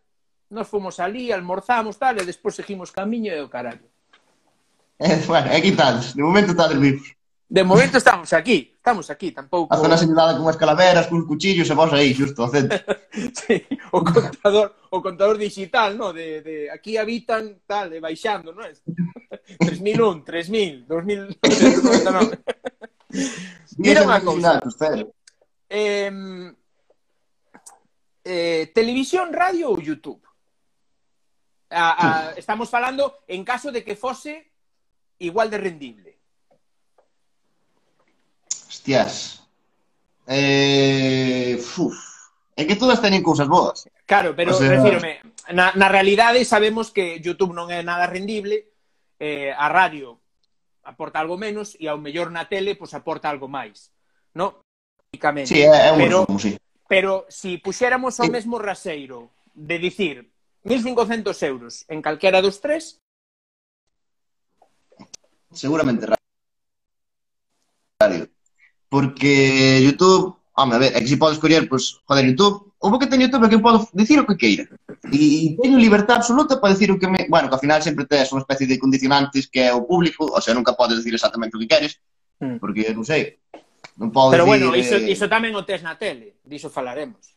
Nos 0.51 0.67
fomos 0.67 0.99
ali, 0.99 1.31
almorzamos 1.31 1.97
tal, 1.97 2.19
e 2.19 2.27
despois 2.27 2.59
seguimos 2.59 2.91
camiño 2.91 3.31
e 3.31 3.41
o 3.41 3.49
carallo. 3.49 3.87
Eh, 4.99 5.23
bueno, 5.31 5.49
aquí 5.49 5.71
que 5.71 5.79
tal, 5.79 6.03
de 6.03 6.23
momento 6.23 6.53
tal 6.53 6.77
vivos. 6.77 7.20
De 7.51 7.65
momento 7.65 7.99
estamos 7.99 8.33
aquí, 8.33 8.75
estamos 8.77 9.11
aquí, 9.11 9.33
tampouco... 9.33 9.75
A 9.75 9.77
zona 9.77 9.99
señalada 9.99 10.39
con 10.39 10.47
as 10.47 10.55
calaveras, 10.55 11.11
con 11.11 11.27
cuchillos 11.27 11.67
e 11.67 11.75
vos 11.75 11.91
aí, 11.91 12.15
xusto, 12.15 12.47
ao 12.47 12.49
centro. 12.55 12.79
sí, 13.35 13.67
o 13.91 14.07
contador, 14.07 14.87
o 14.87 15.03
contador 15.03 15.35
digital, 15.35 15.99
no? 15.99 16.15
De, 16.15 16.47
de 16.47 16.71
aquí 16.71 16.95
habitan, 16.95 17.59
tal, 17.67 17.91
de 17.91 17.99
baixando, 17.99 18.55
non 18.55 18.63
é? 18.63 18.71
3001, 19.67 20.23
3000, 20.23 20.87
2000... 20.87 21.43
Mira 23.83 24.07
unha 24.07 24.23
cousa. 24.23 24.63
Eh, 25.67 26.55
eh, 28.31 28.71
televisión, 28.71 29.35
radio 29.35 29.75
ou 29.75 29.83
YouTube? 29.83 30.23
A, 31.75 31.83
a, 31.99 32.39
estamos 32.39 32.71
falando 32.71 33.27
en 33.27 33.43
caso 33.43 33.75
de 33.75 33.83
que 33.83 33.99
fose 33.99 34.55
igual 35.19 35.51
de 35.51 35.59
rendible. 35.59 36.20
Hostias. 38.81 39.47
Eh, 40.27 41.63
uf. 41.77 41.95
É 42.57 42.65
que 42.65 42.77
todas 42.77 43.01
teñen 43.01 43.21
cousas 43.21 43.45
boas. 43.45 43.85
Claro, 44.09 44.33
pero 44.33 44.53
o 44.53 44.59
sea... 44.59 44.73
refírome, 44.73 45.21
na, 45.53 45.73
na 45.77 45.89
realidade 45.93 46.45
sabemos 46.49 46.89
que 46.89 47.21
YouTube 47.21 47.53
non 47.53 47.69
é 47.69 47.85
nada 47.85 48.09
rendible, 48.09 48.73
eh, 49.21 49.53
a 49.53 49.69
radio 49.69 50.17
aporta 50.81 51.21
algo 51.21 51.37
menos 51.37 51.77
e 51.77 51.93
ao 51.93 52.01
mellor 52.01 52.33
na 52.33 52.49
tele 52.49 52.73
pois 52.73 52.97
aporta 52.97 53.29
algo 53.29 53.53
máis. 53.53 53.93
No? 54.33 54.65
Sí, 55.45 55.61
é, 55.61 55.89
é 55.89 55.93
un 55.93 56.01
pero, 56.01 56.19
resumo, 56.25 56.39
sí. 56.41 56.57
pero 56.89 57.13
se 57.29 57.57
si 57.57 57.61
puxéramos 57.61 58.17
sí. 58.17 58.33
mesmo 58.33 58.57
raseiro 58.57 59.29
de 59.53 59.77
dicir 59.77 60.33
1.500 60.65 61.37
euros 61.45 61.85
en 61.89 62.01
calquera 62.01 62.41
dos 62.41 62.65
tres, 62.65 62.97
seguramente 65.53 66.09
radio 68.01 68.31
porque 68.91 69.81
YouTube, 69.81 70.37
home, 70.53 70.75
a 70.75 70.79
ver, 70.79 70.93
é 70.93 71.01
que 71.01 71.09
si 71.09 71.17
podes 71.17 71.39
escoller, 71.39 71.71
pois, 71.71 71.95
pues, 71.95 72.03
joder, 72.05 72.27
YouTube, 72.27 72.75
o 72.83 72.91
bo 72.91 72.99
que 72.99 73.07
ten 73.07 73.23
YouTube 73.23 73.47
é 73.47 73.49
que 73.49 73.63
podo 73.63 73.87
dicir 73.95 74.19
o 74.19 74.27
que 74.27 74.37
queira. 74.37 74.67
E, 75.13 75.55
e 75.55 75.57
teño 75.57 75.79
libertad 75.79 76.19
absoluta 76.21 76.59
para 76.59 76.75
dicir 76.75 76.91
o 76.91 76.99
que 76.99 77.07
me... 77.07 77.31
Bueno, 77.31 77.49
que 77.49 77.55
ao 77.55 77.63
final 77.63 77.81
sempre 77.81 78.05
tes 78.05 78.35
unha 78.35 78.43
especie 78.43 78.67
de 78.67 78.81
condicionantes 78.83 79.47
que 79.47 79.69
é 79.69 79.71
o 79.71 79.87
público, 79.87 80.27
o 80.27 80.41
sea, 80.43 80.53
nunca 80.53 80.75
podes 80.75 80.99
dicir 80.99 81.15
exactamente 81.15 81.55
o 81.55 81.61
que 81.63 81.71
queres, 81.71 82.03
mm. 82.43 82.59
porque, 82.59 82.91
non 82.91 83.07
sei, 83.07 83.39
non 83.95 84.11
podo 84.11 84.35
Pero 84.35 84.49
dicir... 84.49 84.51
bueno, 84.51 84.67
iso, 84.75 84.99
eh, 84.99 85.13
iso 85.13 85.31
tamén 85.31 85.55
o 85.55 85.63
tes 85.63 85.87
na 85.87 85.95
tele, 85.95 86.43
diso 86.43 86.67
falaremos. 86.67 87.31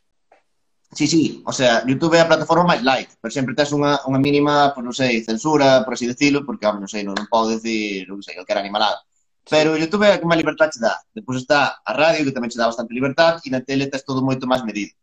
Sí, 0.93 1.05
sí, 1.05 1.41
o 1.45 1.51
sea, 1.51 1.85
YouTube 1.85 2.17
é 2.17 2.21
a 2.21 2.29
plataforma 2.29 2.73
máis 2.73 2.81
light, 2.81 3.13
pero 3.19 3.33
sempre 3.33 3.53
tes 3.53 3.69
unha, 3.75 4.01
unha 4.09 4.17
mínima, 4.17 4.73
pues, 4.73 4.81
non 4.81 4.95
sei, 4.95 5.21
censura, 5.21 5.85
por 5.85 5.93
así 5.99 6.09
decirlo, 6.09 6.47
porque, 6.47 6.65
home, 6.65 6.81
non 6.81 6.89
sei, 6.89 7.05
non, 7.05 7.13
non 7.13 7.29
podo 7.29 7.53
decir, 7.53 8.09
non 8.09 8.25
sei, 8.25 8.39
calquera 8.39 8.63
animalada. 8.63 9.05
Pero 9.49 9.75
o 9.75 9.79
YouTube 9.79 10.07
é 10.07 10.15
a 10.15 10.19
que 10.19 10.25
máis 10.25 10.39
libertad 10.39 10.71
te 10.71 10.79
dá. 10.79 10.95
Depois 11.11 11.43
está 11.43 11.83
a 11.83 11.93
radio, 11.93 12.23
que 12.23 12.31
tamén 12.31 12.47
che 12.47 12.59
dá 12.59 12.71
bastante 12.71 12.95
libertad, 12.95 13.43
e 13.43 13.49
na 13.51 13.59
tele 13.59 13.91
tes 13.91 14.07
todo 14.07 14.23
moito 14.23 14.47
máis 14.47 14.63
medido. 14.63 14.95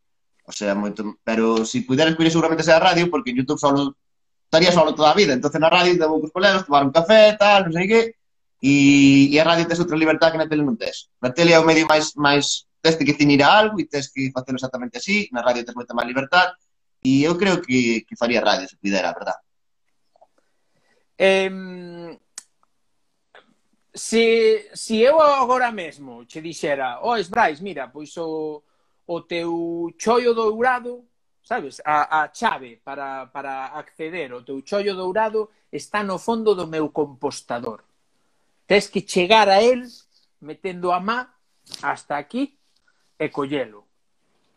O 0.49 0.53
sea, 0.53 0.73
moito... 0.75 1.21
Pero 1.23 1.69
se 1.69 1.79
si 1.79 1.79
puderas 1.85 2.17
escolher 2.17 2.33
seguramente 2.33 2.65
sea 2.65 2.81
a 2.81 2.87
radio, 2.89 3.13
porque 3.13 3.31
en 3.31 3.45
YouTube 3.45 3.61
solo 3.61 3.97
estaría 4.49 4.73
solo 4.73 4.95
toda 4.95 5.13
a 5.13 5.15
vida. 5.15 5.33
Entonces 5.33 5.61
na 5.61 5.71
radio 5.71 5.93
debo 5.95 6.21
cos 6.21 6.33
colegas, 6.33 6.65
tomar 6.65 6.85
un 6.85 6.91
café, 6.91 7.37
tal, 7.39 7.69
non 7.69 7.77
sei 7.77 7.87
que, 7.87 8.01
e, 8.65 9.31
e 9.31 9.37
a 9.39 9.45
radio 9.45 9.69
tes 9.69 9.79
outra 9.79 9.95
libertad 9.95 10.33
que 10.33 10.41
na 10.41 10.49
tele 10.49 10.65
non 10.65 10.81
tes. 10.81 11.13
Na 11.21 11.31
tele 11.31 11.53
é 11.53 11.59
o 11.61 11.65
medio 11.69 11.85
máis, 11.87 12.17
máis 12.17 12.65
tes 12.81 12.97
que 12.97 13.05
definir 13.05 13.45
algo 13.45 13.77
e 13.77 13.87
tes 13.87 14.09
que 14.09 14.33
facelo 14.33 14.57
exactamente 14.57 14.99
así, 14.99 15.29
na 15.31 15.45
radio 15.45 15.63
tes 15.63 15.77
moita 15.77 15.93
máis 15.93 16.09
libertad, 16.09 16.57
e 17.05 17.23
eu 17.23 17.37
creo 17.37 17.61
que, 17.61 18.03
que 18.09 18.17
faría 18.17 18.41
radio 18.41 18.67
se 18.67 18.77
pudera, 18.81 19.13
verdad? 19.13 19.39
Eh, 21.21 22.17
se, 24.01 24.71
se 24.73 24.97
eu 25.03 25.21
agora 25.21 25.71
mesmo 25.71 26.25
che 26.27 26.41
dixera, 26.41 27.01
oh, 27.03 27.23
Brais, 27.29 27.61
mira, 27.61 27.87
pois 27.89 28.17
o, 28.17 28.63
o 29.07 29.21
teu 29.21 29.95
chollo 29.99 30.33
dourado, 30.33 31.05
sabes, 31.43 31.83
a, 31.85 32.23
a 32.23 32.33
chave 32.33 32.81
para, 32.83 33.27
para 33.27 33.67
acceder 33.67 34.33
ao 34.33 34.43
teu 34.43 34.63
chollo 34.63 34.97
dourado 34.97 35.51
está 35.71 36.03
no 36.03 36.19
fondo 36.19 36.55
do 36.55 36.67
meu 36.67 36.89
compostador. 36.89 37.85
Tens 38.67 38.89
que 38.89 39.07
chegar 39.07 39.51
a 39.51 39.61
él 39.63 39.83
metendo 40.41 40.93
a 40.93 40.99
má 40.99 41.35
hasta 41.83 42.17
aquí 42.17 42.59
e 43.19 43.29
collelo. 43.29 43.87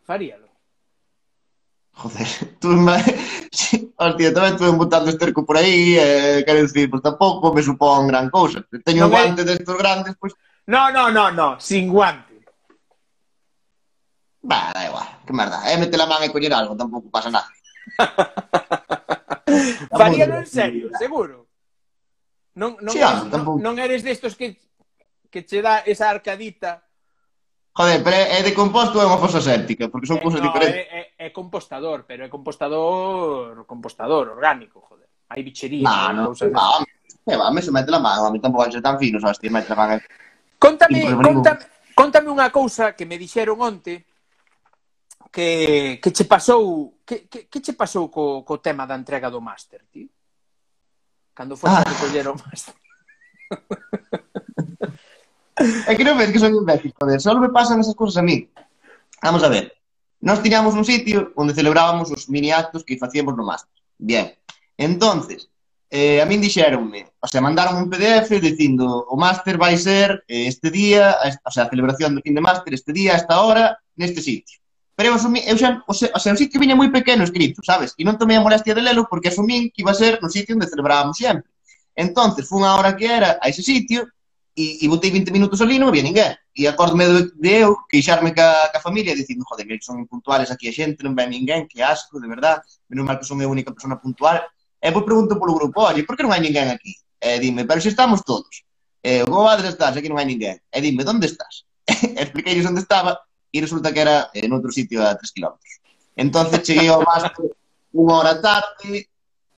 Faríalo. 0.04 0.48
Joder, 1.92 2.28
tú 2.60 2.68
me... 2.68 2.96
hostia, 3.96 4.34
tamén 4.34 4.54
estuve 4.54 4.74
botando 4.74 5.10
esterco 5.10 5.46
por 5.46 5.56
aí, 5.58 5.96
eh, 5.98 6.42
quero 6.42 6.62
dicir, 6.62 6.90
pois 6.90 7.02
pues, 7.02 7.06
tampouco 7.10 7.54
me 7.54 7.62
supón 7.62 8.06
gran 8.06 8.30
cousa. 8.30 8.62
Teño 8.84 9.06
no 9.06 9.10
guante 9.10 9.42
me... 9.42 9.54
destos 9.54 9.78
grandes, 9.78 10.14
pois... 10.18 10.34
Pues... 10.34 10.42
No, 10.66 10.90
no, 10.90 11.10
no, 11.10 11.30
no, 11.30 11.60
sin 11.60 11.88
guante. 11.92 12.44
Bah, 14.44 14.72
da 14.76 14.84
igual, 14.84 15.08
que 15.24 15.32
merda. 15.32 15.64
É 15.64 15.74
eh, 15.74 15.78
meter 15.80 16.00
a 16.00 16.06
man 16.06 16.22
e 16.22 16.28
coñer 16.28 16.52
algo, 16.52 16.76
tampouco 16.76 17.08
pasa 17.08 17.32
nada. 17.32 17.48
Faríalo 19.90 20.44
en 20.44 20.46
serio, 20.46 20.90
seguro. 20.98 21.48
Non, 22.54 22.76
non, 22.80 22.92
sí, 22.92 23.00
eres, 23.00 23.24
non, 23.32 23.58
non 23.58 23.74
eres 23.80 24.04
destos 24.04 24.36
que, 24.38 24.60
que 25.26 25.42
che 25.42 25.58
dá 25.58 25.82
esa 25.82 26.06
arcadita 26.12 26.83
Joder, 27.74 28.04
pero 28.06 28.16
é 28.16 28.40
de 28.46 28.54
composto 28.54 28.94
ou 28.98 29.02
é 29.02 29.06
unha 29.10 29.18
fosa 29.18 29.42
séptica? 29.42 29.90
Porque 29.90 30.06
son 30.06 30.22
eh, 30.22 30.24
cousas 30.24 30.38
no, 30.38 30.46
diferentes. 30.46 30.86
É, 30.86 31.10
é, 31.18 31.26
é 31.26 31.28
compostador, 31.34 32.06
pero 32.06 32.22
é 32.22 32.30
compostador 32.30 33.66
compostador 33.66 34.30
orgánico, 34.30 34.78
joder. 34.86 35.10
Hai 35.26 35.42
bichería. 35.42 35.82
Nah, 35.82 36.14
no, 36.14 36.30
cousas 36.30 36.54
no, 36.54 36.86
que 37.26 37.34
va, 37.34 37.50
me 37.50 37.58
eh, 37.58 37.66
se 37.66 37.74
mete 37.74 37.90
la 37.90 37.98
mano, 37.98 38.26
a 38.26 38.30
mí 38.30 38.38
tampouco 38.38 38.70
ser 38.70 38.78
tan 38.78 38.94
fino, 38.94 39.18
hostia, 39.18 39.50
mete 39.50 39.74
la 39.74 39.74
mano. 39.74 39.98
Contame, 40.62 41.02
contame, 41.18 41.66
contame 41.98 42.28
unha 42.30 42.46
cousa 42.54 42.94
que 42.94 43.10
me 43.10 43.18
dixeron 43.18 43.58
onte 43.58 44.06
que, 45.34 45.98
que 45.98 46.10
che 46.14 46.30
pasou 46.30 47.02
que, 47.02 47.26
que, 47.26 47.50
que 47.50 47.58
che 47.58 47.74
pasou 47.74 48.06
co, 48.06 48.46
co 48.46 48.62
tema 48.62 48.86
da 48.86 48.94
entrega 48.94 49.34
do 49.34 49.42
máster, 49.42 49.82
tío? 49.90 50.06
Cando 51.34 51.58
foi 51.58 51.74
ah. 51.74 51.82
recoller 51.82 52.30
o 52.30 52.38
máster. 52.38 52.78
É 55.56 55.94
que 55.94 56.02
non 56.02 56.18
ves 56.18 56.34
que 56.34 56.42
son 56.42 56.50
imbécil, 56.50 56.90
joder. 56.98 57.22
Só 57.22 57.34
me 57.38 57.50
pasan 57.50 57.78
esas 57.78 57.94
cousas 57.94 58.18
a 58.18 58.26
mí. 58.26 58.50
Vamos 59.22 59.42
a 59.46 59.48
ver. 59.48 59.70
Nós 60.20 60.42
tiñamos 60.42 60.74
un 60.74 60.84
sitio 60.84 61.30
onde 61.36 61.54
celebrábamos 61.54 62.10
os 62.10 62.26
mini 62.28 62.50
actos 62.50 62.82
que 62.82 62.98
facíamos 62.98 63.36
no 63.36 63.44
máster. 63.46 63.70
Bien. 63.98 64.34
Entonces, 64.76 65.50
eh, 65.90 66.18
a 66.18 66.26
min 66.26 66.40
dixeronme, 66.42 67.06
o 67.20 67.26
sea, 67.28 67.40
mandaron 67.40 67.78
un 67.78 67.86
PDF 67.86 68.40
dicindo 68.40 69.06
o 69.06 69.14
máster 69.14 69.54
vai 69.54 69.78
ser 69.78 70.24
eh, 70.26 70.50
este 70.50 70.70
día, 70.70 71.14
o 71.44 71.50
sea, 71.50 71.64
a 71.64 71.70
celebración 71.70 72.18
do 72.18 72.24
fin 72.24 72.34
de 72.34 72.42
máster 72.42 72.74
este 72.74 72.90
día, 72.90 73.14
a 73.14 73.20
esta 73.22 73.38
hora, 73.38 73.78
neste 73.94 74.18
sitio. 74.18 74.58
Pero 74.96 75.10
eu, 75.10 75.14
asumí, 75.14 75.42
eu 75.46 75.58
xa, 75.58 75.82
o 75.86 75.94
sea, 75.94 76.10
o 76.14 76.18
sea, 76.18 76.34
o 76.34 76.38
sitio 76.38 76.58
viña 76.58 76.74
moi 76.74 76.90
pequeno 76.90 77.22
escrito, 77.22 77.62
sabes? 77.62 77.94
E 77.98 78.02
non 78.02 78.18
tomei 78.18 78.38
a 78.38 78.42
molestia 78.42 78.74
de 78.74 78.82
lelo 78.82 79.06
porque 79.06 79.30
asumín 79.30 79.70
que 79.70 79.82
iba 79.82 79.90
a 79.90 79.98
ser 79.98 80.18
no 80.22 80.30
sitio 80.30 80.54
onde 80.54 80.70
celebrábamos 80.70 81.18
sempre. 81.18 81.50
Entonces, 81.94 82.46
fun 82.46 82.66
a 82.66 82.74
hora 82.74 82.94
que 82.98 83.06
era 83.06 83.38
a 83.42 83.46
ese 83.50 83.62
sitio, 83.62 84.06
e, 84.54 84.84
e 84.84 84.88
botei 84.88 85.10
20 85.10 85.34
minutos 85.34 85.60
ali 85.60 85.76
e 85.76 85.80
non 85.82 85.90
había 85.90 86.06
ninguén. 86.06 86.38
E 86.54 86.70
acordome 86.70 87.04
de, 87.10 87.20
de 87.34 87.66
eu 87.66 87.74
queixarme 87.90 88.30
ca, 88.30 88.70
ca 88.70 88.78
familia 88.78 89.14
dicindo, 89.14 89.42
joder, 89.42 89.66
que 89.66 89.82
son 89.82 89.98
impuntuales 89.98 90.50
aquí 90.50 90.70
a 90.70 90.74
xente, 90.74 91.02
non 91.02 91.18
ven 91.18 91.34
ninguén, 91.34 91.66
que 91.66 91.82
asco, 91.82 92.22
de 92.22 92.30
verdad, 92.30 92.62
menos 92.86 93.04
mal 93.04 93.18
que 93.18 93.26
son 93.26 93.42
a 93.42 93.50
única 93.50 93.74
persona 93.74 93.98
puntual. 93.98 94.40
E 94.78 94.88
vos 94.94 95.02
pregunto 95.02 95.34
polo 95.36 95.58
grupo, 95.58 95.82
oye, 95.82 96.06
por 96.06 96.14
que 96.14 96.22
non 96.22 96.30
hai 96.30 96.40
ninguén 96.40 96.70
aquí? 96.70 96.94
E 97.18 97.42
dime, 97.42 97.66
pero 97.66 97.82
se 97.82 97.90
estamos 97.90 98.22
todos. 98.22 98.62
E 99.02 99.20
o 99.22 99.28
comadre 99.28 99.74
estás, 99.74 99.98
aquí 99.98 100.06
non 100.06 100.22
hai 100.22 100.28
ninguén. 100.30 100.62
E 100.70 100.78
dime, 100.78 101.02
onde 101.02 101.26
estás? 101.26 101.66
e 101.90 102.20
expliquei 102.22 102.56
onde 102.62 102.80
estaba 102.80 103.18
e 103.50 103.58
resulta 103.58 103.90
que 103.90 104.02
era 104.02 104.30
en 104.34 104.50
outro 104.54 104.70
sitio 104.70 105.02
a 105.02 105.14
3 105.14 105.34
km. 105.34 105.54
Entón, 106.14 106.46
cheguei 106.62 106.90
ao 106.90 107.02
máster 107.02 107.50
unha 107.94 108.14
hora 108.18 108.34
tarde, 108.42 109.06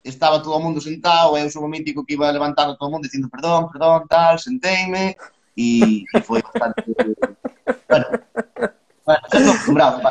estaba 0.07 0.41
todo 0.41 0.55
o 0.55 0.63
mundo 0.63 0.79
sentado, 0.79 1.37
eu 1.37 1.49
sou 1.49 1.63
o 1.63 1.67
mítico 1.67 2.05
que 2.05 2.13
iba 2.13 2.31
levantando 2.31 2.77
todo 2.77 2.89
o 2.89 2.91
mundo 2.91 3.03
dicindo 3.03 3.29
perdón, 3.29 3.69
perdón, 3.71 4.07
tal, 4.07 4.39
senteime, 4.39 5.15
e, 5.55 6.03
e 6.07 6.21
foi 6.21 6.41
bastante... 6.41 6.83
bueno, 7.89 8.07
bueno, 9.05 9.23
xa 9.31 9.37
estou 9.37 9.53
acostumbrado, 9.53 10.01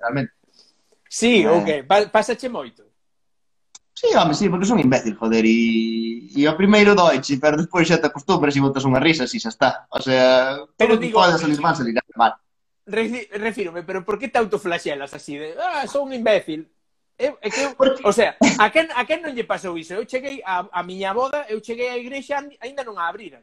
realmente. 0.00 0.32
Sí, 1.08 1.42
eh, 1.42 1.48
ok, 1.48 2.10
pasache 2.10 2.48
moito. 2.48 2.82
Sí, 3.94 4.08
home, 4.16 4.34
sí, 4.34 4.48
porque 4.48 4.66
son 4.66 4.80
imbécil, 4.80 5.14
joder, 5.14 5.46
e, 5.46 6.26
e 6.34 6.42
o 6.48 6.56
primeiro 6.58 6.98
doiche, 6.98 7.38
pero 7.38 7.56
despois 7.56 7.86
xa 7.86 8.02
te 8.02 8.10
acostumbras 8.10 8.56
e 8.58 8.60
botas 8.60 8.82
unha 8.82 8.98
risa, 8.98 9.30
si 9.30 9.38
xa 9.38 9.54
está. 9.54 9.86
O 9.94 10.02
sea, 10.02 10.58
pero 10.74 10.98
digo, 10.98 11.22
podes 11.22 11.38
alismar, 11.46 11.78
se 11.78 11.86
dirá, 11.86 12.02
vale. 12.18 12.34
Refírome, 12.84 13.86
pero 13.86 14.04
por 14.04 14.18
que 14.18 14.28
te 14.28 14.42
autoflaxelas 14.42 15.14
así 15.14 15.38
de, 15.38 15.54
ah, 15.56 15.86
sou 15.86 16.02
un 16.02 16.12
imbécil? 16.12 16.66
Eu, 17.16 17.38
é 17.40 17.48
que 17.50 17.60
eu, 17.60 17.74
Porque... 17.76 18.02
O 18.06 18.12
sea, 18.12 18.36
a 18.58 18.70
quen, 18.70 18.90
a 18.90 19.06
quen 19.06 19.22
non 19.22 19.30
lle 19.30 19.46
pasou 19.46 19.78
iso? 19.78 19.94
Eu 19.94 20.02
cheguei 20.02 20.42
a, 20.42 20.66
a 20.66 20.82
miña 20.82 21.14
boda, 21.14 21.46
eu 21.46 21.62
cheguei 21.62 21.86
á 21.86 21.96
igrexa, 21.96 22.42
aínda 22.58 22.82
non 22.82 22.98
a 22.98 23.06
abriran. 23.06 23.42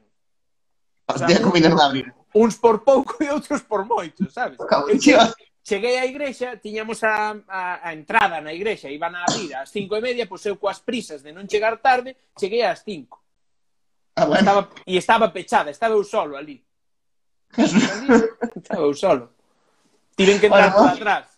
O 1.07 1.15
sea, 1.15 1.27
ainda 1.31 1.71
non 1.71 1.79
a 1.79 1.87
abrir. 1.87 2.11
Uns 2.35 2.59
por 2.59 2.83
pouco 2.83 3.15
e 3.23 3.31
outros 3.31 3.63
por 3.63 3.87
moito, 3.87 4.27
sabes? 4.27 4.59
Eu 4.59 4.99
cheguei, 4.99 5.31
cheguei 5.63 5.95
á 5.99 6.03
igrexa, 6.03 6.59
tiñamos 6.59 6.99
a, 7.07 7.39
a, 7.47 7.87
a 7.87 7.89
entrada 7.95 8.43
na 8.43 8.51
igrexa, 8.51 8.91
iban 8.91 9.15
a 9.15 9.23
abrir 9.23 9.55
ás 9.55 9.71
cinco 9.71 9.95
e 9.95 10.03
media, 10.03 10.27
pois 10.27 10.43
eu 10.43 10.59
coas 10.59 10.83
prisas 10.83 11.23
de 11.23 11.31
non 11.31 11.47
chegar 11.47 11.79
tarde, 11.79 12.19
cheguei 12.35 12.67
ás 12.67 12.83
cinco. 12.83 13.23
Ah, 14.19 14.27
bueno. 14.27 14.43
estaba, 14.43 14.61
e 14.83 14.99
estaba 14.99 15.31
pechada, 15.31 15.71
estaba 15.71 15.95
eu 15.95 16.03
solo 16.03 16.35
ali. 16.35 16.59
estaba 18.59 18.83
eu 18.83 18.91
solo. 18.91 19.31
Tiven 20.15 20.43
que 20.43 20.51
entrar 20.51 20.75
bueno, 20.75 20.75
para 20.75 20.95
atrás. 20.99 21.30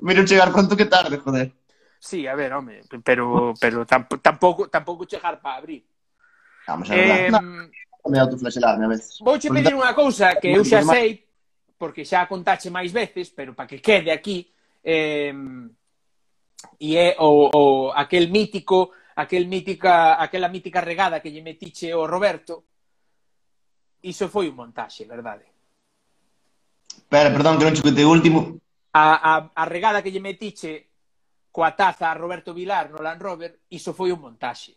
Miro 0.00 0.26
chegar 0.26 0.52
pronto 0.52 0.76
que 0.76 0.86
tarde, 0.86 1.18
joder. 1.18 1.52
Sí, 1.98 2.26
a 2.26 2.34
ver, 2.34 2.52
home, 2.52 2.82
pero, 3.02 3.52
pero 3.60 3.84
tamp 3.84 4.14
tampouco, 4.22 4.68
tampouco 4.68 5.04
chegar 5.04 5.40
para 5.40 5.56
abrir. 5.56 5.84
Vamos 6.66 6.90
a 6.90 6.94
ver. 6.94 7.32
Eh, 7.34 7.70
me 8.06 8.18
autoflagelarme 8.18 8.84
a 8.84 8.88
veces. 8.88 9.18
Vouche 9.20 9.50
pedir 9.50 9.74
unha 9.74 9.92
cousa 9.92 10.38
que 10.38 10.54
eu 10.54 10.62
xa 10.62 10.86
sei, 10.86 11.26
porque 11.74 12.06
xa 12.06 12.30
contache 12.30 12.70
máis 12.70 12.94
veces, 12.94 13.34
pero 13.34 13.52
para 13.52 13.66
que 13.66 13.82
quede 13.82 14.14
aquí, 14.14 14.46
eh, 14.86 15.34
e 16.78 16.88
é 16.96 17.18
o, 17.18 17.50
o 17.50 17.64
aquel 17.90 18.30
mítico, 18.30 18.94
aquel 19.18 19.50
mítica, 19.50 20.14
aquela 20.22 20.48
mítica 20.48 20.80
regada 20.80 21.18
que 21.18 21.34
lle 21.34 21.42
metiche 21.42 21.90
o 21.90 22.06
Roberto, 22.06 22.70
iso 24.06 24.30
foi 24.30 24.46
un 24.48 24.54
montaxe, 24.54 25.04
verdade? 25.04 25.44
Espera, 26.86 27.34
perdón, 27.34 27.58
que 27.58 27.66
non 27.66 27.74
che 27.74 27.82
o 27.82 28.10
último. 28.14 28.62
A, 28.92 29.04
a, 29.36 29.50
a 29.54 29.64
regada 29.64 30.02
que 30.02 30.10
lle 30.10 30.20
metiche 30.20 30.88
coa 31.52 31.72
taza 31.72 32.10
a 32.10 32.14
Roberto 32.14 32.54
Vilar 32.54 32.90
no 32.90 33.02
Land 33.02 33.20
Rover, 33.20 33.52
iso 33.70 33.92
foi 33.92 34.12
un 34.12 34.20
montaxe. 34.20 34.76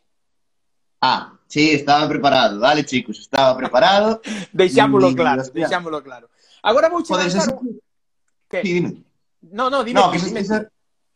Ah, 1.01 1.33
sí, 1.47 1.71
estaba 1.71 2.07
preparado. 2.07 2.59
Vale, 2.59 2.85
chicos, 2.85 3.19
estaba 3.19 3.57
preparado. 3.57 4.21
Deixámolo 4.53 5.09
Mm, 5.11 5.15
claro, 5.15 5.41
deixámolo 5.53 6.03
claro. 6.03 6.29
Agora 6.61 6.89
vou 6.89 7.01
che 7.01 7.13
lanzar 7.13 7.57
un... 7.57 7.79
Que? 8.47 8.61
Sí, 8.61 8.73
dime. 8.73 9.03
No, 9.41 9.69
no, 9.69 9.83
dime, 9.83 9.99
No, 9.99 10.11
que 10.11 10.19
dime. 10.19 10.41
esa, 10.41 10.69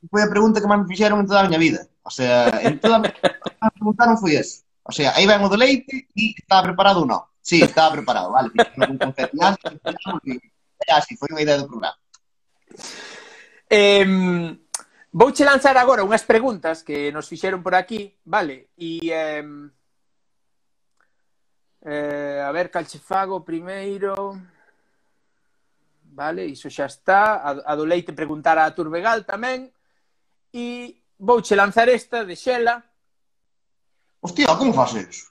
foi 0.10 0.22
a 0.24 0.30
pregunta 0.30 0.60
que 0.60 0.66
máis 0.66 0.82
me 0.82 0.90
fixeron 0.90 1.22
en 1.22 1.28
toda 1.28 1.42
a 1.42 1.46
miña 1.46 1.62
vida. 1.62 1.86
O 2.02 2.10
sea, 2.10 2.50
en 2.66 2.80
toda 2.82 2.98
a 2.98 3.00
miña 3.06 3.22
me 3.22 3.72
preguntaron 3.78 4.18
foi 4.18 4.34
eso. 4.42 4.66
O 4.82 4.92
sea, 4.94 5.14
aí 5.14 5.26
ven 5.26 5.42
o 5.46 5.50
do 5.50 5.58
leite 5.58 6.10
e 6.18 6.34
estaba 6.38 6.66
preparado 6.66 7.02
ou 7.02 7.10
non. 7.10 7.22
Sí, 7.42 7.62
estaba 7.62 7.94
preparado, 7.94 8.34
vale. 8.34 8.50
Fixemos 8.50 8.90
un 8.98 10.18
e 10.26 10.92
así, 10.92 11.14
foi 11.18 11.30
unha 11.34 11.42
idea 11.46 11.58
do 11.62 11.70
programa. 11.70 11.98
eh, 13.70 14.58
vouche 15.12 15.44
lanzar 15.48 15.78
agora 15.78 16.04
unhas 16.04 16.28
preguntas 16.28 16.84
que 16.84 17.12
nos 17.12 17.28
fixeron 17.28 17.64
por 17.64 17.76
aquí, 17.76 18.16
vale? 18.26 18.72
E... 18.76 19.00
Eh, 19.10 19.44
eh, 21.86 22.42
a 22.42 22.52
ver, 22.52 22.70
calchefago 22.70 23.46
primeiro... 23.46 24.36
Vale, 26.16 26.48
iso 26.48 26.72
xa 26.72 26.88
está. 26.88 27.44
A, 27.44 27.52
a 27.68 27.74
do 27.76 27.84
leite 27.84 28.16
preguntar 28.16 28.56
a 28.56 28.72
Turbegal 28.72 29.28
tamén. 29.28 29.68
E 30.56 30.96
vouche 31.20 31.60
lanzar 31.60 31.92
esta 31.92 32.24
de 32.24 32.40
Xela. 32.40 32.80
Hostia, 34.24 34.48
como 34.56 34.72
faz 34.72 34.96
eso? 34.96 35.28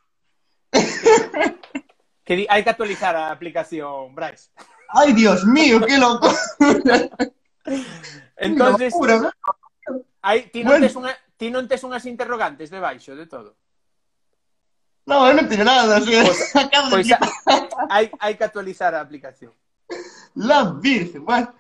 que 2.25 2.37
di, 2.37 2.45
hai 2.53 2.61
que 2.61 2.69
actualizar 2.69 3.17
a 3.17 3.33
aplicación, 3.33 4.13
Brais. 4.13 4.53
¡Ay, 4.89 5.13
Dios 5.13 5.45
mío, 5.45 5.81
qué 5.81 5.99
loco! 5.99 6.29
Entonces, 8.37 8.93
locura, 8.93 9.33
hai, 10.21 10.51
ti, 10.51 10.65
non 10.65 10.77
bueno. 10.77 10.87
tes 10.87 10.97
unha, 10.97 11.13
ti 11.39 11.49
non 11.49 11.65
tes 11.69 11.81
unhas 11.85 12.05
interrogantes 12.05 12.69
debaixo 12.69 13.17
de 13.17 13.27
todo? 13.27 13.57
No, 15.05 15.29
eu 15.29 15.37
non 15.37 15.47
teño 15.49 15.65
nada, 15.65 16.01
así, 16.01 16.13
pois, 16.13 16.41
acabo 16.65 16.97
pois, 16.97 17.07
de... 17.09 17.17
hai, 17.93 18.09
hai 18.21 18.33
que 18.37 18.45
actualizar 18.45 18.97
a 18.97 19.05
aplicación. 19.05 19.53
La 20.35 20.65
virgen, 20.73 21.25
bueno. 21.25 21.53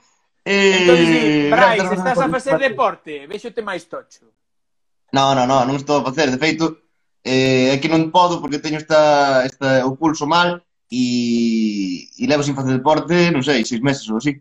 Eh, 0.44 0.80
Entonces, 0.80 1.08
sí, 1.08 1.18
eh, 1.20 1.50
Brais, 1.50 1.92
estás 1.92 2.18
a 2.18 2.28
facer 2.28 2.56
deporte, 2.58 3.24
vexote 3.28 3.64
máis 3.64 3.88
tocho. 3.88 4.28
No, 5.12 5.32
no, 5.32 5.46
no, 5.46 5.64
non 5.64 5.76
estou 5.76 6.00
a 6.00 6.06
facer, 6.08 6.28
de 6.32 6.40
feito, 6.40 6.84
eh, 7.24 7.72
é 7.72 7.76
que 7.80 7.88
non 7.88 8.12
podo 8.12 8.40
porque 8.40 8.60
teño 8.60 8.76
esta, 8.76 9.44
esta, 9.46 9.84
o 9.88 9.96
pulso 9.96 10.28
mal, 10.28 10.60
e, 10.90 12.08
e 12.18 12.24
levo 12.26 12.42
sin 12.42 12.54
facer 12.54 12.76
deporte, 12.76 13.30
non 13.30 13.42
sei, 13.42 13.64
seis 13.64 13.80
meses 13.80 14.06
ou 14.10 14.18
así. 14.18 14.36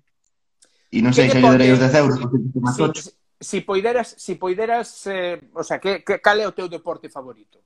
E 0.93 1.01
non 1.01 1.15
sei 1.15 1.29
se 1.29 1.41
lle 1.41 1.49
darei 1.49 1.73
os 1.73 1.81
10 1.81 1.93
euros, 1.97 2.17
porque 2.21 2.37
máis 2.61 2.77
si, 2.77 2.85
si, 2.93 3.11
si 3.41 3.57
poideras, 3.65 4.07
si 4.17 4.33
poideras 4.35 4.87
eh, 5.09 5.41
o 5.53 5.63
sea, 5.65 5.81
que, 5.81 6.05
que, 6.05 6.21
cal 6.21 6.37
é 6.37 6.45
o 6.45 6.53
teu 6.53 6.69
deporte 6.69 7.09
favorito? 7.09 7.59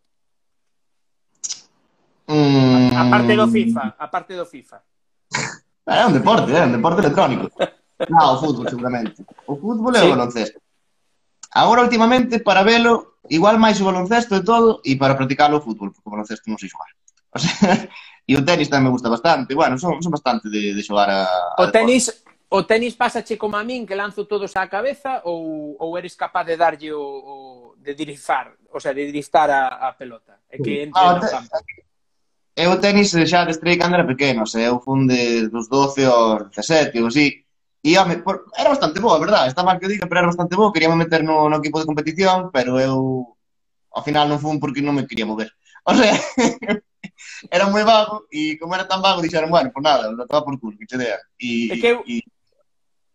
Mm... 2.28 2.96
A, 2.96 3.02
a 3.02 3.04
mm. 3.04 3.12
parte 3.12 3.34
do 3.36 3.48
FIFA, 3.48 3.84
a 3.98 4.08
parte 4.08 4.34
do 4.36 4.46
FIFA. 4.46 4.78
É 5.88 6.04
un 6.04 6.12
deporte, 6.12 6.52
é 6.52 6.68
un 6.68 6.76
deporte 6.76 7.00
electrónico. 7.00 7.48
Non, 8.12 8.36
o 8.36 8.40
fútbol, 8.44 8.68
seguramente. 8.68 9.24
O 9.48 9.56
fútbol 9.56 9.96
é 9.96 10.04
sí. 10.04 10.06
o 10.06 10.12
baloncesto. 10.12 10.60
Agora, 11.56 11.88
últimamente, 11.88 12.44
para 12.44 12.68
velo, 12.68 13.24
igual 13.32 13.56
máis 13.56 13.80
o 13.80 13.88
baloncesto 13.88 14.36
e 14.36 14.44
todo, 14.44 14.84
e 14.84 15.00
para 15.00 15.16
practicar 15.16 15.48
o 15.56 15.64
fútbol, 15.64 15.96
porque 15.96 16.04
o 16.04 16.12
baloncesto 16.12 16.52
non 16.52 16.60
sei 16.60 16.68
xogar. 16.68 16.92
O 17.32 17.40
sea, 17.40 17.88
E 18.28 18.36
o 18.36 18.44
tenis 18.44 18.68
tamén 18.68 18.92
me 18.92 18.94
gusta 18.94 19.08
bastante. 19.08 19.56
Bueno, 19.56 19.80
son, 19.80 20.04
son 20.04 20.12
bastante 20.12 20.52
de, 20.52 20.76
de 20.76 20.82
xogar 20.84 21.08
a... 21.08 21.56
O 21.64 21.72
tenis, 21.72 22.12
o 22.52 22.68
tenis 22.68 23.00
pasache 23.00 23.40
como 23.40 23.56
a 23.56 23.64
min 23.64 23.88
que 23.88 23.96
lanzo 23.96 24.28
todos 24.28 24.52
á 24.60 24.68
cabeza 24.68 25.24
ou, 25.24 25.80
ou 25.80 25.96
eres 25.96 26.20
capaz 26.20 26.44
de 26.44 26.60
darlle 26.60 26.92
o, 26.92 27.00
o 27.00 27.36
de 27.80 27.96
dirifar, 27.96 28.52
o 28.68 28.80
sea, 28.84 28.92
de 28.92 29.08
dirifar 29.08 29.48
a, 29.48 29.88
a 29.88 29.96
pelota, 29.96 30.44
é 30.52 30.60
que 30.60 30.84
entre 30.84 31.00
ah, 31.00 31.16
no 31.16 31.24
campo. 31.24 31.56
Eu 32.58 32.76
tenis 32.84 33.16
xa 33.16 33.48
destrei 33.48 33.80
cando 33.80 33.96
era 33.96 34.04
pequeno, 34.04 34.44
se 34.44 34.60
eu 34.60 34.84
fun 34.84 35.08
de 35.08 35.48
dos 35.48 35.72
12 35.72 36.04
aos 36.04 36.52
17 36.52 37.00
ou 37.00 37.08
así. 37.08 37.48
E 37.80 37.96
home, 37.96 38.20
por, 38.26 38.52
era 38.58 38.74
bastante 38.74 39.00
boa, 39.00 39.22
verdad? 39.24 39.48
Está 39.48 39.64
mal 39.64 39.80
que 39.80 39.88
diga, 39.88 40.04
pero 40.10 40.20
era 40.20 40.32
bastante 40.34 40.58
boa. 40.58 40.74
Queríame 40.74 41.00
meter 41.00 41.24
no, 41.24 41.48
no 41.48 41.62
equipo 41.62 41.80
de 41.80 41.88
competición, 41.88 42.52
pero 42.52 42.76
eu 42.82 43.38
ao 43.94 44.04
final 44.04 44.28
non 44.28 44.42
fun 44.42 44.60
porque 44.60 44.84
non 44.84 44.98
me 44.98 45.08
quería 45.08 45.30
mover. 45.30 45.48
O 45.88 45.94
sea, 45.96 46.12
era 47.56 47.72
moi 47.72 47.84
vago 47.88 48.28
e 48.28 48.60
como 48.60 48.76
era 48.76 48.84
tan 48.84 49.00
vago 49.00 49.24
dixeron, 49.24 49.48
bueno, 49.48 49.72
pues 49.72 49.84
nada, 49.84 50.12
lo 50.12 50.28
toma 50.28 50.44
por 50.44 50.60
culo, 50.60 50.76
que 50.76 50.86
che 50.86 51.00
dea. 51.00 51.16
E, 51.40 51.72
é 51.72 51.76
que 51.80 51.88
eu, 51.88 52.04
e... 52.04 52.20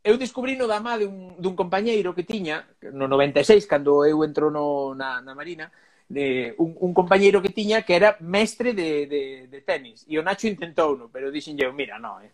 eu 0.01 0.17
descubrí 0.17 0.57
no 0.57 0.65
damá 0.65 0.97
dun, 0.97 1.37
dun 1.37 1.53
compañeiro 1.53 2.17
que 2.17 2.25
tiña, 2.25 2.65
no 2.97 3.05
96, 3.05 3.69
cando 3.69 4.09
eu 4.09 4.25
entro 4.25 4.49
no, 4.49 4.97
na, 4.97 5.21
na 5.21 5.37
Marina, 5.37 5.69
de 6.09 6.57
un, 6.57 6.73
un 6.81 6.97
compañeiro 6.97 7.45
que 7.45 7.53
tiña 7.53 7.85
que 7.85 7.93
era 7.93 8.17
mestre 8.25 8.73
de, 8.73 9.05
de, 9.05 9.23
de 9.53 9.61
tenis. 9.61 10.09
E 10.09 10.17
o 10.17 10.25
Nacho 10.25 10.49
intentou, 10.49 10.97
no, 10.97 11.13
pero 11.13 11.29
dixenlle, 11.29 11.69
mira, 11.77 12.01
no, 12.01 12.25
eh. 12.25 12.33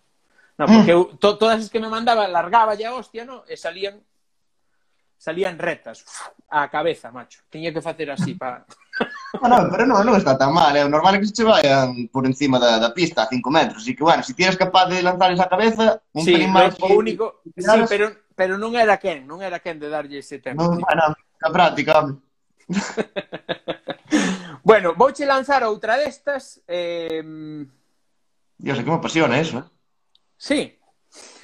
No, 0.54 0.66
mm. 0.66 0.70
porque 0.70 0.92
eu, 0.94 1.02
to, 1.18 1.34
todas 1.34 1.66
as 1.66 1.70
que 1.70 1.82
me 1.82 1.90
mandaba 1.90 2.30
largaba 2.30 2.78
ya 2.78 2.94
hostia, 2.94 3.26
no, 3.26 3.42
e 3.50 3.58
salían 3.58 3.98
salían 5.18 5.58
retas 5.58 6.06
uf, 6.06 6.30
a 6.46 6.70
cabeza, 6.70 7.10
macho. 7.10 7.42
Tiña 7.50 7.74
que 7.74 7.82
facer 7.82 8.06
así 8.10 8.38
para 8.38 8.62
Ah, 9.30 9.38
bueno, 9.40 9.68
pero 9.70 9.84
non, 9.84 10.00
non 10.08 10.16
está 10.16 10.40
tan 10.40 10.56
mal, 10.56 10.72
é 10.72 10.80
o 10.80 10.88
normal 10.88 11.14
é 11.14 11.20
que 11.20 11.28
se 11.28 11.36
che 11.36 11.44
vayan 11.44 12.08
por 12.08 12.24
encima 12.24 12.56
da, 12.56 12.80
da 12.80 12.96
pista 12.96 13.22
a 13.22 13.30
5 13.30 13.44
metros, 13.52 13.84
así 13.84 13.92
que 13.92 14.02
bueno, 14.02 14.24
se 14.24 14.32
si 14.32 14.34
ti 14.34 14.48
capaz 14.56 14.88
de 14.88 15.04
lanzar 15.04 15.30
esa 15.30 15.46
cabeza, 15.46 16.00
un 16.16 16.24
sí, 16.24 16.32
pelín 16.32 16.48
máis... 16.48 16.72
Que... 16.74 16.88
único, 16.88 17.44
que 17.44 17.60
sí, 17.60 17.78
pero, 17.92 18.08
pero 18.32 18.56
non 18.56 18.72
era 18.72 18.96
quen, 18.96 19.28
non 19.28 19.44
era 19.44 19.60
quen 19.60 19.76
de 19.76 19.92
darlle 19.92 20.24
ese 20.24 20.40
tempo. 20.40 20.64
Non, 20.64 20.80
bueno, 20.80 21.12
a 21.12 21.48
práctica, 21.52 22.00
home. 22.00 22.24
bueno, 24.64 24.96
vouche 24.96 25.28
lanzar 25.28 25.60
outra 25.68 26.00
destas, 26.00 26.64
eh... 26.64 27.20
Dios, 28.56 28.80
que 28.80 28.90
me 28.90 28.96
apasiona 28.96 29.38
eso, 29.38 29.60
eh? 29.60 29.66
Sí. 30.40 30.60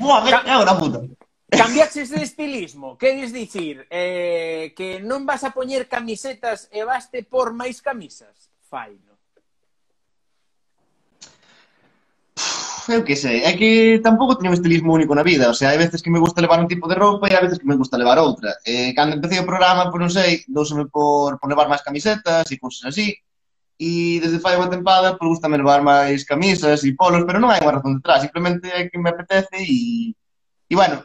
Buah, 0.00 0.24
que 0.24 0.32
unha 0.32 0.80
puta. 0.80 1.04
Cambiaches 1.56 2.10
de 2.10 2.22
estilismo, 2.22 2.98
queres 2.98 3.32
dicir 3.32 3.86
eh, 3.90 4.72
que 4.76 5.00
non 5.00 5.24
vas 5.24 5.42
a 5.44 5.54
poñer 5.54 5.86
camisetas 5.86 6.68
e 6.72 6.82
vaste 6.82 7.22
por 7.22 7.54
máis 7.54 7.80
camisas? 7.80 8.50
Faino. 8.66 9.14
Eu 12.88 13.00
que 13.00 13.16
sei, 13.16 13.40
é 13.48 13.56
que 13.56 14.00
tampouco 14.04 14.36
teño 14.36 14.52
un 14.52 14.58
estilismo 14.58 14.92
único 14.92 15.14
na 15.16 15.24
vida, 15.24 15.48
o 15.48 15.56
sea, 15.56 15.72
hai 15.72 15.80
veces 15.80 16.04
que 16.04 16.12
me 16.12 16.20
gusta 16.20 16.44
levar 16.44 16.60
un 16.60 16.68
tipo 16.68 16.84
de 16.84 16.98
roupa 16.98 17.28
e 17.28 17.32
hai 17.32 17.40
veces 17.40 17.56
que 17.56 17.64
me 17.70 17.80
gusta 17.80 17.96
levar 17.96 18.20
outra. 18.20 18.52
Eh, 18.60 18.92
cando 18.92 19.16
empecé 19.16 19.40
o 19.40 19.48
programa, 19.48 19.88
por 19.88 20.04
non 20.04 20.12
sei, 20.12 20.44
douseme 20.44 20.84
por, 20.92 21.40
por 21.40 21.48
levar 21.48 21.64
máis 21.72 21.80
camisetas 21.80 22.44
e 22.52 22.60
cousas 22.60 22.92
así, 22.92 23.16
e 23.80 24.20
desde 24.20 24.36
fai 24.36 24.60
unha 24.60 24.68
tempada, 24.68 25.16
pois 25.16 25.18
por 25.18 25.28
gustame 25.32 25.56
levar 25.56 25.80
máis 25.80 26.28
camisas 26.28 26.84
e 26.84 26.92
polos, 26.92 27.24
pero 27.24 27.40
non 27.40 27.48
hai 27.48 27.64
unha 27.64 27.80
razón 27.80 27.96
detrás, 27.96 28.20
simplemente 28.20 28.68
é 28.68 28.92
que 28.92 29.00
me 29.00 29.08
apetece 29.16 29.64
e, 29.64 30.12
e 30.68 30.74
bueno, 30.76 31.00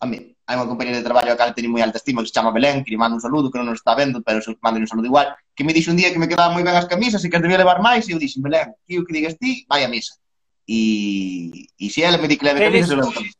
a 0.00 0.06
mí, 0.08 0.32
hai 0.48 0.56
unha 0.56 0.64
compañera 0.66 0.96
de 0.96 1.04
traballo 1.04 1.30
a 1.30 1.38
cal 1.38 1.52
teño 1.52 1.68
moi 1.68 1.84
alta 1.84 2.00
estima, 2.00 2.24
que 2.24 2.32
se 2.32 2.34
chama 2.34 2.50
Belén, 2.56 2.80
que 2.80 2.90
lle 2.90 2.96
mando 2.96 3.20
un 3.20 3.22
saludo, 3.22 3.52
que 3.52 3.60
non 3.60 3.68
nos 3.68 3.84
está 3.84 3.92
vendo, 3.92 4.24
pero 4.24 4.40
se 4.40 4.56
mando 4.64 4.80
un 4.80 4.88
saludo 4.88 5.12
igual, 5.12 5.36
que 5.52 5.60
me 5.60 5.76
dixo 5.76 5.92
un 5.92 6.00
día 6.00 6.08
que 6.08 6.18
me 6.18 6.26
quedaban 6.26 6.56
moi 6.56 6.64
ben 6.64 6.72
as 6.72 6.88
camisas 6.88 7.20
e 7.20 7.28
que 7.28 7.36
as 7.36 7.44
debía 7.44 7.60
levar 7.60 7.84
máis, 7.84 8.08
e 8.08 8.16
eu 8.16 8.18
dixen, 8.18 8.40
Belén, 8.40 8.72
que 8.88 8.96
o 8.96 9.04
que 9.04 9.12
digas 9.12 9.36
ti, 9.36 9.68
vai 9.68 9.84
a 9.84 9.92
misa. 9.92 10.16
E, 10.64 11.68
e 11.76 11.86
se 11.92 12.00
ela 12.00 12.16
me 12.16 12.26
di 12.26 12.40
que 12.40 12.48
leve 12.48 12.64
camisas, 12.64 12.96
eu 12.96 13.04
levo 13.04 13.12
camisas. 13.12 13.36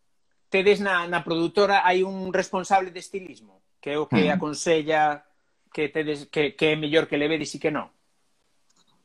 Tedes 0.52 0.78
na, 0.84 1.08
na 1.08 1.24
produtora 1.24 1.80
hai 1.80 2.04
un 2.04 2.28
responsable 2.28 2.92
de 2.92 3.00
estilismo, 3.00 3.64
que 3.80 3.96
é 3.96 3.98
o 3.98 4.04
que 4.04 4.28
hmm. 4.28 4.36
aconsella 4.36 5.24
que 5.72 5.88
tedes 5.88 6.28
que, 6.28 6.52
que 6.52 6.74
é 6.74 6.76
mellor 6.76 7.08
que 7.08 7.16
levedes 7.16 7.56
e 7.56 7.58
que 7.58 7.72
non. 7.72 7.88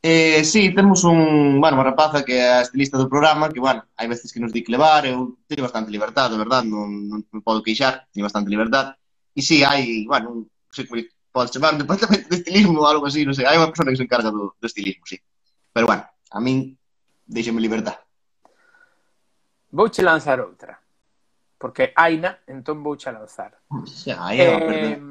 Eh, 0.08 0.44
sí, 0.44 0.72
temos 0.72 1.04
un, 1.04 1.60
bueno, 1.60 1.82
unha 1.82 1.90
rapaza 1.90 2.22
que 2.22 2.38
é 2.38 2.46
a 2.46 2.62
estilista 2.62 2.94
do 2.94 3.10
programa, 3.10 3.50
que, 3.50 3.58
bueno, 3.58 3.90
hai 3.98 4.06
veces 4.06 4.30
que 4.30 4.38
nos 4.38 4.54
di 4.54 4.62
que 4.62 4.70
levar, 4.70 5.02
eu 5.10 5.42
teño 5.50 5.66
bastante 5.66 5.90
libertad, 5.90 6.30
de 6.30 6.38
verdad, 6.38 6.62
non, 6.62 7.10
non 7.10 7.26
me 7.34 7.42
podo 7.42 7.66
queixar, 7.66 8.06
teño 8.14 8.30
bastante 8.30 8.54
libertad. 8.54 8.94
E 9.34 9.42
sí, 9.42 9.66
hai, 9.66 10.06
bueno, 10.06 10.30
un, 10.30 10.40
sei 10.70 10.86
como 10.86 11.02
podes 11.34 11.50
chamar 11.50 11.74
un 11.74 11.82
departamento 11.82 12.30
de 12.30 12.38
estilismo 12.38 12.86
ou 12.86 12.86
algo 12.86 13.10
así, 13.10 13.26
non 13.26 13.34
sei, 13.34 13.50
hai 13.50 13.58
unha 13.58 13.74
persona 13.74 13.90
que 13.90 13.98
se 13.98 14.06
encarga 14.06 14.30
do, 14.30 14.54
do 14.54 14.66
estilismo, 14.70 15.10
sí. 15.10 15.18
Pero, 15.74 15.90
bueno, 15.90 16.06
a 16.06 16.38
min, 16.38 16.78
deixeme 17.26 17.58
libertad. 17.58 17.98
Vouche 19.74 20.06
lanzar 20.06 20.38
outra. 20.38 20.78
Porque 21.58 21.98
aina, 21.98 22.46
entón 22.46 22.86
vouche 22.86 23.10
lanzar. 23.10 23.58
Xa, 23.90 24.22
aí 24.22 24.38
é 24.38 24.54
eh... 24.54 25.02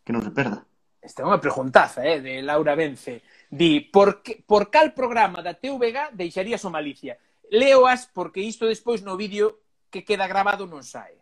que 0.00 0.16
non 0.16 0.24
se 0.24 0.32
perda. 0.32 0.64
Esta 1.08 1.24
é 1.24 1.26
unha 1.26 1.40
preguntaza, 1.40 2.04
eh, 2.04 2.20
de 2.20 2.44
Laura 2.44 2.76
Vence. 2.76 3.24
Di, 3.48 3.80
por, 3.80 4.20
que, 4.20 4.44
por 4.44 4.68
cal 4.68 4.92
programa 4.92 5.40
da 5.40 5.56
TVG 5.56 6.12
deixarías 6.12 6.60
o 6.68 6.70
Malicia? 6.70 7.16
Leoas 7.48 8.12
porque 8.12 8.44
isto 8.44 8.68
despois 8.68 9.00
no 9.00 9.16
vídeo 9.16 9.64
que 9.88 10.04
queda 10.04 10.28
grabado 10.28 10.68
non 10.68 10.84
sae. 10.84 11.16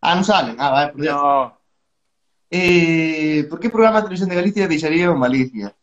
Ah, 0.00 0.16
non 0.16 0.24
salen? 0.24 0.56
Ah, 0.56 0.72
vai, 0.72 0.86
por 0.88 1.04
Dios. 1.04 1.12
No. 1.12 1.60
Eh, 2.48 3.44
por 3.52 3.60
que 3.60 3.68
programa 3.68 4.00
de 4.00 4.08
televisión 4.08 4.32
de 4.32 4.40
Galicia 4.40 4.64
deixaría 4.64 5.12
o 5.12 5.20
Malicia? 5.20 5.76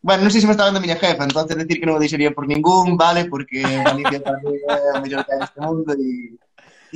Bueno, 0.00 0.24
non 0.24 0.32
sei 0.32 0.40
se 0.40 0.48
me 0.48 0.56
está 0.56 0.64
vendo 0.64 0.80
a 0.80 0.84
miña 0.84 0.96
jefa, 0.96 1.28
entonces 1.28 1.60
decir 1.60 1.76
que 1.76 1.84
non 1.84 2.00
o 2.00 2.02
deixaría 2.02 2.32
por 2.32 2.48
ningún, 2.48 2.96
vale, 2.96 3.28
porque 3.28 3.60
Galicia 3.60 4.24
para 4.24 4.40
mí 4.40 4.56
é 4.56 4.96
o 4.96 5.04
mellor 5.04 5.20
que 5.28 5.36
hai 5.36 5.40
neste 5.44 5.60
mundo 5.60 5.92
e... 5.92 6.32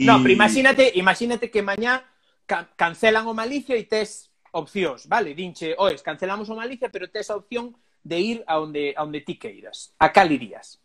Y... 0.00 0.08
No, 0.08 0.16
pero 0.24 0.32
imagínate, 0.32 0.96
imagínate 0.96 1.52
que 1.52 1.60
mañá 1.60 2.08
cancelan 2.48 3.28
o 3.28 3.36
Malicia 3.36 3.76
e 3.76 3.84
tes 3.84 4.32
opcións, 4.54 5.06
vale? 5.06 5.34
Dinche, 5.34 5.74
oes, 5.78 6.00
cancelamos 6.00 6.48
o 6.48 6.54
Malicia, 6.54 6.88
pero 6.88 7.10
tes 7.10 7.28
a 7.30 7.36
opción 7.36 7.74
de 8.02 8.18
ir 8.20 8.38
a 8.46 8.60
onde, 8.60 8.94
a 8.96 9.02
onde 9.02 9.20
ti 9.20 9.36
queiras. 9.36 9.92
A 9.98 10.12
cal 10.14 10.30
irías? 10.30 10.78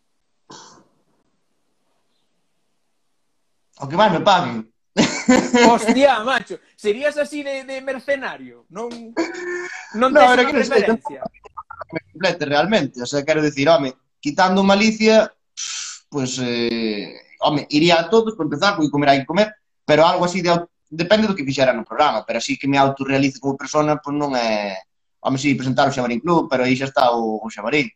O 3.78 3.86
que 3.88 3.96
máis 3.96 4.12
me 4.12 4.20
paguen. 4.20 4.66
Hostia, 5.70 6.20
macho, 6.26 6.58
serías 6.74 7.16
así 7.16 7.42
de, 7.46 7.62
de 7.64 7.80
mercenario, 7.80 8.66
non 8.68 8.90
non 9.94 10.10
tes 10.10 10.26
no, 10.26 10.34
unha 10.34 10.50
preferencia. 10.50 11.22
Me 11.94 12.00
complete 12.10 12.44
realmente. 12.44 12.96
O 12.98 13.06
sea, 13.06 13.22
quero 13.22 13.40
dicir, 13.40 13.70
home, 13.70 13.94
quitando 14.18 14.66
malicia, 14.66 15.30
pues, 16.10 16.42
eh, 16.42 17.14
home, 17.40 17.66
iría 17.70 18.02
a 18.02 18.10
todos, 18.10 18.34
por 18.34 18.50
empezar, 18.50 18.74
porque 18.74 18.90
comer 18.90 19.14
hai 19.14 19.22
que 19.22 19.30
comer, 19.30 19.54
pero 19.86 20.02
algo 20.02 20.26
así 20.26 20.42
de 20.42 20.50
depende 20.90 21.30
do 21.30 21.38
que 21.38 21.46
fixera 21.46 21.72
no 21.72 21.86
programa, 21.86 22.26
pero 22.26 22.42
así 22.42 22.58
que 22.58 22.66
me 22.66 22.76
autorrealice 22.76 23.38
como 23.38 23.56
persona, 23.56 24.02
pois 24.02 24.16
non 24.18 24.34
é... 24.34 24.74
Home, 25.20 25.36
si, 25.36 25.52
sí, 25.52 25.54
presentar 25.54 25.86
o 25.86 25.92
Xamarín 25.92 26.18
Club, 26.18 26.48
pero 26.48 26.64
aí 26.64 26.74
xa 26.74 26.88
está 26.88 27.12
o, 27.12 27.38
o 27.38 27.48
Xamarín. 27.52 27.92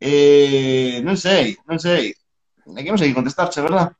Eh, 0.00 1.04
non 1.06 1.14
sei, 1.14 1.54
non 1.68 1.78
sei. 1.78 2.10
É 2.64 2.80
que 2.82 2.90
non 2.90 2.98
sei 2.98 3.12
que 3.12 3.20
contestarche, 3.20 3.62
verdad? 3.62 3.92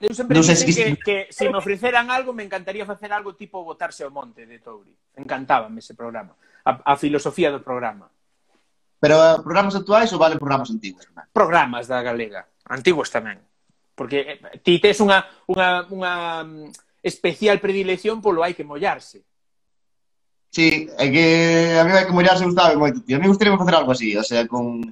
Eu 0.00 0.12
sempre 0.12 0.36
non 0.36 0.44
sei 0.44 0.56
se 0.58 0.66
que, 0.66 0.96
que 1.00 1.18
se 1.30 1.46
me 1.46 1.56
ofreceran 1.60 2.10
algo, 2.10 2.34
me 2.34 2.42
encantaría 2.42 2.88
facer 2.88 3.14
algo 3.14 3.38
tipo 3.38 3.62
botarse 3.62 4.02
ao 4.02 4.10
monte 4.12 4.44
de 4.44 4.58
Touri. 4.58 4.92
Encantábame 5.16 5.80
ese 5.80 5.94
programa, 5.94 6.34
a, 6.66 6.92
a 6.92 6.94
filosofía 6.98 7.48
do 7.52 7.62
programa. 7.62 8.10
Pero 9.00 9.16
eh, 9.16 9.38
programas 9.40 9.78
actuais 9.78 10.10
ou 10.12 10.20
valen 10.20 10.40
programas 10.40 10.68
antigos? 10.68 11.06
Programas 11.32 11.86
da 11.86 12.02
galega, 12.02 12.48
antigos 12.68 13.08
tamén. 13.08 13.40
Porque 13.94 14.40
eh, 14.40 14.60
ti 14.64 14.80
tes 14.80 15.00
unha, 15.04 15.24
unha, 15.48 15.86
unha 15.88 16.12
especial 17.02 17.60
predilección 17.60 18.20
polo 18.20 18.44
hai 18.44 18.54
que 18.54 18.64
mollarse. 18.64 19.24
Sí, 20.50 20.90
é 20.98 21.06
que 21.10 21.26
a 21.78 21.84
mí 21.86 21.90
hai 21.94 22.06
que 22.06 22.16
mollarse 22.16 22.44
gustaba 22.44 22.74
moito, 22.74 23.00
tío. 23.00 23.16
A 23.16 23.20
mí 23.22 23.30
gustaría 23.30 23.56
facer 23.56 23.74
algo 23.74 23.92
así, 23.92 24.16
o 24.16 24.24
sea, 24.24 24.46
con... 24.46 24.82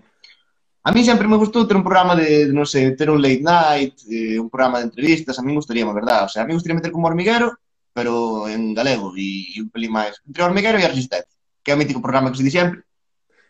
A 0.84 0.92
mí 0.92 1.04
sempre 1.04 1.26
me 1.28 1.36
gustou 1.36 1.66
ter 1.66 1.76
un 1.76 1.84
programa 1.84 2.14
de, 2.14 2.48
non 2.54 2.64
sei, 2.64 2.94
ter 2.94 3.10
un 3.10 3.20
late 3.20 3.42
night, 3.42 3.98
eh, 4.08 4.38
un 4.38 4.48
programa 4.48 4.78
de 4.78 4.88
entrevistas, 4.88 5.36
a 5.36 5.42
mí 5.42 5.52
gustaría, 5.52 5.84
a 5.84 5.92
verdad, 5.92 6.24
o 6.24 6.30
sea, 6.30 6.42
a 6.42 6.46
mí 6.46 6.54
gustaría 6.54 6.78
meter 6.78 6.94
como 6.94 7.10
hormiguero, 7.10 7.58
pero 7.92 8.48
en 8.48 8.72
galego, 8.72 9.12
e, 9.18 9.58
e 9.58 9.60
un 9.60 9.68
pelín 9.74 9.92
máis. 9.92 10.22
Entre 10.22 10.40
hormiguero 10.46 10.78
e 10.78 10.86
a 10.86 10.92
resistencia, 10.94 11.34
que 11.60 11.70
é 11.70 11.74
o 11.74 11.80
mítico 11.80 12.00
programa 12.00 12.30
que 12.30 12.38
se 12.38 12.46
di 12.46 12.54
sempre. 12.54 12.86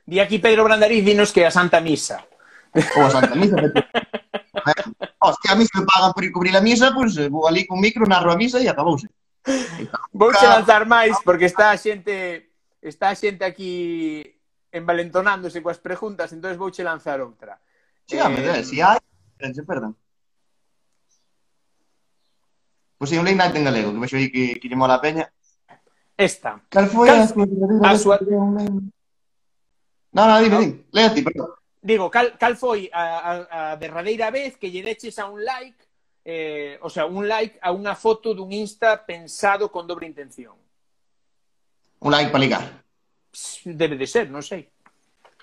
Di 0.09 0.19
aquí 0.19 0.41
Pedro 0.41 0.65
Brandariz, 0.65 1.05
dinos 1.05 1.31
que 1.31 1.45
a 1.45 1.53
Santa 1.53 1.85
Misa. 1.85 2.25
Ou 2.97 3.05
a 3.05 3.13
Santa 3.13 3.37
Misa, 3.37 3.61
Eh? 4.71 4.75
ver, 4.77 5.15
hostia, 5.19 5.53
a 5.53 5.57
mí 5.57 5.65
se 5.67 5.79
me 5.79 5.87
pagan 5.87 6.13
por 6.13 6.25
ir 6.25 6.33
cubrir 6.33 6.57
a 6.57 6.61
misa, 6.61 6.93
pois 6.93 7.15
pues, 7.15 7.27
eh, 7.27 7.29
vou 7.29 7.47
ali 7.47 7.67
con 7.67 7.81
micro, 7.81 8.07
narro 8.07 8.33
a 8.33 8.37
misa 8.37 8.61
e 8.61 8.69
acabouse. 8.69 9.09
Vouche 10.13 10.47
lanzar 10.47 10.85
máis, 10.85 11.17
porque 11.25 11.47
está 11.47 11.71
a 11.71 11.79
xente 11.79 12.53
está 12.83 13.11
a 13.11 13.17
xente 13.17 13.45
aquí 13.45 14.23
envalentonándose 14.73 15.63
coas 15.65 15.81
preguntas, 15.81 16.33
entón 16.33 16.57
vou 16.61 16.71
che 16.71 16.85
lanzar 16.85 17.21
outra. 17.25 17.57
Sí, 18.05 18.17
eh... 18.17 18.29
Ver, 18.29 18.65
si 18.65 18.81
hai, 18.81 19.01
perdón. 19.65 19.97
Pois 22.99 23.11
pues, 23.11 23.23
lei 23.23 23.35
leí 23.35 23.57
en 23.57 23.65
galego, 23.65 23.93
que 23.93 23.99
me 23.99 24.07
aí 24.11 24.29
que, 24.31 24.59
que 24.59 24.69
lle 24.69 24.77
mola 24.77 24.99
a 24.99 25.01
peña. 25.01 25.31
Esta. 26.19 26.61
Cal 26.69 26.91
foi 26.91 27.07
Cal... 27.07 27.23
a 27.23 27.27
súa... 27.31 27.47
A 27.87 27.95
súa... 27.95 28.19
Non, 30.11 30.27
non, 30.27 30.43
dime, 30.43 30.55
no. 30.55 30.61
dime. 30.61 30.85
Lea 30.91 31.15
ti, 31.15 31.23
perdón 31.23 31.58
digo, 31.89 32.13
cal, 32.13 32.37
cal 32.37 32.53
foi 32.61 32.93
a, 32.93 33.05
a, 33.17 33.33
a 33.73 33.77
derradeira 33.81 34.29
vez 34.29 34.61
que 34.61 34.69
lle 34.69 34.85
deches 34.85 35.17
a 35.17 35.25
un 35.25 35.41
like, 35.41 35.81
eh, 36.21 36.77
o 36.85 36.93
sea, 36.93 37.09
un 37.09 37.25
like 37.25 37.57
a 37.65 37.73
unha 37.73 37.97
foto 37.97 38.37
dun 38.37 38.53
Insta 38.53 39.01
pensado 39.01 39.73
con 39.73 39.89
dobre 39.89 40.05
intención? 40.05 40.53
Un 42.05 42.11
like 42.13 42.29
para 42.29 42.45
ligar. 42.45 42.65
Debe 43.65 43.97
de 43.97 44.05
ser, 44.05 44.29
non 44.29 44.45
sei. 44.45 44.69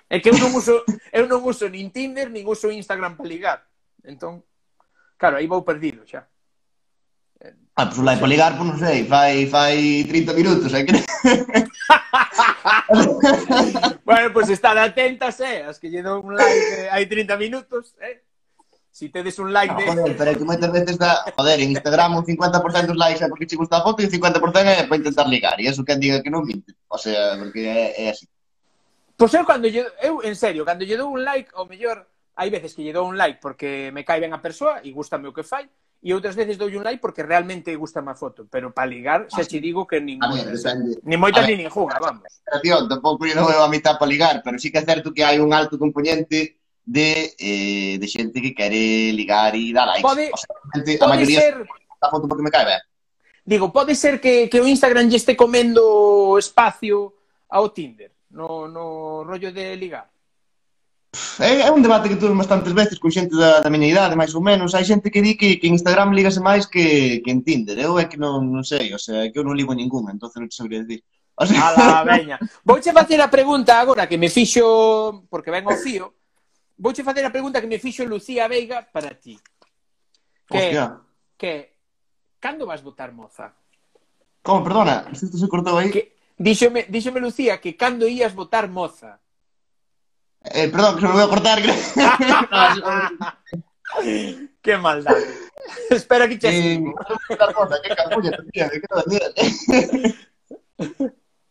É 0.06 0.22
que 0.22 0.30
eu 0.30 0.38
non 0.38 0.54
uso, 0.54 0.86
eu 1.18 1.26
non 1.26 1.42
uso 1.42 1.66
nin 1.66 1.90
Tinder, 1.90 2.30
nin 2.30 2.46
uso 2.46 2.70
Instagram 2.70 3.18
para 3.18 3.26
ligar. 3.26 3.60
Entón, 4.06 4.46
claro, 5.18 5.42
aí 5.42 5.50
vou 5.50 5.66
perdido 5.66 6.06
xa. 6.06 6.30
Ah, 7.78 7.90
pois 7.90 8.00
pues, 8.00 8.20
Poligarpo, 8.20 8.64
non 8.64 8.80
sei, 8.80 9.04
fai, 9.04 9.52
fai 9.52 10.08
30 10.08 10.32
minutos, 10.32 10.72
eh? 10.72 10.86
bueno, 14.08 14.32
pois 14.32 14.48
pues, 14.48 14.50
estad 14.50 14.78
atentas, 14.78 15.42
eh? 15.42 15.68
As 15.68 15.76
que 15.78 15.92
lle 15.92 16.00
dou 16.00 16.24
un 16.24 16.40
like 16.40 16.88
eh, 16.88 16.88
hai 16.88 17.04
30 17.04 17.36
minutos, 17.36 17.92
eh? 18.00 18.24
Si 18.96 19.12
tedes 19.12 19.36
un 19.44 19.52
like 19.52 19.76
no, 19.76 19.80
de... 19.84 19.92
Joder, 19.92 20.16
pero 20.16 20.32
é 20.32 20.36
que 20.40 20.48
moitas 20.48 20.72
veces 20.72 20.96
da... 20.96 21.28
Joder, 21.36 21.60
en 21.60 21.76
Instagram 21.76 22.16
un 22.16 22.24
50% 22.24 22.88
dos 22.88 22.96
likes 22.96 23.20
é 23.20 23.28
porque 23.28 23.44
che 23.44 23.60
gusta 23.60 23.84
a 23.84 23.84
foto 23.84 24.00
e 24.00 24.08
un 24.08 24.12
50% 24.16 24.40
é 24.56 24.88
para 24.88 24.96
intentar 24.96 25.28
ligar. 25.28 25.60
E 25.60 25.68
eso 25.68 25.84
que 25.84 26.00
diga 26.00 26.24
que 26.24 26.32
non 26.32 26.48
minte. 26.48 26.72
O 26.88 26.96
sea, 26.96 27.36
porque 27.36 27.60
é, 27.60 28.08
é 28.08 28.16
así. 28.16 28.24
Pois 29.20 29.36
pues 29.36 29.36
eu 29.36 29.44
cando 29.44 29.68
lle... 29.68 29.84
Eu, 30.00 30.24
en 30.24 30.40
serio, 30.40 30.64
cando 30.64 30.88
lle 30.88 30.96
dou 30.96 31.12
un 31.12 31.28
like, 31.28 31.52
o 31.60 31.68
mellor... 31.68 32.08
Hai 32.40 32.48
veces 32.48 32.72
que 32.72 32.88
lle 32.88 32.96
dou 32.96 33.04
un 33.04 33.20
like 33.20 33.44
porque 33.44 33.92
me 33.92 34.08
cae 34.08 34.24
ben 34.24 34.32
a 34.32 34.40
persoa 34.40 34.80
e 34.80 34.96
gustame 34.96 35.28
o 35.28 35.36
que 35.36 35.44
fai, 35.44 35.68
e 36.06 36.14
outras 36.14 36.38
veces 36.38 36.54
doulle 36.62 36.78
un 36.78 36.86
like 36.86 37.02
porque 37.02 37.26
realmente 37.26 37.74
gusta 37.74 37.98
má 37.98 38.14
foto, 38.14 38.46
pero 38.46 38.70
para 38.70 38.86
ligar 38.86 39.26
ah, 39.26 39.34
xa 39.34 39.42
che 39.42 39.58
digo 39.58 39.90
que 39.90 39.98
ninguna. 39.98 40.38
Ah, 40.38 40.54
ver. 40.54 41.02
Ni 41.02 41.18
moita 41.18 41.42
ni 41.42 41.58
ninguna, 41.58 41.98
vamos. 41.98 42.30
Tío, 42.62 42.86
tampouco 42.86 43.26
non 43.34 43.50
veo 43.50 43.66
a 43.66 43.74
mitad 43.74 43.98
para 43.98 44.14
ligar, 44.14 44.46
pero 44.46 44.62
sí 44.62 44.70
que 44.70 44.78
é 44.78 44.86
certo 44.86 45.10
que 45.10 45.26
hai 45.26 45.42
un 45.42 45.50
alto 45.50 45.82
componente 45.82 46.62
de, 46.86 47.34
eh, 47.42 47.98
de 47.98 48.06
xente 48.06 48.38
que 48.38 48.54
quere 48.54 49.10
ligar 49.18 49.58
e 49.58 49.74
dar 49.74 49.90
likes. 49.98 50.06
Pode, 50.06 50.30
o 50.30 50.38
sea, 50.38 50.54
pode 50.70 50.94
a 51.02 51.08
maioría 51.10 51.42
ser... 51.42 51.66
da 51.98 52.14
foto 52.14 52.30
porque 52.30 52.46
me 52.46 52.54
cae 52.54 52.70
ben. 52.70 52.82
Digo, 53.42 53.74
pode 53.74 53.98
ser 53.98 54.22
que, 54.22 54.46
que 54.46 54.62
o 54.62 54.70
Instagram 54.70 55.10
lle 55.10 55.18
este 55.18 55.34
comendo 55.34 56.38
espacio 56.38 57.18
ao 57.50 57.74
Tinder, 57.74 58.14
no, 58.30 58.70
no 58.70 59.26
rollo 59.26 59.50
de 59.50 59.74
ligar. 59.74 60.06
É, 61.40 61.68
é 61.68 61.72
un 61.72 61.82
debate 61.82 62.10
que 62.10 62.16
tuve 62.16 62.34
bastantes 62.34 62.74
veces 62.74 63.00
con 63.00 63.12
xente 63.12 63.36
da, 63.36 63.62
da 63.62 63.70
miña 63.70 63.88
idade, 63.88 64.16
máis 64.16 64.36
ou 64.36 64.44
menos. 64.44 64.76
Hai 64.76 64.84
xente 64.84 65.12
que 65.12 65.22
di 65.22 65.36
que, 65.36 65.60
que 65.60 65.68
Instagram 65.68 66.14
lígase 66.14 66.40
máis 66.40 66.68
que, 66.68 67.22
que 67.24 67.32
en 67.32 67.44
Tinder. 67.44 67.78
Eu 67.80 68.00
é 68.00 68.06
que 68.06 68.18
non, 68.18 68.44
non 68.44 68.64
sei, 68.64 68.94
o 68.94 69.00
sea, 69.00 69.28
que 69.32 69.38
eu 69.40 69.46
non 69.46 69.56
ligo 69.56 69.74
ningún, 69.76 70.08
entón 70.12 70.32
non 70.36 70.50
te 70.52 70.56
sabría 70.56 70.84
dicir. 70.84 71.04
O 71.36 71.44
sea... 71.46 71.72
Ala, 71.72 72.04
veña. 72.10 72.38
Vouche 72.64 72.96
facer 72.96 73.20
a 73.20 73.28
pregunta 73.28 73.80
agora 73.80 74.08
que 74.08 74.18
me 74.18 74.30
fixo, 74.30 75.28
porque 75.30 75.52
ven 75.52 75.68
ao 75.68 75.76
fío, 75.76 76.16
vouche 76.80 77.04
facer 77.04 77.26
a 77.26 77.34
pregunta 77.34 77.60
que 77.60 77.68
me 77.68 77.80
fixo 77.80 78.08
Lucía 78.08 78.48
Veiga 78.48 78.88
para 78.88 79.16
ti. 79.16 79.36
Que, 80.48 80.72
Hostia. 80.72 81.02
que, 81.36 81.82
cando 82.40 82.66
vas 82.66 82.84
votar 82.84 83.12
moza? 83.12 83.52
Como, 84.46 84.64
perdona, 84.64 85.10
isto 85.12 85.38
se 85.38 85.50
cortou 85.50 85.76
aí. 85.78 85.90
Que, 85.90 86.16
díxome, 86.38 86.86
díxome 86.88 87.20
Lucía 87.20 87.60
que 87.60 87.76
cando 87.76 88.08
ías 88.08 88.38
votar 88.38 88.70
moza. 88.70 89.25
Eh, 90.52 90.70
perdón, 90.70 90.96
que 90.96 91.02
se 91.02 91.08
me 91.08 91.14
voy 91.14 91.24
a 91.24 91.28
cortar. 91.28 91.60
Qué 94.62 94.78
maldad. 94.78 95.16
Espera 95.90 96.28
que 96.28 96.38
te... 96.38 96.76
Eh, 96.76 96.84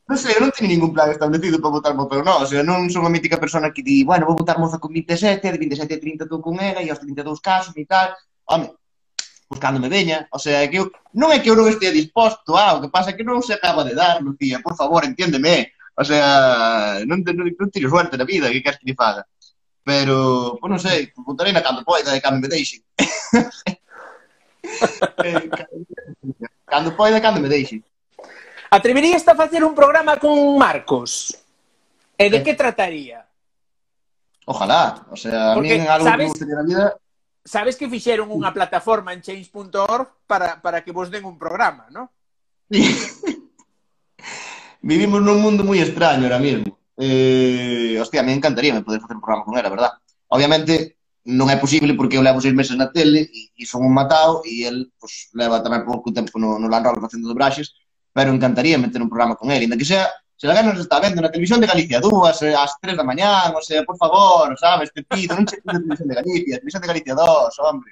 non 0.05 0.20
sei, 0.20 0.36
eu 0.36 0.45
non 0.45 0.53
teño 0.53 0.68
ningún 0.68 0.92
plan 0.92 1.09
establecido 1.09 1.57
para 1.57 1.80
votar 1.80 1.97
mo, 1.97 2.05
pero 2.05 2.20
non, 2.20 2.45
o 2.45 2.47
sea, 2.47 2.61
non 2.61 2.92
son 2.92 3.09
a 3.09 3.11
mítica 3.11 3.40
persona 3.40 3.72
que 3.72 3.80
di, 3.80 4.05
bueno, 4.05 4.28
vou 4.28 4.36
votar 4.36 4.61
moza 4.61 4.76
con 4.76 4.92
27, 4.92 5.40
de 5.40 5.57
27 5.57 5.97
a 5.97 6.01
30 6.01 6.28
estou 6.28 6.45
con 6.45 6.61
ela, 6.61 6.84
e 6.84 6.92
aos 6.92 7.01
32 7.01 7.40
casos 7.40 7.72
e 7.72 7.88
tal, 7.88 8.12
home, 8.45 8.68
pois 9.49 9.57
cando 9.57 9.80
me 9.80 9.88
veña, 9.88 10.28
o 10.28 10.36
sea, 10.36 10.68
que 10.68 10.76
eu, 10.76 10.92
non 11.16 11.32
é 11.32 11.40
que 11.40 11.49
eu 11.49 11.57
non 11.57 11.72
estea 11.72 11.88
disposto, 11.88 12.53
ah, 12.53 12.76
o 12.76 12.84
que 12.84 12.92
pasa 12.92 13.11
é 13.11 13.16
que 13.16 13.24
non 13.24 13.40
se 13.40 13.57
acaba 13.57 13.80
de 13.80 13.97
dar, 13.97 14.20
Lucía, 14.20 14.61
por 14.61 14.76
favor, 14.76 15.09
entiéndeme, 15.09 15.72
O 15.95 16.05
sea, 16.05 17.01
non, 17.07 17.22
non, 17.22 17.47
non 17.55 17.70
tiro 17.70 17.88
suerte 17.88 18.18
na 18.18 18.26
vida, 18.26 18.51
que 18.51 18.62
queres 18.62 18.82
que 18.82 18.90
lle 18.90 18.99
faga? 18.99 19.22
Pero, 19.84 20.59
pues, 20.59 20.70
non 20.70 20.80
sei, 20.82 21.12
votarei 21.14 21.55
na 21.55 21.61
eh, 21.62 21.64
cando 21.64 21.84
poida 21.84 22.16
e 22.16 22.20
cando 22.20 22.40
me 22.40 22.49
deixen. 22.49 22.82
cando 26.66 26.97
poida 26.97 27.18
e 27.18 27.22
cando 27.22 27.38
me 27.38 27.49
deixen. 27.53 27.84
Atreverías 28.70 29.22
a 29.28 29.38
facer 29.38 29.62
un 29.62 29.74
programa 29.74 30.18
con 30.18 30.59
Marcos? 30.59 31.36
E 32.18 32.26
de 32.26 32.38
eh. 32.38 32.42
que 32.42 32.55
trataría? 32.59 33.22
Ojalá, 34.47 35.07
o 35.11 35.16
sea, 35.16 35.53
a 35.53 35.55
Porque, 35.55 35.76
en 35.76 35.86
algo 35.86 36.09
sabes, 36.09 36.16
que 36.16 36.24
me 36.24 36.28
gustaría 36.32 36.55
na 36.57 36.66
vida... 36.66 36.97
Sabes 37.45 37.76
que 37.76 37.86
fixeron 37.86 38.32
unha 38.32 38.51
plataforma 38.51 39.12
en 39.12 39.22
change.org 39.22 40.26
para, 40.26 40.59
para 40.59 40.82
que 40.82 40.90
vos 40.90 41.12
den 41.12 41.28
un 41.28 41.36
programa, 41.36 41.86
non? 41.92 42.11
vivimos 44.85 45.20
nun 45.24 45.41
mundo 45.41 45.64
moi 45.64 45.80
extraño 45.80 46.28
ahora 46.28 46.39
mismo. 46.39 46.76
Eh, 47.01 47.97
hostia, 47.99 48.20
a 48.20 48.26
mí 48.26 48.32
encantaría 48.32 48.76
me 48.76 48.85
poder 48.85 49.01
facer 49.01 49.16
un 49.16 49.24
programa 49.24 49.45
con 49.45 49.57
ela, 49.57 49.72
verdad? 49.72 49.93
Obviamente, 50.28 51.01
non 51.24 51.49
é 51.49 51.57
posible 51.57 51.97
porque 51.97 52.20
eu 52.20 52.22
levo 52.22 52.45
seis 52.45 52.53
meses 52.53 52.76
na 52.76 52.93
tele 52.93 53.24
e, 53.32 53.49
e 53.57 53.64
son 53.64 53.80
un 53.80 53.97
matao 53.97 54.45
e 54.45 54.68
el 54.68 54.93
pues, 55.01 55.32
leva 55.32 55.64
tamén 55.64 55.89
pouco 55.89 56.12
tempo 56.12 56.37
no, 56.37 56.61
no 56.61 56.68
Land 56.68 56.85
Rover 56.85 57.09
facendo 57.09 57.32
dobraxes, 57.32 57.72
pero 58.12 58.28
encantaría 58.28 58.76
meter 58.76 59.01
un 59.01 59.09
programa 59.09 59.35
con 59.41 59.49
ele, 59.49 59.64
ainda 59.64 59.80
que 59.80 59.89
sea 59.89 60.05
se 60.37 60.51
alguén 60.51 60.66
nos 60.66 60.82
está 60.82 61.01
vendo 61.01 61.22
na 61.22 61.32
televisión 61.32 61.62
de 61.62 61.70
Galicia 61.70 62.05
dúas, 62.05 62.43
eh, 62.43 62.53
ás 62.53 62.76
tres 62.76 62.99
da 62.99 63.07
mañán, 63.07 63.55
o 63.57 63.62
sea, 63.62 63.80
por 63.89 63.97
favor, 63.97 64.53
sabes, 64.61 64.93
te 64.93 65.01
pido, 65.01 65.32
non 65.32 65.49
che 65.49 65.62
pido 65.64 65.80
televisión 65.80 66.09
de 66.12 66.16
Galicia, 66.20 66.61
televisión 66.61 66.82
de 66.82 66.91
Galicia 66.93 67.14
2, 67.16 67.59
hombre, 67.64 67.91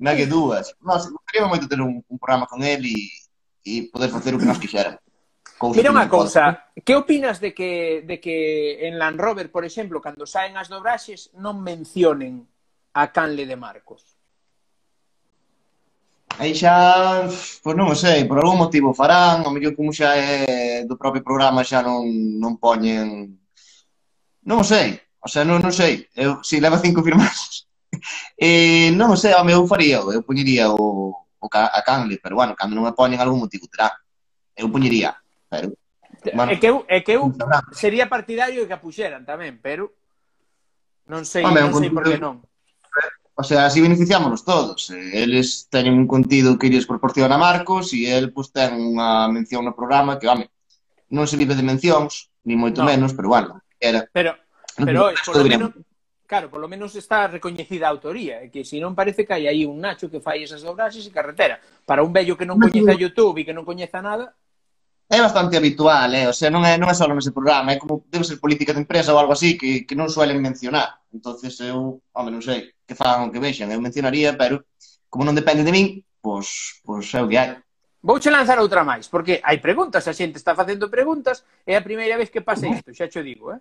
na 0.00 0.16
que 0.16 0.24
dúas. 0.24 0.72
Non, 0.80 0.96
se 0.96 1.12
gustaría 1.12 1.44
moito 1.50 1.68
ter 1.68 1.82
un, 1.82 2.00
un 2.00 2.16
programa 2.16 2.46
con 2.48 2.62
ele 2.64 2.88
e, 2.88 3.10
e 3.66 3.72
poder 3.92 4.08
facer 4.08 4.32
o 4.32 4.38
que 4.40 4.48
nos 4.48 4.62
quixéramos. 4.62 5.02
Cousa 5.60 5.76
Mira 5.76 5.92
unha 5.92 6.08
cousa, 6.08 6.72
que 6.80 6.96
opinas 6.96 7.36
de 7.36 7.52
que, 7.52 8.00
de 8.08 8.16
que 8.16 8.80
en 8.88 8.96
Land 8.96 9.20
Rover, 9.20 9.52
por 9.52 9.60
exemplo, 9.68 10.00
cando 10.00 10.24
saen 10.24 10.56
as 10.56 10.72
dobraxes, 10.72 11.36
non 11.36 11.60
mencionen 11.60 12.48
a 12.96 13.12
Canle 13.12 13.44
de 13.44 13.60
Marcos? 13.60 14.16
Aí 16.40 16.56
xa, 16.56 17.28
pois 17.60 17.76
non 17.76 17.92
o 17.92 17.96
sei, 17.98 18.24
por 18.24 18.40
algún 18.40 18.56
motivo 18.56 18.96
farán, 18.96 19.44
o 19.44 19.52
mellor 19.52 19.76
como 19.76 19.92
xa 19.92 20.16
é 20.16 20.88
do 20.88 20.96
propio 20.96 21.20
programa 21.20 21.60
xa 21.60 21.84
non, 21.84 22.08
non 22.40 22.56
poñen... 22.56 23.28
Non 24.48 24.64
o 24.64 24.64
sei, 24.64 24.96
o 25.20 25.28
sea, 25.28 25.44
non, 25.44 25.60
non 25.60 25.76
sei, 25.76 26.08
eu, 26.16 26.40
si 26.40 26.56
leva 26.56 26.80
cinco 26.80 27.04
firmas, 27.04 27.68
eh, 28.40 28.88
non 28.96 29.12
o 29.12 29.16
sei, 29.20 29.36
home, 29.36 29.52
eu 29.52 29.68
faría, 29.68 30.00
eu 30.00 30.24
poñería 30.24 30.72
o, 30.72 31.12
o 31.20 31.46
a 31.52 31.80
Canle, 31.84 32.16
pero 32.16 32.40
bueno, 32.40 32.56
cando 32.56 32.72
non 32.72 32.88
me 32.88 32.96
poñen 32.96 33.20
algún 33.20 33.44
motivo 33.44 33.68
terá, 33.68 33.92
eu 34.56 34.72
poñería 34.72 35.19
Pero... 35.50 35.74
Eh, 36.24 36.32
bueno, 36.34 36.52
é 36.52 36.56
que 36.56 36.68
eu, 36.68 36.84
é 36.86 36.98
que 37.02 37.12
eu 37.18 37.32
sería 37.72 38.08
partidario 38.08 38.62
de 38.62 38.68
que 38.68 38.76
a 38.76 38.82
puxeran 38.82 39.26
tamén, 39.26 39.58
pero 39.58 39.92
non 41.10 41.26
sei, 41.26 41.42
Home, 41.42 41.60
non 41.60 41.74
sei 41.74 41.90
por 41.90 42.06
que 42.06 42.16
non. 42.16 42.40
O 43.40 43.42
sea, 43.42 43.64
así 43.64 43.80
beneficiámonos 43.80 44.44
todos. 44.44 44.90
Eles 44.90 45.66
teñen 45.72 45.96
un 45.96 46.06
contido 46.06 46.58
que 46.58 46.68
lles 46.68 46.84
proporciona 46.84 47.40
Marcos 47.40 47.92
e 47.96 48.04
el 48.04 48.36
pues, 48.36 48.52
ten 48.52 48.76
unha 48.76 49.32
mención 49.32 49.64
no 49.64 49.72
programa 49.72 50.20
que, 50.20 50.28
home, 50.28 50.52
non 51.08 51.24
se 51.24 51.40
vive 51.40 51.56
de 51.56 51.64
mencións, 51.64 52.28
ni 52.44 52.52
moito 52.52 52.84
no. 52.84 52.92
menos, 52.92 53.16
pero 53.16 53.32
bueno, 53.32 53.64
era. 53.80 54.04
Pero, 54.12 54.36
pero 54.76 54.92
no, 54.92 55.16
por 55.24 55.40
lo 55.40 55.44
menos, 55.48 55.70
claro, 56.28 56.46
por 56.52 56.60
lo 56.60 56.68
menos 56.68 56.92
está 56.94 57.32
recoñecida 57.32 57.88
a 57.88 57.94
autoría, 57.96 58.44
que 58.52 58.60
se 58.60 58.76
non 58.76 58.92
parece 58.92 59.24
que 59.24 59.32
hai 59.32 59.48
aí 59.48 59.64
un 59.64 59.80
Nacho 59.80 60.12
que 60.12 60.20
fai 60.20 60.44
esas 60.44 60.60
dobraxes 60.60 61.08
e 61.08 61.10
carretera. 61.10 61.58
Para 61.88 62.04
un 62.04 62.12
vello 62.12 62.36
que 62.36 62.44
non 62.44 62.60
coñeza 62.60 62.92
YouTube 62.92 63.40
e 63.40 63.46
que 63.48 63.56
non 63.56 63.64
coñeza 63.64 64.04
nada, 64.04 64.36
é 65.10 65.20
bastante 65.20 65.56
habitual, 65.56 66.14
eh? 66.14 66.28
o 66.28 66.32
sea, 66.32 66.54
non 66.54 66.62
é, 66.62 66.78
non 66.78 66.86
é 66.86 66.94
só 66.94 67.10
nese 67.10 67.34
programa, 67.34 67.74
é 67.74 67.82
como 67.82 68.06
debe 68.06 68.22
ser 68.22 68.38
política 68.38 68.70
de 68.70 68.86
empresa 68.86 69.10
ou 69.10 69.18
algo 69.18 69.34
así 69.34 69.58
que, 69.58 69.82
que 69.82 69.98
non 69.98 70.06
suelen 70.06 70.38
mencionar. 70.38 71.02
entonces 71.10 71.58
eu, 71.58 71.98
home, 72.14 72.30
non 72.30 72.38
sei, 72.38 72.70
que 72.86 72.94
fagan 72.94 73.26
o 73.26 73.32
que 73.34 73.42
vexan, 73.42 73.74
eu 73.74 73.82
mencionaría, 73.82 74.38
pero 74.38 74.62
como 75.10 75.26
non 75.26 75.34
depende 75.34 75.66
de 75.66 75.74
min, 75.74 76.06
pois, 76.22 76.78
pois 76.86 77.10
é 77.10 77.18
o 77.18 77.26
que 77.26 77.34
hai. 77.34 77.58
Vouche 78.00 78.30
lanzar 78.30 78.62
outra 78.62 78.86
máis, 78.86 79.10
porque 79.10 79.42
hai 79.42 79.58
preguntas, 79.58 80.06
a 80.06 80.14
xente 80.14 80.38
está 80.38 80.54
facendo 80.54 80.86
preguntas, 80.86 81.42
é 81.66 81.74
a 81.74 81.82
primeira 81.82 82.14
vez 82.14 82.30
que 82.30 82.46
pasa 82.46 82.70
isto, 82.70 82.94
xa 82.94 83.10
cho 83.10 83.26
digo, 83.26 83.50
eh? 83.50 83.60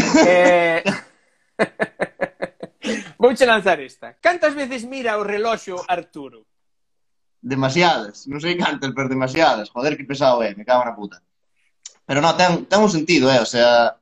eh... 0.80 0.82
Vouche 3.20 3.44
lanzar 3.44 3.84
esta. 3.84 4.16
Cantas 4.16 4.56
veces 4.56 4.88
mira 4.88 5.20
o 5.20 5.22
reloxo 5.28 5.76
Arturo? 5.84 6.48
demasiadas, 7.40 8.28
non 8.28 8.38
sei 8.38 8.54
cantas, 8.60 8.92
pero 8.92 9.08
demasiadas, 9.08 9.72
joder, 9.72 9.96
que 9.96 10.04
pesado 10.04 10.44
é, 10.44 10.52
me 10.52 10.68
cago 10.68 10.84
na 10.84 10.96
puta. 10.96 11.24
Pero 12.04 12.20
non, 12.20 12.36
ten, 12.36 12.68
ten 12.68 12.84
un 12.84 12.92
sentido, 12.92 13.32
eh? 13.32 13.40
o 13.40 13.48
sea, 13.48 13.96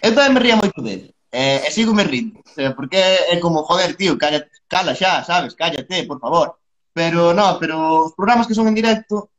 eu 0.00 0.12
tamén 0.16 0.32
me 0.32 0.40
ría 0.40 0.56
moito 0.56 0.80
dele, 0.80 1.12
e, 1.28 1.60
e 1.62 1.68
sigo 1.68 1.92
me 1.92 2.08
rindo, 2.08 2.40
o 2.40 2.52
sea, 2.56 2.72
porque 2.72 2.96
é 2.96 3.36
como, 3.36 3.62
joder, 3.68 3.94
tío, 4.00 4.16
calla, 4.16 4.48
cala 4.64 4.96
xa, 4.96 5.22
sabes, 5.24 5.52
cállate, 5.52 6.08
por 6.08 6.18
favor. 6.18 6.56
Pero 6.96 7.30
no, 7.36 7.60
pero 7.60 8.10
os 8.10 8.12
programas 8.16 8.48
que 8.48 8.56
son 8.56 8.66
en 8.66 8.74
directo, 8.74 9.30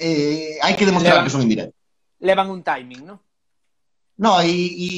eh, 0.00 0.58
hai 0.64 0.74
que 0.74 0.88
demostrar 0.88 1.20
levan, 1.20 1.24
que 1.28 1.34
son 1.34 1.44
en 1.44 1.52
directo. 1.52 1.76
Levan 2.18 2.48
un 2.48 2.64
timing, 2.64 3.02
non? 3.06 3.18
No, 4.18 4.40
e, 4.40 4.50
e... 4.50 4.90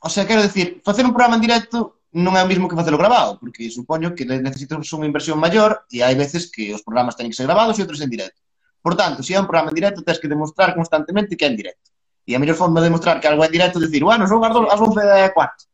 O 0.00 0.08
sea, 0.08 0.28
quero 0.28 0.44
decir, 0.44 0.80
facer 0.84 1.04
un 1.04 1.12
programa 1.12 1.36
en 1.36 1.44
directo 1.44 1.99
non 2.10 2.34
é 2.34 2.42
o 2.42 2.50
mismo 2.50 2.66
que 2.66 2.74
facelo 2.74 2.98
grabado, 2.98 3.38
porque 3.38 3.70
supoño 3.70 4.18
que 4.18 4.26
necesitas 4.26 4.82
unha 4.90 5.06
inversión 5.06 5.38
maior 5.38 5.86
e 5.86 6.02
hai 6.02 6.18
veces 6.18 6.50
que 6.50 6.74
os 6.74 6.82
programas 6.82 7.14
teñen 7.14 7.30
que 7.30 7.38
ser 7.38 7.46
grabados 7.46 7.78
e 7.78 7.84
outros 7.86 8.02
en 8.02 8.10
directo. 8.10 8.42
Por 8.82 8.98
tanto, 8.98 9.22
se 9.22 9.36
é 9.36 9.38
un 9.38 9.46
programa 9.46 9.70
en 9.70 9.78
directo, 9.78 10.02
tens 10.02 10.18
que 10.18 10.26
demostrar 10.26 10.74
constantemente 10.74 11.38
que 11.38 11.46
é 11.46 11.50
en 11.52 11.58
directo. 11.58 11.86
E 12.26 12.34
a 12.34 12.40
mellor 12.42 12.58
forma 12.58 12.82
de 12.82 12.90
demostrar 12.90 13.22
que 13.22 13.30
algo 13.30 13.46
é 13.46 13.46
en 13.46 13.54
directo 13.54 13.78
é 13.78 13.86
dicir, 13.86 14.02
bueno, 14.02 14.26
son 14.26 14.42
as 14.42 14.80
11 14.80 14.98
da 15.06 15.30
cuarto. 15.30 15.70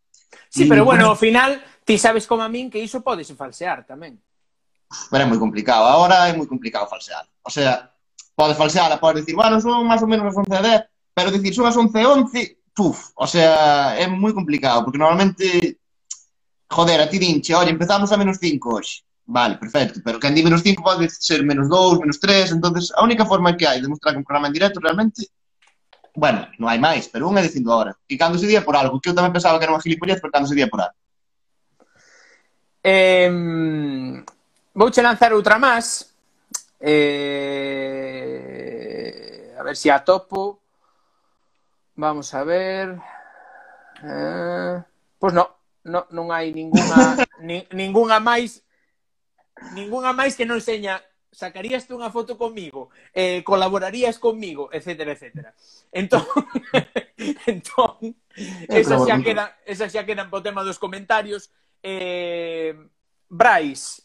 Sí, 0.53 0.69
pero 0.69 0.85
mm. 0.85 0.89
bueno, 0.89 1.05
ao 1.09 1.17
final, 1.17 1.57
ti 1.89 1.97
sabes 1.97 2.29
como 2.29 2.45
a 2.45 2.53
min 2.53 2.69
que 2.69 2.85
iso 2.85 3.01
podes 3.01 3.33
falsear 3.33 3.89
tamén. 3.89 4.21
Pero 5.09 5.23
é 5.25 5.27
moi 5.27 5.41
complicado. 5.41 5.89
Ahora 5.89 6.29
é 6.29 6.37
moi 6.37 6.45
complicado 6.45 6.85
falsear. 6.85 7.25
O 7.41 7.51
sea, 7.51 7.89
pode 8.37 8.53
falsear, 8.53 8.93
pode 9.01 9.25
dicir, 9.25 9.33
bueno, 9.33 9.57
son 9.57 9.89
máis 9.89 10.05
ou 10.05 10.11
menos 10.11 10.29
as 10.29 10.37
11 10.37 10.53
da 10.53 10.61
10, 10.61 11.17
pero 11.17 11.33
dicir, 11.33 11.57
son 11.57 11.65
as 11.65 11.77
11 11.81 11.97
11, 11.97 12.77
puf, 12.77 13.17
o 13.17 13.25
sea, 13.25 13.97
é 13.97 14.05
moi 14.05 14.37
complicado, 14.37 14.85
porque 14.85 15.01
normalmente 15.01 15.81
Joder, 16.69 17.01
a 17.01 17.09
ti 17.09 17.19
dinche, 17.19 17.55
oye, 17.55 17.71
empezamos 17.71 18.11
a 18.13 18.17
menos 18.17 18.39
5 18.41 18.77
hoxe. 18.77 19.03
Vale, 19.27 19.57
perfecto, 19.57 20.01
pero 20.05 20.21
que 20.21 20.31
di 20.31 20.43
menos 20.43 20.63
5 20.63 20.83
pode 20.83 21.11
ser 21.11 21.43
menos 21.43 21.69
2, 21.69 21.99
menos 21.99 22.21
3, 22.21 22.53
entonces 22.53 22.93
a 22.97 23.03
única 23.03 23.27
forma 23.27 23.57
que 23.57 23.67
hai 23.67 23.83
de 23.83 23.89
mostrar 23.89 24.15
que 24.15 24.23
un 24.23 24.25
programa 24.25 24.47
en 24.47 24.55
directo 24.55 24.79
realmente 24.79 25.27
bueno, 26.17 26.49
non 26.57 26.73
hai 26.73 26.81
máis, 26.81 27.13
pero 27.13 27.29
unha 27.29 27.45
dicindo 27.45 27.69
agora. 27.69 27.93
E 28.09 28.17
cando 28.17 28.41
se 28.41 28.49
día 28.49 28.65
por 28.65 28.73
algo, 28.73 28.97
que 28.97 29.13
eu 29.13 29.19
tamén 29.19 29.37
pensaba 29.37 29.61
que 29.61 29.69
era 29.69 29.77
unha 29.77 29.85
gilipollez, 29.85 30.17
pero 30.17 30.33
cando 30.33 30.49
se 30.49 30.57
día 30.57 30.65
por 30.65 30.81
algo. 30.81 30.97
Eh, 32.81 33.29
vouche 34.73 35.05
lanzar 35.05 35.37
outra 35.37 35.61
máis. 35.61 36.09
Eh, 36.81 37.77
a 39.61 39.63
ver 39.63 39.77
se 39.77 39.83
si 39.83 39.93
a 39.93 40.01
topo. 40.01 40.65
Vamos 42.01 42.33
a 42.33 42.41
ver. 42.49 42.97
Eh, 44.01 44.81
pois 45.21 45.37
pues 45.37 45.37
no, 45.37 45.66
no, 45.87 46.05
non 46.11 46.35
hai 46.35 46.51
ningunha 46.51 47.15
ni, 47.47 47.63
ningunha 47.71 48.19
máis 48.19 48.67
ningunha 49.73 50.13
máis 50.13 50.35
que 50.35 50.45
non 50.45 50.61
seña 50.61 50.99
sacarías 51.37 51.85
tú 51.85 52.01
unha 52.01 52.09
foto 52.09 52.41
comigo, 52.41 52.89
eh, 53.13 53.45
colaborarías 53.45 54.17
comigo, 54.17 54.73
etcétera, 54.73 55.13
etcétera. 55.13 55.53
Entón, 55.93 56.25
entón 57.53 58.17
esas, 58.73 59.05
xa 59.05 59.21
quedan, 59.21 59.53
esas 59.69 59.93
xa 59.93 60.09
quedan 60.09 60.33
po 60.33 60.41
tema 60.41 60.65
dos 60.65 60.81
comentarios. 60.81 61.53
Eh, 61.85 62.73
Brais, 63.29 64.01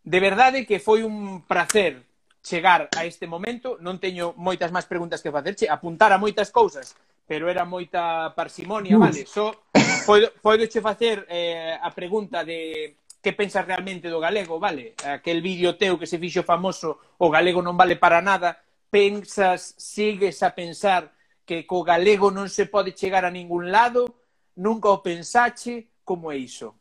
de 0.00 0.18
verdade 0.24 0.64
que 0.64 0.80
foi 0.80 1.04
un 1.04 1.44
placer 1.44 2.00
chegar 2.40 2.88
a 2.96 3.04
este 3.04 3.28
momento. 3.28 3.76
Non 3.84 4.00
teño 4.00 4.32
moitas 4.40 4.72
máis 4.72 4.88
preguntas 4.88 5.20
que 5.20 5.28
facerche, 5.32 5.68
apuntar 5.68 6.16
a 6.16 6.20
moitas 6.20 6.48
cousas, 6.48 6.96
pero 7.28 7.52
era 7.52 7.68
moita 7.68 8.32
parsimonia, 8.32 8.96
Uf. 8.96 9.04
vale? 9.04 9.20
Só 9.28 9.52
so, 9.52 9.83
Pois, 10.06 10.28
pois 10.28 10.30
podo, 10.30 10.40
podo 10.40 10.68
che 10.68 10.80
facer 10.80 11.26
eh, 11.28 11.78
a 11.80 11.90
pregunta 11.90 12.44
de 12.44 12.96
que 13.24 13.32
pensas 13.32 13.64
realmente 13.64 14.12
do 14.12 14.20
galego, 14.20 14.60
vale? 14.60 14.92
Aquel 15.04 15.40
vídeo 15.40 15.80
teu 15.80 15.98
que 15.98 16.06
se 16.06 16.20
fixo 16.20 16.44
famoso, 16.44 17.16
o 17.16 17.32
galego 17.32 17.64
non 17.64 17.76
vale 17.76 17.96
para 17.96 18.20
nada, 18.20 18.60
pensas, 18.92 19.74
sigues 19.80 20.44
a 20.44 20.52
pensar 20.52 21.10
que 21.48 21.64
co 21.64 21.80
galego 21.82 22.28
non 22.28 22.52
se 22.52 22.68
pode 22.68 22.92
chegar 22.92 23.24
a 23.24 23.32
ningún 23.32 23.72
lado, 23.72 24.20
nunca 24.60 24.92
o 24.92 25.00
pensache, 25.00 25.88
como 26.04 26.28
é 26.28 26.36
iso? 26.36 26.76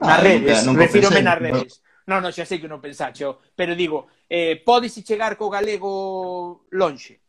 Nas 0.00 0.18
redes, 0.18 0.64
refírome 0.72 1.20
nas 1.20 1.36
redes. 1.36 1.84
Non, 2.08 2.18
non, 2.18 2.34
xa 2.34 2.48
sei 2.48 2.58
que 2.58 2.66
non 2.66 2.82
pensaxe, 2.82 3.22
oh. 3.22 3.38
pero 3.54 3.78
digo, 3.78 4.10
eh, 4.26 4.58
podese 4.58 5.04
chegar 5.06 5.38
co 5.38 5.52
galego 5.52 6.66
lonxe? 6.74 7.21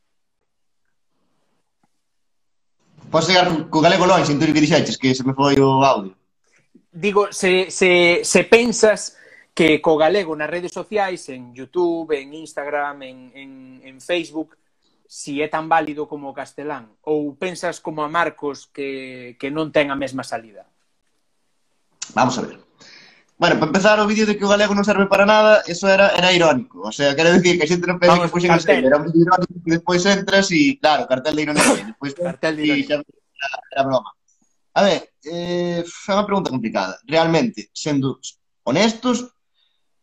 Podes 3.14 3.30
chegar 3.30 3.46
co 3.70 3.78
galego 3.78 4.10
lonxe, 4.10 4.34
en 4.34 4.42
que 4.42 4.50
dixeches, 4.58 4.98
que 4.98 5.14
se 5.14 5.22
me 5.22 5.38
foi 5.38 5.54
o 5.62 5.86
audio. 5.86 6.18
Digo, 6.90 7.30
se, 7.30 7.70
se, 7.70 8.26
se 8.26 8.42
pensas 8.42 9.14
que 9.54 9.78
co 9.86 10.02
galego 10.02 10.34
nas 10.34 10.50
redes 10.50 10.74
sociais, 10.74 11.30
en 11.30 11.54
Youtube, 11.54 12.18
en 12.18 12.34
Instagram, 12.34 13.06
en, 13.06 13.18
en, 13.38 13.52
en 13.86 13.96
Facebook, 14.02 14.58
si 15.06 15.46
é 15.46 15.48
tan 15.48 15.70
válido 15.70 16.10
como 16.10 16.26
o 16.26 16.34
castelán? 16.34 16.90
Ou 17.06 17.38
pensas 17.38 17.78
como 17.78 18.02
a 18.02 18.10
Marcos 18.10 18.66
que, 18.74 19.38
que 19.38 19.54
non 19.54 19.70
ten 19.70 19.94
a 19.94 19.98
mesma 20.00 20.26
salida? 20.26 20.66
Vamos 22.18 22.42
a 22.42 22.50
ver. 22.50 22.58
Bueno, 23.44 23.60
para 23.60 23.68
empezar 23.68 24.00
o 24.00 24.08
vídeo 24.08 24.26
de 24.26 24.38
que 24.38 24.46
o 24.48 24.52
galego 24.56 24.72
non 24.72 24.88
serve 24.88 25.04
para 25.12 25.28
nada, 25.28 25.68
eso 25.68 25.92
era 25.92 26.16
era 26.16 26.32
irónico. 26.32 26.80
O 26.88 26.96
sea, 26.96 27.12
quero 27.12 27.28
dicir 27.36 27.60
que 27.60 27.68
a 27.68 27.72
xente 27.76 27.84
non 27.92 28.00
pede 28.00 28.16
que 28.16 28.32
puxen 28.32 28.56
ese, 28.56 28.72
era 28.72 28.96
un 28.96 29.12
vídeo 29.12 29.28
irónico 29.28 29.60
que 29.60 29.76
despois 29.76 30.00
entras 30.08 30.48
e, 30.56 30.80
claro, 30.80 31.04
cartel 31.12 31.36
de 31.36 31.44
irónico, 31.44 31.76
despois 31.92 32.16
cartel 32.16 32.56
de 32.56 32.64
irónico. 32.72 33.12
Era, 33.36 33.50
era 33.68 33.84
broma. 33.84 34.16
A 34.80 34.82
ver, 34.88 35.12
eh, 35.28 35.84
é 35.84 36.12
unha 36.16 36.24
pregunta 36.24 36.56
complicada. 36.56 36.96
Realmente, 37.04 37.68
sendo 37.76 38.24
honestos, 38.64 39.36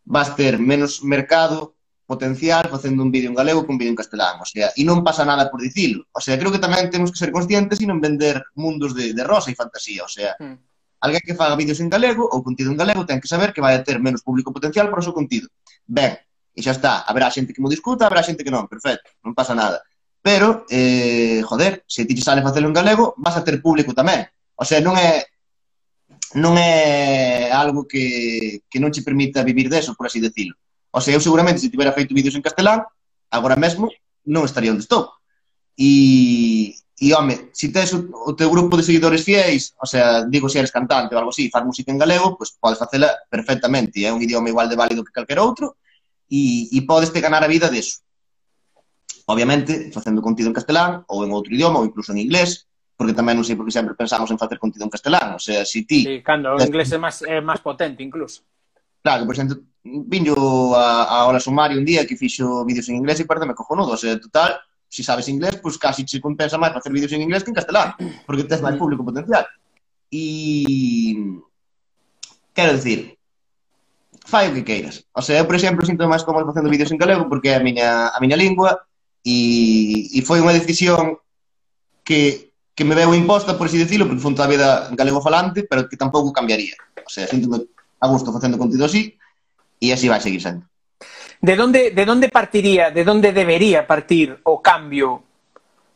vas 0.05 0.36
ter 0.36 0.61
menos 0.61 1.01
mercado 1.01 1.80
potencial 2.05 2.68
facendo 2.68 3.01
un 3.01 3.09
vídeo 3.09 3.32
en 3.32 3.41
galego 3.41 3.64
que 3.64 3.72
un 3.72 3.80
vídeo 3.80 3.97
en 3.97 4.01
castelán, 4.05 4.36
o 4.36 4.45
sea, 4.45 4.68
e 4.76 4.84
non 4.84 5.01
pasa 5.01 5.24
nada 5.24 5.49
por 5.49 5.64
dicilo. 5.64 6.05
O 6.12 6.20
sea, 6.20 6.36
creo 6.36 6.53
que 6.53 6.61
tamén 6.61 6.93
temos 6.93 7.09
que 7.09 7.16
ser 7.16 7.32
conscientes 7.32 7.80
e 7.80 7.88
non 7.88 8.05
vender 8.05 8.53
mundos 8.61 8.93
de, 8.93 9.16
de 9.16 9.24
rosa 9.24 9.49
e 9.49 9.57
fantasía, 9.57 10.05
o 10.05 10.12
sea, 10.12 10.36
mm 10.36 10.69
Alguén 11.01 11.24
que 11.24 11.34
faga 11.34 11.57
vídeos 11.57 11.80
en 11.80 11.88
galego 11.88 12.28
ou 12.28 12.44
contido 12.44 12.68
en 12.68 12.76
galego 12.76 13.09
ten 13.09 13.20
que 13.20 13.28
saber 13.28 13.57
que 13.57 13.64
vai 13.64 13.80
ter 13.80 13.96
menos 13.98 14.20
público 14.20 14.53
potencial 14.53 14.92
para 14.92 15.01
o 15.01 15.07
seu 15.07 15.16
contido. 15.16 15.48
Ben, 15.88 16.20
e 16.53 16.61
xa 16.61 16.76
está. 16.76 17.09
Haberá 17.09 17.32
xente 17.32 17.57
que 17.57 17.64
mo 17.64 17.72
discuta, 17.72 18.05
haberá 18.05 18.20
xente 18.20 18.44
que 18.44 18.53
non. 18.53 18.68
Perfecto, 18.68 19.16
non 19.24 19.32
pasa 19.32 19.57
nada. 19.57 19.80
Pero, 20.20 20.68
eh, 20.68 21.40
joder, 21.40 21.88
se 21.88 22.05
ti 22.05 22.12
sale 22.20 22.44
facelo 22.44 22.68
en 22.68 22.76
galego, 22.76 23.16
vas 23.16 23.40
a 23.40 23.44
ter 23.44 23.64
público 23.64 23.96
tamén. 23.96 24.28
O 24.61 24.64
sea, 24.68 24.84
non 24.84 25.01
é 25.01 25.24
non 26.36 26.55
é 26.55 27.51
algo 27.51 27.88
que, 27.90 28.62
que 28.70 28.78
non 28.78 28.92
che 28.94 29.03
permita 29.03 29.42
vivir 29.42 29.66
deso, 29.66 29.96
por 29.96 30.07
así 30.07 30.20
decirlo. 30.20 30.55
O 30.92 31.01
sea, 31.01 31.16
eu 31.16 31.20
seguramente, 31.24 31.59
se 31.59 31.72
tivera 31.72 31.96
feito 31.96 32.14
vídeos 32.14 32.36
en 32.36 32.44
castelán, 32.44 32.84
agora 33.32 33.57
mesmo 33.57 33.88
non 34.28 34.44
estaría 34.44 34.70
onde 34.70 34.84
estou. 34.84 35.11
E, 35.74 36.76
E, 37.01 37.14
home, 37.16 37.48
se 37.57 37.66
si 37.66 37.72
tes 37.72 37.96
o, 37.96 38.12
o 38.12 38.36
teu 38.36 38.53
grupo 38.53 38.76
de 38.76 38.84
seguidores 38.84 39.24
fieis, 39.24 39.72
o 39.80 39.88
sea, 39.88 40.28
digo 40.28 40.53
se 40.53 40.61
eres 40.61 40.68
cantante 40.68 41.16
ou 41.16 41.18
algo 41.24 41.32
así, 41.32 41.48
faz 41.48 41.64
música 41.64 41.88
en 41.88 41.96
galego, 41.96 42.36
pois 42.36 42.53
pues, 42.53 42.61
podes 42.61 42.76
facela 42.76 43.09
perfectamente, 43.32 44.05
é 44.05 44.12
un 44.12 44.20
idioma 44.20 44.53
igual 44.53 44.68
de 44.68 44.76
válido 44.76 45.01
que 45.01 45.16
calquer 45.16 45.40
outro, 45.40 45.80
e, 46.28 46.68
e 46.68 46.78
podes 46.84 47.09
te 47.09 47.24
ganar 47.24 47.40
a 47.40 47.48
vida 47.48 47.72
deso. 47.72 48.05
Obviamente, 49.24 49.88
facendo 49.96 50.20
contido 50.20 50.53
en 50.53 50.57
castelán, 50.61 51.01
ou 51.09 51.24
en 51.24 51.32
outro 51.32 51.57
idioma, 51.57 51.80
ou 51.80 51.88
incluso 51.88 52.12
en 52.12 52.20
inglés, 52.20 52.68
porque 53.01 53.16
tamén 53.16 53.40
non 53.40 53.48
sei 53.48 53.57
porque 53.57 53.72
sempre 53.72 53.96
pensamos 53.96 54.28
en 54.28 54.36
facer 54.36 54.61
contido 54.61 54.84
en 54.84 54.92
castelán, 54.92 55.32
o 55.32 55.40
sea, 55.40 55.64
se 55.64 55.80
si 55.80 55.88
ti... 55.88 56.05
Sí, 56.05 56.20
cando 56.20 56.53
o 56.53 56.61
eh, 56.61 56.68
inglés 56.68 56.92
é 56.92 57.01
máis, 57.01 57.24
é 57.24 57.40
máis 57.40 57.64
potente 57.64 58.05
incluso. 58.05 58.44
Claro, 59.01 59.24
por 59.24 59.32
exemplo, 59.32 59.57
viño 59.80 60.36
a, 60.76 61.09
a 61.09 61.16
Ola 61.32 61.40
Sumario 61.40 61.80
un 61.80 61.88
día 61.88 62.05
que 62.05 62.20
fixo 62.20 62.61
vídeos 62.68 62.92
en 62.92 63.01
inglés 63.01 63.16
e 63.16 63.24
parece 63.24 63.48
me 63.48 63.57
cojonudo, 63.57 63.96
o 63.96 64.01
sea, 64.01 64.20
total, 64.20 64.61
si 64.91 65.03
sabes 65.07 65.28
inglés, 65.28 65.57
pues 65.62 65.78
casi 65.78 66.03
se 66.03 66.20
compensa 66.20 66.59
máis 66.59 66.74
facer 66.74 66.91
vídeos 66.91 67.14
en 67.14 67.22
inglés 67.22 67.47
que 67.47 67.55
en 67.55 67.59
castelán, 67.62 67.95
porque 68.26 68.43
tens 68.43 68.59
máis 68.59 68.74
mm. 68.74 68.82
público 68.82 69.07
potencial. 69.07 69.47
E 70.11 71.14
quero 72.51 72.74
dicir, 72.74 73.14
fai 74.26 74.51
o 74.51 74.55
que 74.55 74.66
queiras. 74.66 75.07
O 75.14 75.22
sea, 75.22 75.38
eu, 75.38 75.47
por 75.47 75.55
exemplo, 75.55 75.86
sinto 75.86 76.11
máis 76.11 76.26
cómodo 76.26 76.51
facendo 76.51 76.66
vídeos 76.66 76.91
en 76.91 76.99
galego 76.99 77.30
porque 77.30 77.55
é 77.55 77.57
a 77.57 77.62
miña, 77.62 78.11
a 78.11 78.18
miña 78.18 78.34
lingua 78.34 78.82
e, 79.22 80.11
e 80.11 80.18
foi 80.26 80.43
unha 80.43 80.51
decisión 80.51 81.22
que, 82.03 82.51
que 82.74 82.82
me 82.82 82.99
veu 82.99 83.14
imposta, 83.14 83.55
por 83.55 83.70
así 83.70 83.78
decirlo, 83.78 84.11
porque 84.11 84.22
foi 84.22 84.34
toda 84.34 84.51
a 84.51 84.55
vida 84.55 84.68
galego 84.99 85.22
falante, 85.22 85.62
pero 85.70 85.86
que 85.86 85.95
tampouco 85.95 86.34
cambiaría. 86.34 86.74
O 87.07 87.11
sea, 87.11 87.30
sinto 87.30 87.47
a 88.03 88.07
gusto 88.11 88.34
facendo 88.34 88.59
contido 88.59 88.91
así 88.91 89.14
e 89.78 89.95
así 89.95 90.11
vai 90.11 90.18
seguir 90.18 90.43
sendo 90.43 90.69
de 91.41 91.61
onde, 91.61 91.91
de 91.91 92.05
onde 92.05 92.28
partiría, 92.28 92.91
de 92.91 93.03
onde 93.09 93.32
debería 93.32 93.86
partir 93.86 94.38
o 94.45 94.61
cambio? 94.61 95.24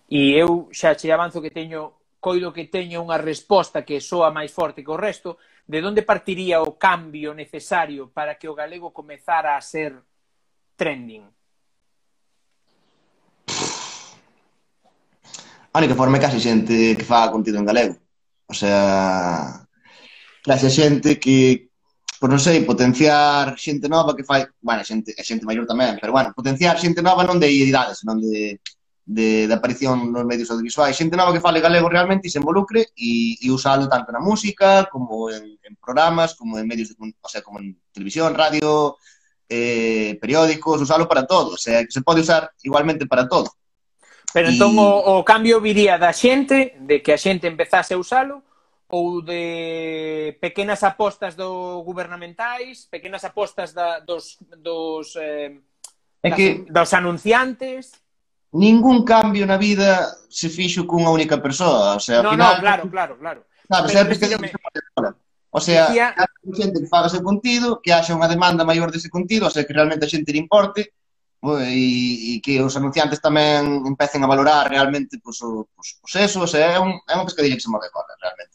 E 0.08 0.32
eu 0.32 0.72
xa 0.72 0.96
che 0.96 1.12
avanzo 1.12 1.44
que 1.44 1.52
teño, 1.52 2.00
coido 2.20 2.52
que 2.52 2.72
teño 2.72 3.04
unha 3.04 3.20
resposta 3.20 3.84
que 3.84 4.00
soa 4.00 4.32
máis 4.32 4.48
forte 4.48 4.80
que 4.80 4.92
o 4.92 4.96
resto, 4.96 5.36
de 5.68 5.84
onde 5.84 6.00
partiría 6.00 6.64
o 6.64 6.76
cambio 6.80 7.36
necesario 7.36 8.08
para 8.08 8.36
que 8.40 8.48
o 8.48 8.56
galego 8.56 8.92
comezara 8.92 9.56
a 9.56 9.60
ser 9.60 10.00
trending? 10.76 11.28
A 15.74 15.78
única 15.82 15.98
forma 15.98 16.16
é 16.16 16.24
casi 16.24 16.40
xente 16.40 16.96
que 16.96 17.04
faga 17.04 17.34
contido 17.34 17.58
en 17.58 17.66
galego. 17.68 17.98
O 18.46 18.54
sea, 18.54 19.66
casi 20.40 20.70
xente 20.70 21.18
que, 21.18 21.73
por 22.24 22.32
non 22.32 22.40
sei, 22.40 22.64
potenciar 22.64 23.52
xente 23.52 23.84
nova 23.84 24.16
que 24.16 24.24
fai, 24.24 24.48
bueno, 24.64 24.80
xente, 24.80 25.12
xente 25.12 25.44
maior 25.44 25.68
tamén, 25.68 26.00
pero 26.00 26.08
bueno, 26.16 26.32
potenciar 26.32 26.80
xente 26.80 27.04
nova 27.04 27.20
non 27.20 27.36
de 27.36 27.52
idades, 27.52 28.00
non 28.00 28.16
de, 28.16 28.64
de, 29.04 29.44
de 29.44 29.52
aparición 29.52 30.08
nos 30.08 30.24
medios 30.24 30.48
audiovisuais, 30.48 30.96
xente 30.96 31.20
nova 31.20 31.36
que 31.36 31.44
fale 31.44 31.60
galego 31.60 31.84
realmente 31.84 32.24
e 32.24 32.32
se 32.32 32.40
involucre 32.40 32.96
e, 32.96 33.36
e 33.36 33.52
usalo 33.52 33.92
tanto 33.92 34.08
na 34.08 34.24
música 34.24 34.88
como 34.88 35.28
en, 35.28 35.60
en 35.60 35.76
programas, 35.76 36.32
como 36.32 36.56
en 36.56 36.64
medios, 36.64 36.96
de, 36.96 36.96
o 36.96 37.28
sea, 37.28 37.44
como 37.44 37.60
en 37.60 37.76
televisión, 37.92 38.32
radio, 38.32 38.96
eh, 39.44 40.16
periódicos, 40.16 40.80
usalo 40.80 41.04
para 41.04 41.28
todo, 41.28 41.52
o 41.52 41.60
sea, 41.60 41.84
que 41.84 41.92
se 41.92 42.00
pode 42.00 42.24
usar 42.24 42.48
igualmente 42.64 43.04
para 43.04 43.28
todo. 43.28 43.52
Pero 44.32 44.48
entón 44.48 44.72
y... 44.72 44.80
o, 44.80 45.20
o 45.20 45.20
cambio 45.28 45.60
viría 45.60 46.00
da 46.00 46.16
xente, 46.16 46.72
de 46.80 47.04
que 47.04 47.12
a 47.12 47.20
xente 47.20 47.52
empezase 47.52 47.92
a 47.92 48.00
usalo, 48.00 48.48
ou 48.94 49.18
de 49.22 50.38
pequenas 50.38 50.86
apostas 50.86 51.34
do 51.34 51.82
gubernamentais, 51.82 52.86
pequenas 52.86 53.26
apostas 53.26 53.74
da, 53.74 53.98
dos, 53.98 54.38
dos, 54.62 55.18
eh, 55.18 55.58
é 56.22 56.30
que 56.30 56.62
dos 56.70 56.94
anunciantes. 56.94 57.90
Ningún 58.54 59.02
cambio 59.02 59.50
na 59.50 59.58
vida 59.58 60.14
se 60.30 60.46
fixo 60.46 60.86
cunha 60.86 61.10
única 61.10 61.42
persoa. 61.42 61.98
O 61.98 62.02
sea, 62.02 62.22
no, 62.22 62.38
final, 62.38 62.54
no, 62.54 62.60
claro, 62.62 62.82
claro, 62.86 63.14
claro. 63.18 63.40
Sabes, 63.66 63.90
Pero, 63.90 64.14
sempre 64.14 64.38
que. 64.38 64.54
O 65.50 65.60
sea, 65.60 65.90
que 65.90 65.98
a 65.98 66.26
xente 66.54 66.78
que 66.78 66.86
faga 66.86 67.10
ese 67.10 67.18
contido, 67.18 67.82
que 67.82 67.90
haxa 67.90 68.14
unha 68.14 68.30
demanda 68.30 68.62
maior 68.62 68.94
dese 68.94 69.10
contido, 69.10 69.50
o 69.50 69.52
sea, 69.54 69.66
que 69.66 69.74
realmente 69.74 70.06
a 70.06 70.10
xente 70.10 70.30
le 70.30 70.38
importe, 70.38 70.94
e, 71.66 72.38
e 72.38 72.42
que 72.42 72.62
os 72.62 72.78
anunciantes 72.78 73.18
tamén 73.18 73.82
empecen 73.90 74.22
a 74.22 74.30
valorar 74.30 74.70
realmente 74.70 75.18
pois, 75.18 75.42
pues, 75.42 75.50
pois, 75.50 75.66
pues, 75.74 75.88
pues 75.98 76.14
eso, 76.30 76.46
o 76.46 76.50
sea, 76.50 76.74
é, 76.74 76.78
un, 76.78 76.94
é 77.10 77.14
unha 77.18 77.26
pescadilla 77.26 77.58
que 77.58 77.66
se 77.66 77.70
move 77.70 77.90
cola, 77.90 78.14
realmente. 78.22 78.54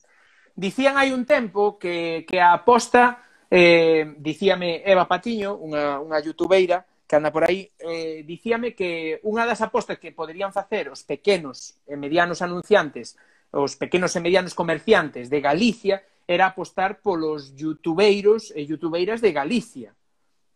Dicían 0.60 1.00
hai 1.00 1.16
un 1.16 1.24
tempo 1.24 1.80
que, 1.80 2.28
que 2.28 2.44
a 2.44 2.52
aposta, 2.52 3.24
eh, 3.48 4.12
dicíame 4.20 4.84
Eva 4.84 5.08
Patiño, 5.08 5.56
unha, 5.56 6.04
unha 6.04 6.20
youtubeira, 6.20 6.84
que 7.08 7.16
anda 7.16 7.32
por 7.32 7.48
aí, 7.48 7.72
eh, 7.80 8.28
dicíame 8.28 8.76
que 8.76 9.24
unha 9.24 9.48
das 9.48 9.64
apostas 9.64 10.04
que 10.04 10.12
poderían 10.12 10.52
facer 10.52 10.92
os 10.92 11.08
pequenos 11.08 11.80
e 11.88 11.96
medianos 11.96 12.44
anunciantes, 12.44 13.16
os 13.56 13.80
pequenos 13.80 14.12
e 14.14 14.20
medianos 14.20 14.52
comerciantes 14.52 15.32
de 15.32 15.40
Galicia, 15.40 16.04
era 16.28 16.52
apostar 16.52 17.00
polos 17.00 17.56
youtubeiros 17.56 18.52
e 18.52 18.68
youtubeiras 18.68 19.24
de 19.24 19.32
Galicia, 19.32 19.96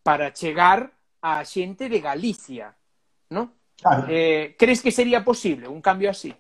para 0.04 0.36
chegar 0.36 0.92
á 1.24 1.40
xente 1.48 1.88
de 1.88 2.04
Galicia, 2.04 2.76
non? 3.32 3.56
Claro. 3.80 4.12
Eh, 4.12 4.60
crees 4.60 4.84
que 4.84 4.92
sería 4.92 5.24
posible 5.24 5.72
un 5.72 5.80
cambio 5.80 6.12
así? 6.12 6.36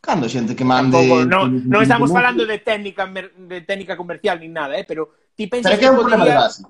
Cando 0.00 0.28
xente 0.28 0.56
que 0.56 0.64
mande... 0.64 0.96
Tampoco, 0.96 1.28
no, 1.28 1.40
non 1.48 1.80
estamos 1.84 2.08
falando 2.08 2.48
de 2.48 2.58
técnica 2.64 3.04
de 3.04 3.60
técnica 3.68 4.00
comercial 4.00 4.40
nin 4.40 4.56
nada, 4.56 4.80
eh? 4.80 4.88
pero 4.88 5.12
ti 5.36 5.44
pensas 5.44 5.76
pero 5.76 5.76
que, 5.76 5.84
que 5.84 5.88
é 5.88 5.92
un 5.92 6.00
podría... 6.00 6.16
problema 6.16 6.24
de 6.24 6.36
base. 6.40 6.60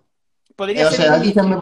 Podría 0.59 0.83
eh, 0.83 0.91
ser... 0.91 0.99
O 0.99 1.03
sea, 1.07 1.11
aquí 1.15 1.31
xa 1.31 1.45
me 1.47 1.57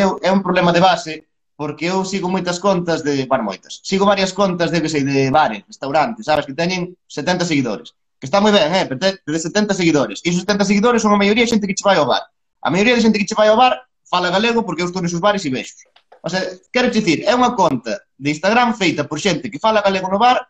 eu, 0.00 0.16
é 0.24 0.32
un 0.32 0.40
problema 0.40 0.72
de 0.72 0.80
base 0.80 1.28
porque 1.60 1.92
eu 1.92 2.08
sigo 2.08 2.32
moitas 2.32 2.56
contas 2.56 3.04
de, 3.04 3.28
bueno, 3.28 3.44
moitas, 3.44 3.84
sigo 3.84 4.08
varias 4.08 4.32
contas 4.32 4.72
de, 4.72 4.80
que 4.80 4.88
sei, 4.88 5.04
de 5.04 5.28
bares, 5.28 5.60
restaurantes, 5.68 6.24
sabes, 6.24 6.48
que 6.48 6.56
teñen 6.56 6.96
70 7.04 7.44
seguidores. 7.44 7.92
Que 8.16 8.24
está 8.24 8.40
moi 8.40 8.48
ben, 8.48 8.72
eh, 8.72 8.88
pero 8.88 8.96
de 8.96 9.40
70 9.40 9.76
seguidores. 9.76 10.24
E 10.24 10.32
esos 10.32 10.48
70 10.48 10.64
seguidores 10.64 11.04
son 11.04 11.12
a 11.12 11.20
maioría 11.20 11.44
de 11.44 11.52
xente 11.52 11.68
que 11.68 11.76
che 11.76 11.84
vai 11.84 12.00
ao 12.00 12.08
bar. 12.08 12.24
A 12.64 12.72
maioría 12.72 12.96
de 12.96 13.04
xente 13.04 13.20
que 13.20 13.28
che 13.28 13.36
vai 13.36 13.52
ao 13.52 13.60
bar 13.60 13.76
fala 14.08 14.32
galego 14.32 14.64
porque 14.64 14.80
eu 14.80 14.88
estou 14.88 15.04
nesos 15.04 15.20
bares 15.20 15.44
e 15.44 15.52
vexo. 15.52 15.84
O 16.24 16.28
sea, 16.32 16.40
quero 16.72 16.88
dicir, 16.88 17.28
é 17.28 17.32
unha 17.36 17.52
conta 17.52 18.08
de 18.16 18.28
Instagram 18.32 18.72
feita 18.72 19.04
por 19.04 19.20
xente 19.20 19.52
que 19.52 19.60
fala 19.60 19.84
galego 19.84 20.08
no 20.08 20.16
bar 20.16 20.48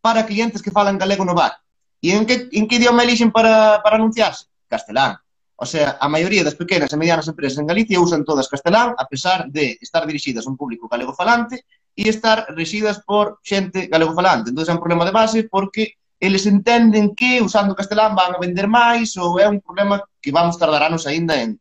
para 0.00 0.26
clientes 0.26 0.62
que 0.62 0.70
falan 0.70 0.98
galego 0.98 1.24
no 1.24 1.34
bar. 1.34 1.58
E 2.00 2.14
en 2.14 2.26
que, 2.26 2.48
en 2.52 2.68
que 2.68 2.76
idioma 2.76 3.02
elixen 3.02 3.30
para, 3.30 3.82
para 3.82 3.96
anunciarse? 3.96 4.46
Castelán. 4.68 5.18
O 5.60 5.66
sea, 5.66 5.98
a 5.98 6.06
maioría 6.08 6.46
das 6.46 6.54
pequenas 6.54 6.92
e 6.94 6.96
medianas 6.96 7.26
empresas 7.26 7.58
en 7.58 7.66
Galicia 7.66 7.98
usan 7.98 8.22
todas 8.22 8.46
castelán, 8.46 8.94
a 8.94 9.04
pesar 9.10 9.50
de 9.50 9.74
estar 9.82 10.06
dirixidas 10.06 10.46
a 10.46 10.50
un 10.50 10.56
público 10.56 10.86
galego 10.86 11.10
falante 11.10 11.66
e 11.98 12.06
estar 12.06 12.46
rexidas 12.54 13.02
por 13.02 13.42
xente 13.42 13.90
galego 13.90 14.14
falante. 14.14 14.54
Entón, 14.54 14.70
é 14.70 14.70
un 14.70 14.78
problema 14.78 15.02
de 15.02 15.10
base 15.10 15.50
porque 15.50 15.98
eles 16.22 16.46
entenden 16.46 17.10
que 17.18 17.42
usando 17.42 17.74
castelán 17.74 18.14
van 18.14 18.38
a 18.38 18.42
vender 18.42 18.70
máis 18.70 19.18
ou 19.18 19.42
é 19.42 19.50
un 19.50 19.58
problema 19.58 19.98
que 20.22 20.30
vamos 20.30 20.54
tardar 20.54 20.86
anos 20.86 21.10
aínda 21.10 21.34
en, 21.42 21.58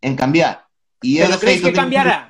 en 0.00 0.16
cambiar. 0.16 0.64
E 1.04 1.20
Pero 1.20 1.36
crees 1.36 1.60
que 1.60 1.76
cambiará? 1.76 2.24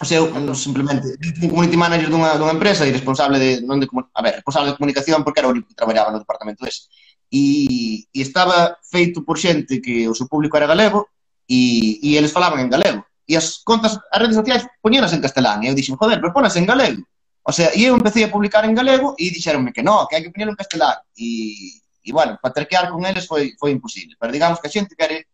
O 0.00 0.04
sea, 0.04 0.18
eu 0.18 0.54
simplemente 0.54 1.18
un 1.42 1.50
community 1.50 1.76
manager 1.76 2.06
dunha, 2.06 2.38
dunha 2.38 2.54
empresa 2.54 2.86
e 2.86 2.94
responsable 2.94 3.42
de 3.42 3.50
non 3.66 3.82
de 3.82 3.90
a 3.90 4.22
ver, 4.22 4.38
responsable 4.38 4.70
de 4.70 4.78
comunicación 4.78 5.26
porque 5.26 5.42
era 5.42 5.50
o 5.50 5.54
único 5.54 5.66
que 5.66 5.78
traballaba 5.78 6.14
no 6.14 6.22
departamento 6.22 6.62
ese. 6.62 6.86
E, 7.26 8.06
e 8.14 8.18
estaba 8.22 8.78
feito 8.86 9.26
por 9.26 9.42
xente 9.42 9.82
que 9.82 10.06
o 10.06 10.14
seu 10.14 10.30
público 10.30 10.54
era 10.54 10.70
galego 10.70 11.10
e, 11.50 11.98
e 11.98 12.14
eles 12.14 12.30
falaban 12.30 12.62
en 12.62 12.70
galego. 12.70 13.02
E 13.26 13.34
as 13.34 13.58
contas, 13.66 13.98
as 13.98 14.18
redes 14.22 14.38
sociais 14.38 14.62
poñeras 14.78 15.10
en 15.10 15.20
castelán. 15.20 15.66
E 15.66 15.68
eu 15.68 15.74
dixen, 15.74 15.98
joder, 15.98 16.22
pero 16.22 16.30
ponas 16.30 16.54
en 16.54 16.64
galego. 16.64 17.02
O 17.42 17.50
sea, 17.50 17.74
e 17.74 17.82
eu 17.82 17.98
empecé 17.98 18.22
a 18.22 18.30
publicar 18.30 18.62
en 18.70 18.78
galego 18.78 19.18
e 19.18 19.34
dixeronme 19.34 19.74
que 19.74 19.82
non, 19.82 20.06
que 20.06 20.14
hai 20.14 20.22
que 20.22 20.30
poñelo 20.30 20.54
en 20.54 20.60
castelán. 20.62 21.02
E, 21.18 21.82
e 22.06 22.10
bueno, 22.14 22.38
para 22.38 22.54
terquear 22.54 22.86
con 22.86 23.02
eles 23.02 23.26
foi, 23.26 23.58
foi 23.58 23.74
imposible. 23.74 24.14
Pero 24.14 24.30
digamos 24.30 24.62
que 24.62 24.70
a 24.70 24.72
xente 24.72 24.94
quere, 24.94 25.26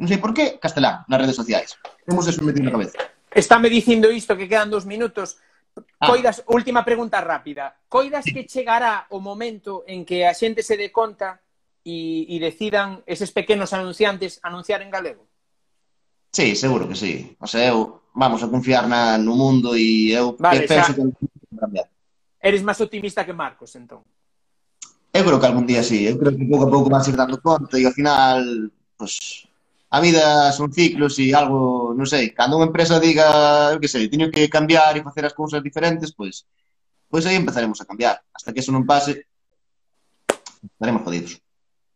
non 0.00 0.08
sei 0.08 0.16
por 0.16 0.32
qué, 0.32 0.56
castelán 0.56 1.04
nas 1.12 1.20
redes 1.20 1.36
sociais. 1.36 1.76
Temos 2.08 2.24
eso 2.24 2.40
metido 2.40 2.64
na 2.64 2.72
cabeza. 2.72 2.96
Estáme 3.32 3.68
dicindo 3.68 4.10
isto 4.10 4.36
que 4.36 4.48
quedan 4.48 4.70
dos 4.70 4.86
minutos. 4.86 5.38
Ah. 6.00 6.08
Coidas, 6.08 6.42
última 6.48 6.84
pregunta 6.84 7.20
rápida. 7.20 7.76
Coidas 7.88 8.24
que 8.24 8.46
chegará 8.46 9.06
o 9.10 9.20
momento 9.20 9.84
en 9.86 10.04
que 10.04 10.26
a 10.26 10.34
xente 10.34 10.62
se 10.62 10.76
dé 10.76 10.90
conta 10.90 11.40
e, 11.84 12.26
e 12.28 12.36
decidan 12.42 13.04
eses 13.06 13.30
pequenos 13.30 13.72
anunciantes 13.72 14.40
anunciar 14.42 14.82
en 14.82 14.90
galego? 14.90 15.28
Sí, 16.32 16.56
seguro 16.56 16.88
que 16.88 16.96
sí. 16.96 17.36
O 17.40 17.46
sea, 17.46 17.72
eu 17.72 18.10
vamos 18.14 18.42
a 18.42 18.48
confiar 18.48 18.88
na, 18.88 19.16
no 19.16 19.34
mundo 19.38 19.76
e 19.78 20.12
eu 20.12 20.36
vale, 20.38 20.66
que 20.66 20.68
penso 20.68 20.92
xa... 20.92 20.98
que 20.98 21.56
cambiar. 21.56 21.88
Eres 22.38 22.62
máis 22.62 22.78
optimista 22.80 23.24
que 23.24 23.32
Marcos, 23.32 23.74
entón. 23.74 24.04
Eu 25.12 25.24
creo 25.24 25.40
que 25.40 25.48
algún 25.48 25.66
día 25.66 25.82
sí. 25.82 26.04
Eu 26.04 26.18
creo 26.20 26.36
que 26.36 26.44
pouco 26.44 26.68
a 26.68 26.70
pouco 26.70 26.92
vas 26.92 27.08
ir 27.08 27.16
dando 27.16 27.40
conta 27.40 27.80
e 27.80 27.86
ao 27.88 27.96
final, 27.96 28.70
pues, 28.94 29.47
a 29.88 29.98
vida 30.00 30.52
son 30.52 30.68
ciclos 30.72 31.16
e 31.18 31.32
algo, 31.32 31.96
non 31.96 32.04
sei, 32.04 32.36
cando 32.36 32.60
unha 32.60 32.68
empresa 32.68 33.00
diga, 33.00 33.72
eu 33.72 33.80
que 33.80 33.88
sei, 33.88 34.08
teño 34.12 34.28
que 34.28 34.52
cambiar 34.52 34.96
e 34.96 35.06
facer 35.06 35.24
as 35.24 35.32
cousas 35.32 35.64
diferentes, 35.64 36.12
pois 36.12 36.44
pois 37.08 37.24
aí 37.24 37.36
empezaremos 37.36 37.80
a 37.80 37.86
cambiar. 37.88 38.20
Hasta 38.34 38.52
que 38.52 38.60
eso 38.60 38.68
non 38.68 38.84
pase, 38.84 39.24
estaremos 40.60 41.02
jodidos. 41.02 41.40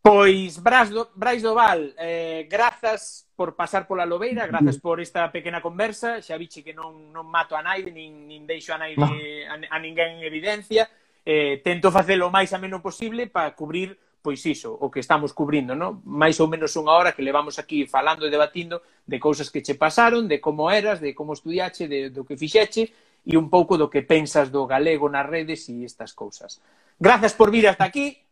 Pois, 0.03 0.59
Brais, 0.59 0.91
do, 0.91 1.07
Brais 1.15 1.45
Doval, 1.47 1.95
eh, 1.95 2.49
grazas 2.51 3.31
por 3.37 3.55
pasar 3.55 3.87
pola 3.87 4.03
Lobeira, 4.03 4.49
grazas 4.49 4.81
por 4.83 4.99
esta 4.99 5.31
pequena 5.31 5.63
conversa, 5.63 6.19
xa 6.19 6.35
viche 6.35 6.67
que 6.67 6.75
non, 6.75 7.15
non 7.15 7.31
mato 7.31 7.55
a 7.55 7.63
naide, 7.63 7.95
nin, 7.95 8.27
nin 8.27 8.43
deixo 8.43 8.75
a 8.75 8.83
naide 8.83 8.99
no. 8.99 9.07
a, 9.07 9.55
a 9.55 9.79
ninguén 9.79 10.19
en 10.19 10.27
evidencia, 10.27 10.91
eh, 11.23 11.63
tento 11.63 11.95
facelo 11.95 12.27
o 12.27 12.35
máis 12.35 12.51
ameno 12.51 12.83
posible 12.83 13.31
para 13.31 13.55
cubrir 13.55 13.95
pois 14.23 14.47
iso, 14.47 14.71
o 14.79 14.89
que 14.89 15.03
estamos 15.03 15.35
cubrindo, 15.35 15.75
no? 15.75 16.01
máis 16.07 16.39
ou 16.39 16.47
menos 16.47 16.79
unha 16.79 16.95
hora 16.95 17.11
que 17.11 17.27
levamos 17.27 17.59
aquí 17.59 17.91
falando 17.91 18.23
e 18.23 18.31
debatindo 18.31 18.81
de 19.03 19.19
cousas 19.19 19.51
que 19.51 19.61
che 19.61 19.75
pasaron, 19.75 20.31
de 20.31 20.39
como 20.39 20.71
eras, 20.71 21.03
de 21.03 21.11
como 21.11 21.35
estudiache, 21.35 21.91
de, 21.91 22.15
do 22.15 22.23
que 22.23 22.39
fixeche 22.39 22.95
e 23.27 23.35
un 23.35 23.51
pouco 23.51 23.75
do 23.75 23.91
que 23.91 24.07
pensas 24.07 24.55
do 24.55 24.63
galego 24.65 25.11
nas 25.11 25.27
redes 25.27 25.67
e 25.67 25.83
estas 25.83 26.15
cousas. 26.15 26.63
Grazas 27.03 27.35
por 27.35 27.51
vir 27.51 27.67
hasta 27.67 27.83
aquí. 27.83 28.23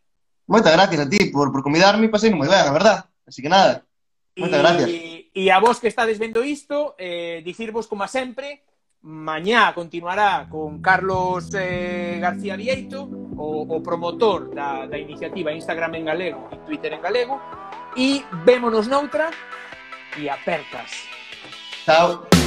Moitas 0.47 0.71
gracias 0.71 0.99
a 1.03 1.07
ti 1.11 1.27
por, 1.27 1.51
por 1.51 1.59
convidarme, 1.59 2.07
pasei 2.07 2.31
moi 2.31 2.47
ben, 2.47 2.63
a 2.63 2.71
verdad. 2.71 2.99
Así 3.27 3.43
que 3.43 3.51
nada, 3.51 3.83
moitas 4.39 4.63
gracias. 4.63 4.87
E 5.31 5.43
a 5.51 5.59
vos 5.59 5.79
que 5.79 5.91
estades 5.91 6.19
vendo 6.19 6.43
isto, 6.43 6.95
eh, 6.95 7.43
dicirvos 7.43 7.87
como 7.87 8.03
a 8.03 8.11
sempre, 8.11 8.63
mañá 9.01 9.73
continuará 9.73 10.47
con 10.49 10.81
Carlos 10.81 11.51
eh, 11.55 12.19
García 12.19 12.55
Vieito, 12.55 13.07
o, 13.37 13.65
o 13.67 13.81
promotor 13.81 14.49
da, 14.53 14.85
da 14.85 14.97
iniciativa 14.97 15.51
Instagram 15.51 15.95
en 15.95 16.05
galego 16.05 16.49
e 16.51 16.57
Twitter 16.65 16.93
en 16.93 17.01
galego 17.01 17.39
e 17.95 18.23
vémonos 18.45 18.87
noutra 18.87 19.31
e 20.17 20.29
apertas. 20.29 21.07
Chao. 21.85 22.40